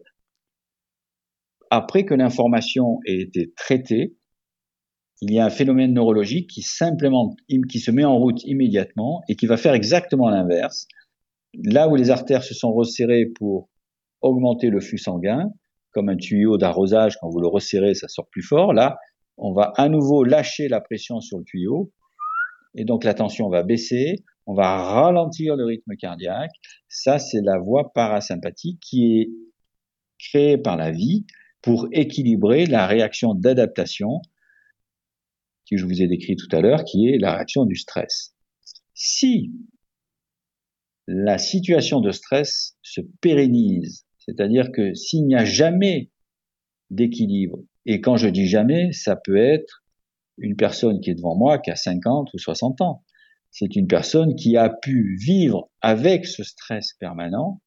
après 1.71 2.05
que 2.05 2.15
l'information 2.15 2.99
ait 3.07 3.21
été 3.21 3.53
traitée, 3.57 4.17
il 5.23 5.33
y 5.33 5.39
a 5.39 5.47
un 5.47 5.51
phénomène 5.51 5.95
neurologique 5.95 6.51
qui 6.51 6.63
simplement, 6.63 7.35
qui 7.71 7.81
se 7.81 7.91
met 7.91 8.05
en 8.05 8.19
route 8.19 8.45
immédiatement 8.45 9.23
et 9.29 9.37
qui 9.37 9.47
va 9.47 9.57
faire 9.57 9.75
exactement 9.75 10.29
l'inverse. 10.29 10.87
Là 11.65 11.89
où 11.89 11.97
les 11.97 12.11
artères 12.11 12.43
se 12.43 12.55
sont 12.55 12.73
resserrées 12.73 13.27
pour 13.35 13.71
augmenter 14.21 14.69
le 14.69 14.81
flux 14.81 14.99
sanguin, 14.99 15.51
comme 15.93 16.11
un 16.11 16.17
tuyau 16.17 16.59
d'arrosage, 16.59 17.17
quand 17.21 17.31
vous 17.31 17.41
le 17.41 17.49
resserrez, 17.49 17.95
ça 17.95 18.09
sort 18.09 18.29
plus 18.31 18.43
fort. 18.43 18.75
Là, 18.75 18.99
on 19.39 19.53
va 19.53 19.73
à 19.77 19.89
nouveau 19.89 20.25
lâcher 20.25 20.69
la 20.69 20.81
pression 20.81 21.21
sur 21.21 21.39
le 21.39 21.45
tuyau 21.45 21.93
et 22.75 22.85
donc 22.85 23.05
la 23.05 23.15
tension 23.15 23.49
va 23.49 23.63
baisser, 23.63 24.17
on 24.45 24.55
va 24.55 24.83
ralentir 24.83 25.57
le 25.57 25.65
rythme 25.65 25.97
cardiaque. 25.97 26.53
Ça, 26.89 27.19
c'est 27.19 27.41
la 27.43 27.59
voie 27.59 27.93
parasympathique 27.95 28.81
qui 28.81 29.21
est 29.21 29.31
créée 30.19 30.59
par 30.59 30.77
la 30.77 30.91
vie 30.91 31.25
pour 31.67 31.89
équilibrer 31.91 32.67
la 32.67 32.87
réaction 32.87 33.35
d'adaptation 33.35 34.23
que 35.69 35.77
je 35.77 35.85
vous 35.85 36.01
ai 36.01 36.07
décrit 36.07 36.37
tout 36.37 36.47
à 36.53 36.61
l'heure, 36.61 36.85
qui 36.85 37.09
est 37.09 37.19
la 37.19 37.35
réaction 37.35 37.65
du 37.65 37.75
stress. 37.75 38.37
Si 38.95 39.51
la 41.09 41.39
situation 41.39 42.01
de 42.01 42.13
stress 42.13 42.77
se 42.83 43.01
pérennise, 43.21 44.07
c'est-à-dire 44.19 44.71
que 44.71 44.95
s'il 44.95 45.27
n'y 45.27 45.35
a 45.35 45.45
jamais 45.45 46.13
d'équilibre, 46.91 47.59
et 47.85 48.01
quand 48.01 48.17
je 48.17 48.29
dis 48.29 48.47
jamais, 48.47 48.93
ça 48.93 49.17
peut 49.17 49.37
être 49.37 49.83
une 50.39 50.55
personne 50.55 51.01
qui 51.01 51.11
est 51.11 51.17
devant 51.17 51.35
moi 51.35 51.59
qui 51.59 51.73
a 51.73 51.77
50 51.77 52.33
ou 52.33 52.39
60 52.39 52.81
ans. 52.81 53.03
C'est 53.51 53.75
une 53.75 53.89
personne 53.89 54.37
qui 54.37 54.57
a 54.57 54.71
pu 54.71 55.17
vivre 55.21 55.69
avec 55.81 56.27
ce 56.27 56.45
stress 56.45 56.93
permanent 57.01 57.61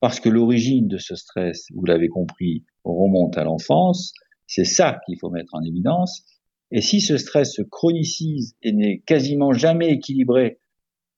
parce 0.00 0.20
que 0.20 0.28
l'origine 0.28 0.88
de 0.88 0.98
ce 0.98 1.14
stress, 1.14 1.66
vous 1.74 1.84
l'avez 1.84 2.08
compris, 2.08 2.64
remonte 2.84 3.38
à 3.38 3.44
l'enfance. 3.44 4.12
C'est 4.46 4.64
ça 4.64 5.00
qu'il 5.06 5.18
faut 5.18 5.30
mettre 5.30 5.54
en 5.54 5.62
évidence. 5.62 6.24
Et 6.70 6.80
si 6.80 7.00
ce 7.00 7.16
stress 7.16 7.54
se 7.54 7.62
chronicise 7.62 8.56
et 8.62 8.72
n'est 8.72 8.98
quasiment 9.00 9.52
jamais 9.52 9.90
équilibré 9.90 10.58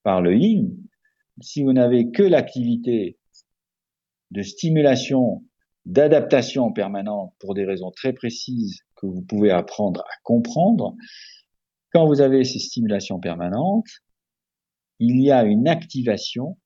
par 0.02 0.20
le 0.20 0.36
yin, 0.36 0.76
si 1.40 1.62
vous 1.62 1.72
n'avez 1.72 2.10
que 2.10 2.22
l'activité 2.22 3.18
de 4.30 4.42
stimulation, 4.42 5.42
d'adaptation 5.86 6.72
permanente 6.72 7.32
pour 7.38 7.54
des 7.54 7.64
raisons 7.64 7.90
très 7.90 8.12
précises 8.12 8.80
que 8.96 9.06
vous 9.06 9.22
pouvez 9.22 9.50
apprendre 9.50 10.02
à 10.02 10.20
comprendre, 10.22 10.94
quand 11.92 12.06
vous 12.06 12.20
avez 12.20 12.44
ces 12.44 12.58
stimulations 12.58 13.20
permanentes, 13.20 13.88
il 14.98 15.22
y 15.22 15.30
a 15.30 15.44
une 15.44 15.68
activation 15.68 16.58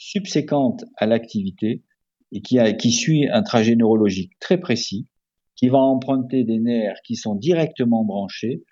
subséquente 0.00 0.84
à 0.96 1.06
l'activité 1.06 1.84
et 2.32 2.40
qui, 2.40 2.90
suit 2.90 3.28
un 3.28 3.42
trajet 3.42 3.76
neurologique 3.76 4.32
très 4.40 4.58
précis, 4.58 5.06
qui 5.56 5.68
va 5.68 5.78
emprunter 5.78 6.44
des 6.44 6.58
nerfs 6.58 6.96
qui 7.04 7.16
sont 7.16 7.34
directement 7.34 8.02
branchés 8.04 8.64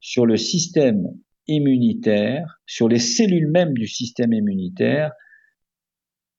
sur 0.00 0.26
le 0.26 0.36
système 0.36 1.06
immunitaire, 1.46 2.60
sur 2.66 2.88
les 2.88 2.98
cellules 2.98 3.50
mêmes 3.50 3.72
du 3.72 3.86
système 3.86 4.34
immunitaire, 4.34 5.12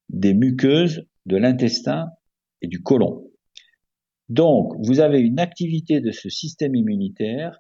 des 0.10 0.36
muqueuses, 0.36 1.08
de 1.26 1.38
l'intestin 1.38 2.10
et 2.62 2.68
du 2.68 2.84
côlon. 2.84 3.32
Donc, 4.30 4.74
vous 4.86 5.00
avez 5.00 5.20
une 5.20 5.40
activité 5.40 6.02
de 6.02 6.12
ce 6.12 6.30
système 6.30 6.76
immunitaire 6.76 7.58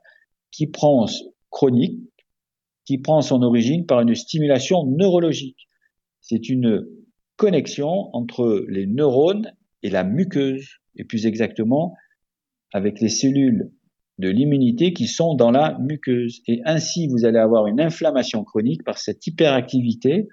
qui 0.51 0.67
prend 0.67 1.07
son 1.07 1.33
origine 3.41 3.88
par 3.88 4.01
une 4.01 4.13
stimulation 4.13 4.86
neurologique 4.86 5.67
c'est 6.28 6.49
une 6.49 6.88
connexion 7.38 8.09
entre 8.13 8.65
les 8.67 8.88
neurones 8.88 9.53
et 9.84 9.91
la 9.91 10.03
muqueuse, 10.03 10.80
et 10.95 11.03
plus 11.03 11.28
exactement 11.28 11.93
avec 12.73 12.99
les 12.99 13.09
cellules 13.09 13.71
de 14.17 14.30
l'immunité 14.30 14.91
qui 14.93 15.07
sont 15.07 15.36
dans 15.36 15.51
la 15.51 15.78
muqueuse. 15.80 16.41
Et 16.47 16.61
ainsi, 16.65 17.07
vous 17.07 17.26
allez 17.26 17.38
avoir 17.38 17.67
une 17.67 17.80
inflammation 17.80 18.43
chronique 18.43 18.84
par 18.84 18.97
cette 18.97 19.28
hyperactivité 19.28 20.28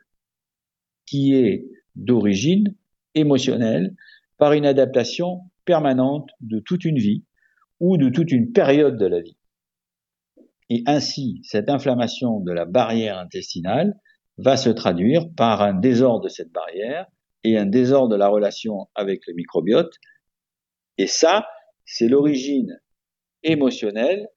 qui 1.05 1.35
est 1.35 1.67
d'origine 1.95 2.75
émotionnelle, 3.15 3.95
par 4.39 4.55
une 4.55 4.65
adaptation 4.65 5.43
permanente 5.67 6.31
de 6.41 6.59
toute 6.59 6.87
une 6.87 6.99
vie 6.99 7.25
ou 7.81 7.99
de 7.99 8.09
toute 8.09 8.33
une 8.33 8.53
période 8.53 8.97
de 8.97 9.07
la 9.07 9.21
vie. 9.21 9.37
Et 10.71 10.85
ainsi, 10.87 11.41
cette 11.43 11.69
inflammation 11.69 12.41
de 12.41 12.53
la 12.53 12.65
barrière 12.65 13.19
intestinale 13.19 13.99
va 14.39 14.57
se 14.57 14.71
traduire 14.71 15.27
par 15.37 15.63
un 15.63 15.75
désordre 15.75 16.25
de 16.25 16.29
cette 16.29 16.51
barrière 16.51 17.07
et 17.45 17.59
un 17.59 17.67
désordre 17.67 18.09
de 18.09 18.17
la 18.17 18.29
relation 18.29 18.89
avec 18.95 19.27
le 19.27 19.35
microbiote. 19.35 19.95
Et 20.99 21.07
ça, 21.07 21.47
c'est 21.85 22.09
l'origine 22.09 22.81
émotionnelle 23.43 24.29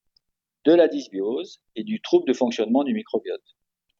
de 0.65 0.73
la 0.73 0.87
dysbiose 0.87 1.61
et 1.75 1.83
du 1.83 2.01
trouble 2.01 2.27
de 2.27 2.33
fonctionnement 2.33 2.83
du 2.83 2.93
microbiote. 2.93 3.43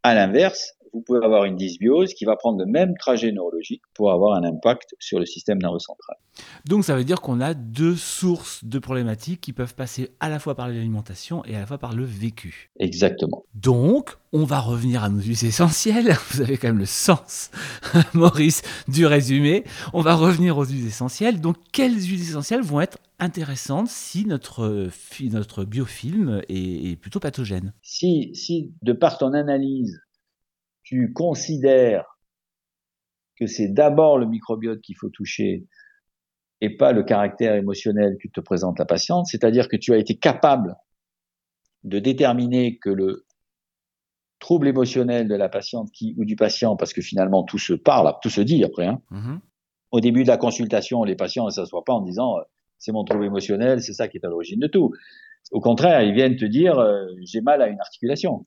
À 0.04 0.16
l'inverse, 0.16 0.74
vous 0.96 1.02
pouvez 1.02 1.20
avoir 1.24 1.43
une 1.43 1.58
dysbiose 1.58 2.14
qui 2.14 2.24
va 2.24 2.38
prendre 2.38 2.58
le 2.58 2.66
même 2.66 2.96
trajet 2.98 3.34
neurologique 3.34 3.82
pour 3.93 4.14
avoir 4.14 4.38
un 4.38 4.43
impact 4.46 4.96
sur 5.00 5.20
le 5.20 5.26
système 5.26 5.58
nerveux 5.58 5.80
central. 5.80 6.16
Donc 6.65 6.86
ça 6.86 6.95
veut 6.95 7.03
dire 7.03 7.19
qu'on 7.19 7.41
a 7.41 7.53
deux 7.53 7.95
sources 7.95 8.64
de 8.64 8.80
problématiques 8.80 9.41
qui 9.41 9.52
peuvent 9.52 9.76
passer 9.76 10.11
à 10.22 10.30
la 10.30 10.40
fois 10.40 10.56
par 10.56 10.69
l'alimentation 10.69 11.44
et 11.44 11.56
à 11.56 11.60
la 11.60 11.65
fois 11.65 11.78
par 11.78 11.94
le 11.94 12.06
vécu. 12.06 12.72
Exactement. 12.80 13.44
Donc, 13.53 14.18
on 14.32 14.45
va 14.45 14.60
revenir 14.60 15.03
à 15.03 15.10
nos 15.10 15.19
us 15.19 15.44
essentiels. 15.44 16.15
Vous 16.32 16.41
avez 16.41 16.57
quand 16.57 16.68
même 16.68 16.78
le 16.78 16.86
sens, 16.86 17.52
Maurice, 18.14 18.61
du 18.88 19.06
résumé. 19.06 19.64
On 19.94 20.02
va 20.02 20.15
revenir 20.15 20.57
aux 20.57 20.65
us 20.65 20.86
essentiels. 20.86 21.41
Donc, 21.41 21.57
quelles 21.72 21.98
us 21.98 22.30
essentiels 22.30 22.61
vont 22.61 22.82
être 22.82 22.98
intéressantes 23.19 23.88
si 23.88 24.26
notre, 24.26 24.90
notre 25.32 25.64
biofilm 25.65 26.41
est, 26.49 26.99
plutôt 26.99 27.19
pathogène? 27.19 27.74
Si, 27.82 28.32
si, 28.34 28.74
de 28.82 28.94
par 28.94 29.18
ton 29.18 29.34
analyse, 29.34 30.02
tu 30.86 31.12
considères 31.12 32.06
que 33.38 33.48
c'est 33.48 33.68
d'abord 33.68 34.18
le 34.18 34.28
microbiote 34.28 34.80
qu'il 34.82 34.95
faut 34.98 35.10
toucher 35.10 35.66
et 36.62 36.78
pas 36.78 36.94
le 36.94 37.03
caractère 37.03 37.56
émotionnel 37.56 38.16
que 38.22 38.30
te 38.30 38.40
présente 38.40 38.80
la 38.80 38.86
patiente, 38.86 39.26
c'est-à-dire 39.26 39.68
que 39.68 39.76
tu 39.76 39.94
as 39.94 39.98
été 39.98 40.16
capable 40.16 40.78
de 41.84 41.99
déterminer 41.99 42.78
que 42.78 42.90
le 42.90 43.26
trouble 44.40 44.68
émotionnel 44.68 45.28
de 45.28 45.36
la 45.36 45.49
patiente 45.49 45.91
qui, 45.91 46.14
ou 46.18 46.24
du 46.24 46.36
patient, 46.36 46.78
parce 46.78 46.94
que 46.94 47.02
finalement 47.02 47.44
tout 47.44 47.57
se 47.57 47.74
parle, 47.74 48.14
tout 48.22 48.30
se 48.30 48.41
dit 48.41 48.64
après. 48.64 48.86
Hein. 48.86 49.02
Mm-hmm. 49.12 49.40
Au 49.91 49.99
début 49.99 50.24
de 50.24 50.28
la 50.28 50.38
consultation, 50.38 51.03
les 51.03 51.16
patients 51.16 51.45
ne 51.45 51.49
s'assoient 51.49 51.84
pas 51.84 51.94
en 51.94 52.02
disant 52.02 52.38
euh, 52.38 52.41
c'est 52.78 52.91
mon 52.91 53.03
trouble 53.03 53.26
émotionnel, 53.26 53.82
c'est 53.82 53.94
ça 53.94 54.07
qui 54.07 54.18
est 54.18 54.26
à 54.26 54.30
l'origine 54.30 54.60
de 54.60 54.68
tout. 54.68 54.94
Au 55.52 55.60
contraire, 55.60 56.02
ils 56.02 56.14
viennent 56.14 56.36
te 56.36 56.45
dire 56.45 56.78
euh, 56.80 57.06
j'ai 57.24 57.41
mal 57.41 57.62
à 57.62 57.68
une 57.68 57.80
articulation. 57.80 58.45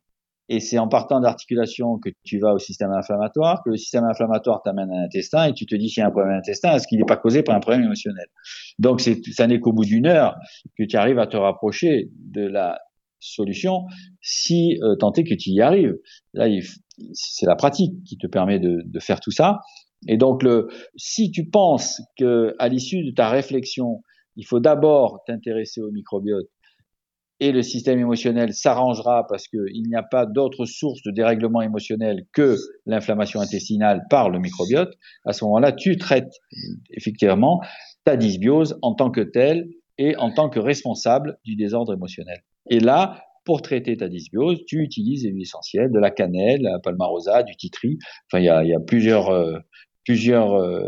Et 0.48 0.60
c'est 0.60 0.78
en 0.78 0.88
partant 0.88 1.20
d'articulation 1.20 1.98
que 1.98 2.08
tu 2.24 2.38
vas 2.38 2.54
au 2.54 2.58
système 2.58 2.90
inflammatoire, 2.92 3.62
que 3.64 3.70
le 3.70 3.76
système 3.76 4.04
inflammatoire 4.04 4.62
t'amène 4.62 4.90
à 4.90 5.02
l'intestin 5.02 5.44
et 5.44 5.52
tu 5.52 5.66
te 5.66 5.74
dis 5.74 5.90
s'il 5.90 6.00
y 6.00 6.04
a 6.04 6.08
un 6.08 6.10
problème 6.10 6.36
intestin, 6.36 6.74
est-ce 6.74 6.86
qu'il 6.86 6.98
n'est 6.98 7.04
pas 7.04 7.16
causé 7.16 7.42
par 7.42 7.54
un 7.54 7.60
problème 7.60 7.84
émotionnel? 7.84 8.26
Donc 8.78 9.00
ça 9.00 9.46
n'est 9.46 9.60
qu'au 9.60 9.72
bout 9.72 9.84
d'une 9.84 10.06
heure 10.06 10.36
que 10.78 10.84
tu 10.84 10.96
arrives 10.96 11.18
à 11.18 11.26
te 11.26 11.36
rapprocher 11.36 12.10
de 12.16 12.46
la 12.46 12.78
solution 13.20 13.84
si 14.22 14.78
euh, 14.82 14.96
tant 14.96 15.12
est 15.12 15.24
que 15.24 15.34
tu 15.34 15.50
y 15.50 15.60
arrives. 15.60 15.96
Là, 16.32 16.46
c'est 17.12 17.46
la 17.46 17.56
pratique 17.56 18.02
qui 18.04 18.16
te 18.16 18.26
permet 18.26 18.58
de, 18.58 18.82
de, 18.84 19.00
faire 19.00 19.20
tout 19.20 19.30
ça. 19.30 19.60
Et 20.06 20.16
donc, 20.16 20.42
le, 20.42 20.68
si 20.96 21.30
tu 21.30 21.48
penses 21.48 22.00
que 22.16 22.54
à 22.58 22.68
l'issue 22.68 23.04
de 23.04 23.10
ta 23.10 23.28
réflexion, 23.28 24.02
il 24.36 24.46
faut 24.46 24.60
d'abord 24.60 25.22
t'intéresser 25.26 25.80
au 25.80 25.90
microbiote 25.90 26.46
et 27.40 27.52
le 27.52 27.62
système 27.62 27.98
émotionnel 27.98 28.52
s'arrangera 28.52 29.26
parce 29.28 29.46
qu'il 29.46 29.84
n'y 29.86 29.94
a 29.94 30.02
pas 30.02 30.26
d'autre 30.26 30.64
source 30.64 31.02
de 31.02 31.10
dérèglement 31.10 31.62
émotionnel 31.62 32.24
que 32.32 32.56
l'inflammation 32.86 33.40
intestinale 33.40 34.02
par 34.10 34.28
le 34.28 34.40
microbiote, 34.40 34.92
à 35.24 35.32
ce 35.32 35.44
moment-là, 35.44 35.72
tu 35.72 35.96
traites 35.96 36.32
effectivement 36.90 37.60
ta 38.04 38.16
dysbiose 38.16 38.78
en 38.82 38.94
tant 38.94 39.10
que 39.10 39.20
telle 39.20 39.68
et 39.98 40.16
en 40.16 40.32
tant 40.32 40.48
que 40.48 40.58
responsable 40.58 41.38
du 41.44 41.56
désordre 41.56 41.92
émotionnel. 41.92 42.42
Et 42.70 42.80
là, 42.80 43.22
pour 43.44 43.62
traiter 43.62 43.96
ta 43.96 44.08
dysbiose, 44.08 44.64
tu 44.66 44.82
utilises 44.82 45.24
les 45.24 45.30
huiles 45.30 45.42
essentielles, 45.42 45.90
de 45.90 45.98
la 45.98 46.10
cannelle, 46.10 46.60
la 46.62 46.78
palmarosa, 46.80 47.42
du 47.42 47.56
titri. 47.56 47.98
Enfin, 48.26 48.40
il 48.40 48.44
y 48.44 48.74
a, 48.74 48.80
plusieurs, 48.80 49.30
euh, 49.30 49.58
plusieurs. 50.04 50.54
Euh, 50.54 50.82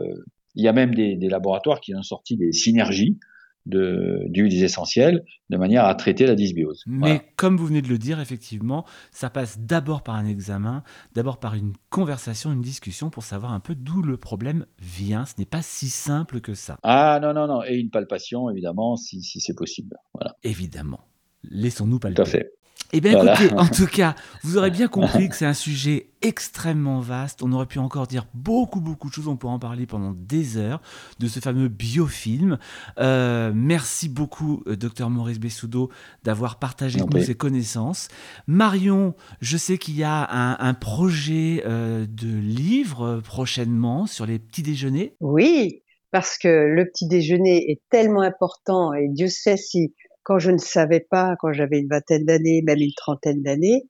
il 0.55 0.65
y 0.65 0.69
a 0.69 0.73
même 0.73 0.95
des, 0.95 1.17
laboratoires 1.29 1.81
qui 1.81 1.95
ont 1.95 2.03
sorti 2.03 2.37
des 2.37 2.53
synergies 2.53 3.19
d'huiles 3.67 4.63
essentielles 4.63 5.25
de 5.51 5.57
manière 5.57 5.85
à 5.85 5.95
traiter 5.95 6.27
la 6.27 6.35
dysbiose. 6.35 6.83
Mais 6.87 7.23
comme 7.37 7.57
vous 7.57 7.67
venez 7.67 7.83
de 7.83 7.89
le 7.89 7.99
dire, 7.99 8.21
effectivement, 8.21 8.85
ça 9.11 9.31
passe 9.31 9.59
d'abord 9.59 10.03
par 10.03 10.15
un 10.15 10.27
examen, 10.27 10.83
d'abord 11.15 11.39
par 11.39 11.55
une 11.55 11.73
conversation, 11.91 12.53
une 12.53 12.63
discussion 12.63 13.11
pour 13.11 13.23
savoir 13.23 13.53
un 13.53 13.61
peu 13.61 13.75
d'où 13.75 14.03
le 14.03 14.17
problème 14.17 14.67
vient. 14.81 15.25
Ce 15.27 15.35
n'est 15.39 15.47
pas 15.47 15.63
si 15.63 15.89
simple 15.89 16.41
que 16.41 16.55
ça. 16.55 16.79
Ah 16.83 17.19
non, 17.23 17.35
non, 17.35 17.47
non. 17.47 17.63
Et 17.65 17.77
une 17.77 17.91
palpation, 17.91 18.51
évidemment, 18.51 18.97
si, 18.97 19.23
si 19.23 19.41
c'est 19.41 19.57
possible. 19.57 19.97
Voilà. 20.15 20.37
Évidemment. 20.43 21.01
Laissons-nous 21.45 21.99
palper. 21.99 22.17
Tout 22.17 22.23
à 22.23 22.27
fait. 22.27 22.53
Eh 22.93 23.01
bien, 23.01 23.23
écoutez, 23.23 23.55
en 23.55 23.69
tout 23.69 23.87
cas, 23.87 24.17
vous 24.43 24.57
aurez 24.57 24.71
bien 24.71 24.89
compris 24.89 25.29
que 25.29 25.37
c'est 25.37 25.47
un 25.47 25.55
sujet 25.55 26.09
extrêmement 26.23 27.01
vaste. 27.01 27.43
On 27.43 27.53
aurait 27.53 27.67
pu 27.67 27.79
encore 27.79 28.07
dire 28.07 28.27
beaucoup, 28.35 28.81
beaucoup 28.81 29.09
de 29.09 29.15
choses. 29.15 29.29
On 29.29 29.37
pourrait 29.37 29.55
en 29.55 29.59
parler 29.59 29.87
pendant 29.87 30.13
des 30.13 30.57
heures 30.57 30.81
de 31.19 31.29
ce 31.29 31.39
fameux 31.41 31.69
biofilm. 31.69 32.59
Euh, 32.99 33.53
merci 33.55 34.09
beaucoup, 34.09 34.63
euh, 34.67 34.77
docteur 34.77 35.09
Maurice 35.09 35.39
Bessoudo, 35.39 35.91
d'avoir 36.25 36.59
partagé 36.59 37.01
avec 37.01 37.15
nous 37.15 37.23
ses 37.23 37.37
connaissances. 37.37 38.09
Marion, 38.49 39.15
je 39.41 39.57
sais 39.57 39.79
qu'il 39.79 39.97
y 39.97 40.05
a 40.05 40.29
un, 40.61 40.75
projet 40.75 41.63
euh, 41.67 42.07
de 42.09 42.29
livre 42.29 43.21
prochainement 43.25 44.07
sur 44.07 44.27
les 44.27 44.39
petits 44.39 44.63
déjeuners. 44.63 45.15
Oui, 45.21 45.83
parce 46.11 46.39
que 46.39 46.49
le 46.49 46.87
petit 46.87 47.07
déjeuner 47.07 47.71
est 47.71 47.81
tellement 47.91 48.23
important 48.23 48.93
et 48.95 49.09
Dieu 49.09 49.29
sait 49.29 49.57
si 49.57 49.95
quand 50.31 50.39
je 50.39 50.53
ne 50.53 50.59
savais 50.59 51.01
pas, 51.01 51.35
quand 51.41 51.53
j'avais 51.53 51.81
une 51.81 51.89
vingtaine 51.89 52.25
d'années, 52.25 52.63
même 52.63 52.79
une 52.79 52.95
trentaine 52.97 53.43
d'années, 53.43 53.83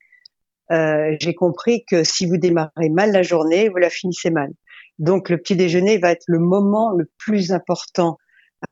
euh, 0.73 1.15
j'ai 1.21 1.35
compris 1.35 1.85
que 1.85 2.03
si 2.03 2.25
vous 2.25 2.39
démarrez 2.39 2.89
mal 2.89 3.13
la 3.13 3.21
journée, 3.21 3.69
vous 3.69 3.77
la 3.77 3.91
finissez 3.91 4.31
mal. 4.31 4.49
Donc 4.99 5.29
le 5.29 5.37
petit 5.37 5.55
déjeuner 5.55 5.99
va 5.99 6.13
être 6.13 6.25
le 6.29 6.39
moment 6.39 6.93
le 6.97 7.11
plus 7.19 7.53
important 7.53 8.17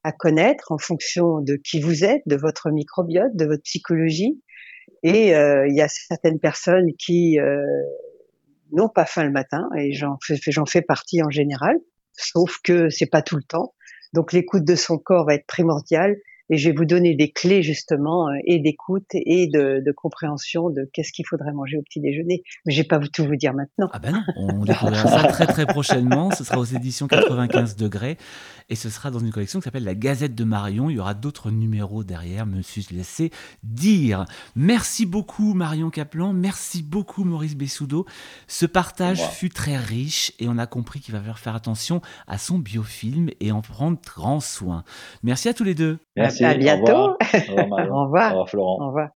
à 0.03 0.13
connaître 0.13 0.73
en 0.73 0.79
fonction 0.79 1.43
de 1.43 1.57
qui 1.57 1.79
vous 1.79 2.05
êtes, 2.05 2.23
de 2.25 2.37
votre 2.37 2.71
microbiote, 2.71 3.37
de 3.37 3.45
votre 3.45 3.65
psychologie. 3.65 4.43
Et 5.03 5.37
euh, 5.37 5.69
il 5.69 5.77
y 5.77 5.83
a 5.83 5.89
certaines 5.89 6.41
personnes 6.41 6.95
qui 6.99 7.39
euh, 7.39 7.67
n'ont 8.73 8.89
pas 8.89 9.05
faim 9.05 9.25
le 9.25 9.31
matin, 9.31 9.69
et 9.77 9.93
j'en 9.93 10.17
fais, 10.25 10.39
fais 10.39 10.83
partie 10.83 11.23
en 11.23 11.29
général, 11.29 11.77
sauf 12.15 12.61
que 12.65 12.89
c'est 12.89 13.11
pas 13.11 13.21
tout 13.21 13.37
le 13.37 13.45
temps. 13.45 13.75
Donc 14.15 14.33
l'écoute 14.33 14.65
de 14.65 14.75
son 14.75 14.97
corps 14.97 15.27
va 15.27 15.35
être 15.35 15.47
primordiale 15.47 16.17
et 16.51 16.57
je 16.57 16.69
vais 16.69 16.75
vous 16.75 16.85
donner 16.85 17.15
des 17.15 17.31
clés 17.31 17.63
justement 17.63 18.29
euh, 18.29 18.39
et 18.45 18.59
d'écoute 18.59 19.07
et 19.13 19.47
de, 19.49 19.83
de, 19.85 19.93
compréhension 19.93 20.71
de 20.71 20.89
qu'est-ce 20.93 21.13
qu'il 21.13 21.27
faudrait 21.27 21.53
manger 21.53 21.77
au 21.77 21.83
petit 21.83 22.01
déjeuner. 22.01 22.43
Mais 22.65 22.73
je 22.73 22.83
vais 22.83 22.87
pas 22.87 22.99
tout 23.13 23.25
vous 23.25 23.37
dire 23.37 23.55
maintenant. 23.55 23.89
Ah 23.93 23.99
ben 23.99 24.13
non, 24.13 24.23
on 24.37 24.65
découvrira 24.65 25.09
ça 25.09 25.29
très 25.29 25.47
très 25.47 25.67
prochainement. 25.67 26.31
Ce 26.31 26.45
sera 26.45 26.59
aux 26.59 26.65
éditions 26.65 27.07
95 27.09 27.77
degrés 27.77 28.17
et 28.69 28.75
ce 28.75 28.91
sera 28.91 29.11
dans 29.11 29.19
une 29.19 29.31
collection 29.31 29.61
qui 29.61 29.65
s'appelle 29.65 29.85
La 29.85 29.95
Gazette 29.95 30.35
de 30.35 30.45
Marion. 30.45 30.91
Il 30.91 30.97
y 30.97 31.01
aura 31.01 31.15
d'autres 31.15 31.51
numéros 31.51 32.05
derrière, 32.05 32.47
me 32.47 32.63
suis 32.63 32.87
laissé 32.91 33.31
dire. 33.63 34.25
Merci 34.57 35.07
beaucoup 35.07 35.55
Marion 35.55 35.91
Caplan, 35.91 36.33
merci 36.33 36.83
beaucoup 36.83 37.25
Maurice 37.25 37.57
Bessoudo. 37.57 38.07
Ce 38.47 38.67
partage 38.67 39.23
fut 39.31 39.51
très 39.51 39.77
riche 39.77 40.33
et 40.39 40.49
on 40.49 40.59
a 40.59 40.67
compris 40.67 41.01
qu'il 41.01 41.13
va 41.13 41.21
falloir 41.21 41.39
faire 41.39 41.55
attention 41.55 42.01
à 42.27 42.39
son 42.39 42.59
biofilm 42.59 43.31
et 43.41 43.53
en 43.53 43.61
prendre 43.61 43.99
grand 44.05 44.41
soin. 44.41 44.85
Merci 45.23 45.49
à 45.49 45.55
tous 45.55 45.65
les 45.65 45.75
deux. 45.75 45.99
Merci. 46.17 46.38
À 46.43 46.55
bientôt. 46.55 46.93
Au 46.93 46.97
revoir. 46.97 47.19
Au 47.47 47.63
revoir, 47.63 47.91
Au 47.91 48.03
revoir. 48.05 48.33
Au 48.33 48.35
revoir 48.35 48.49
Florent. 48.51 48.77
Au 48.79 48.87
revoir. 48.89 49.09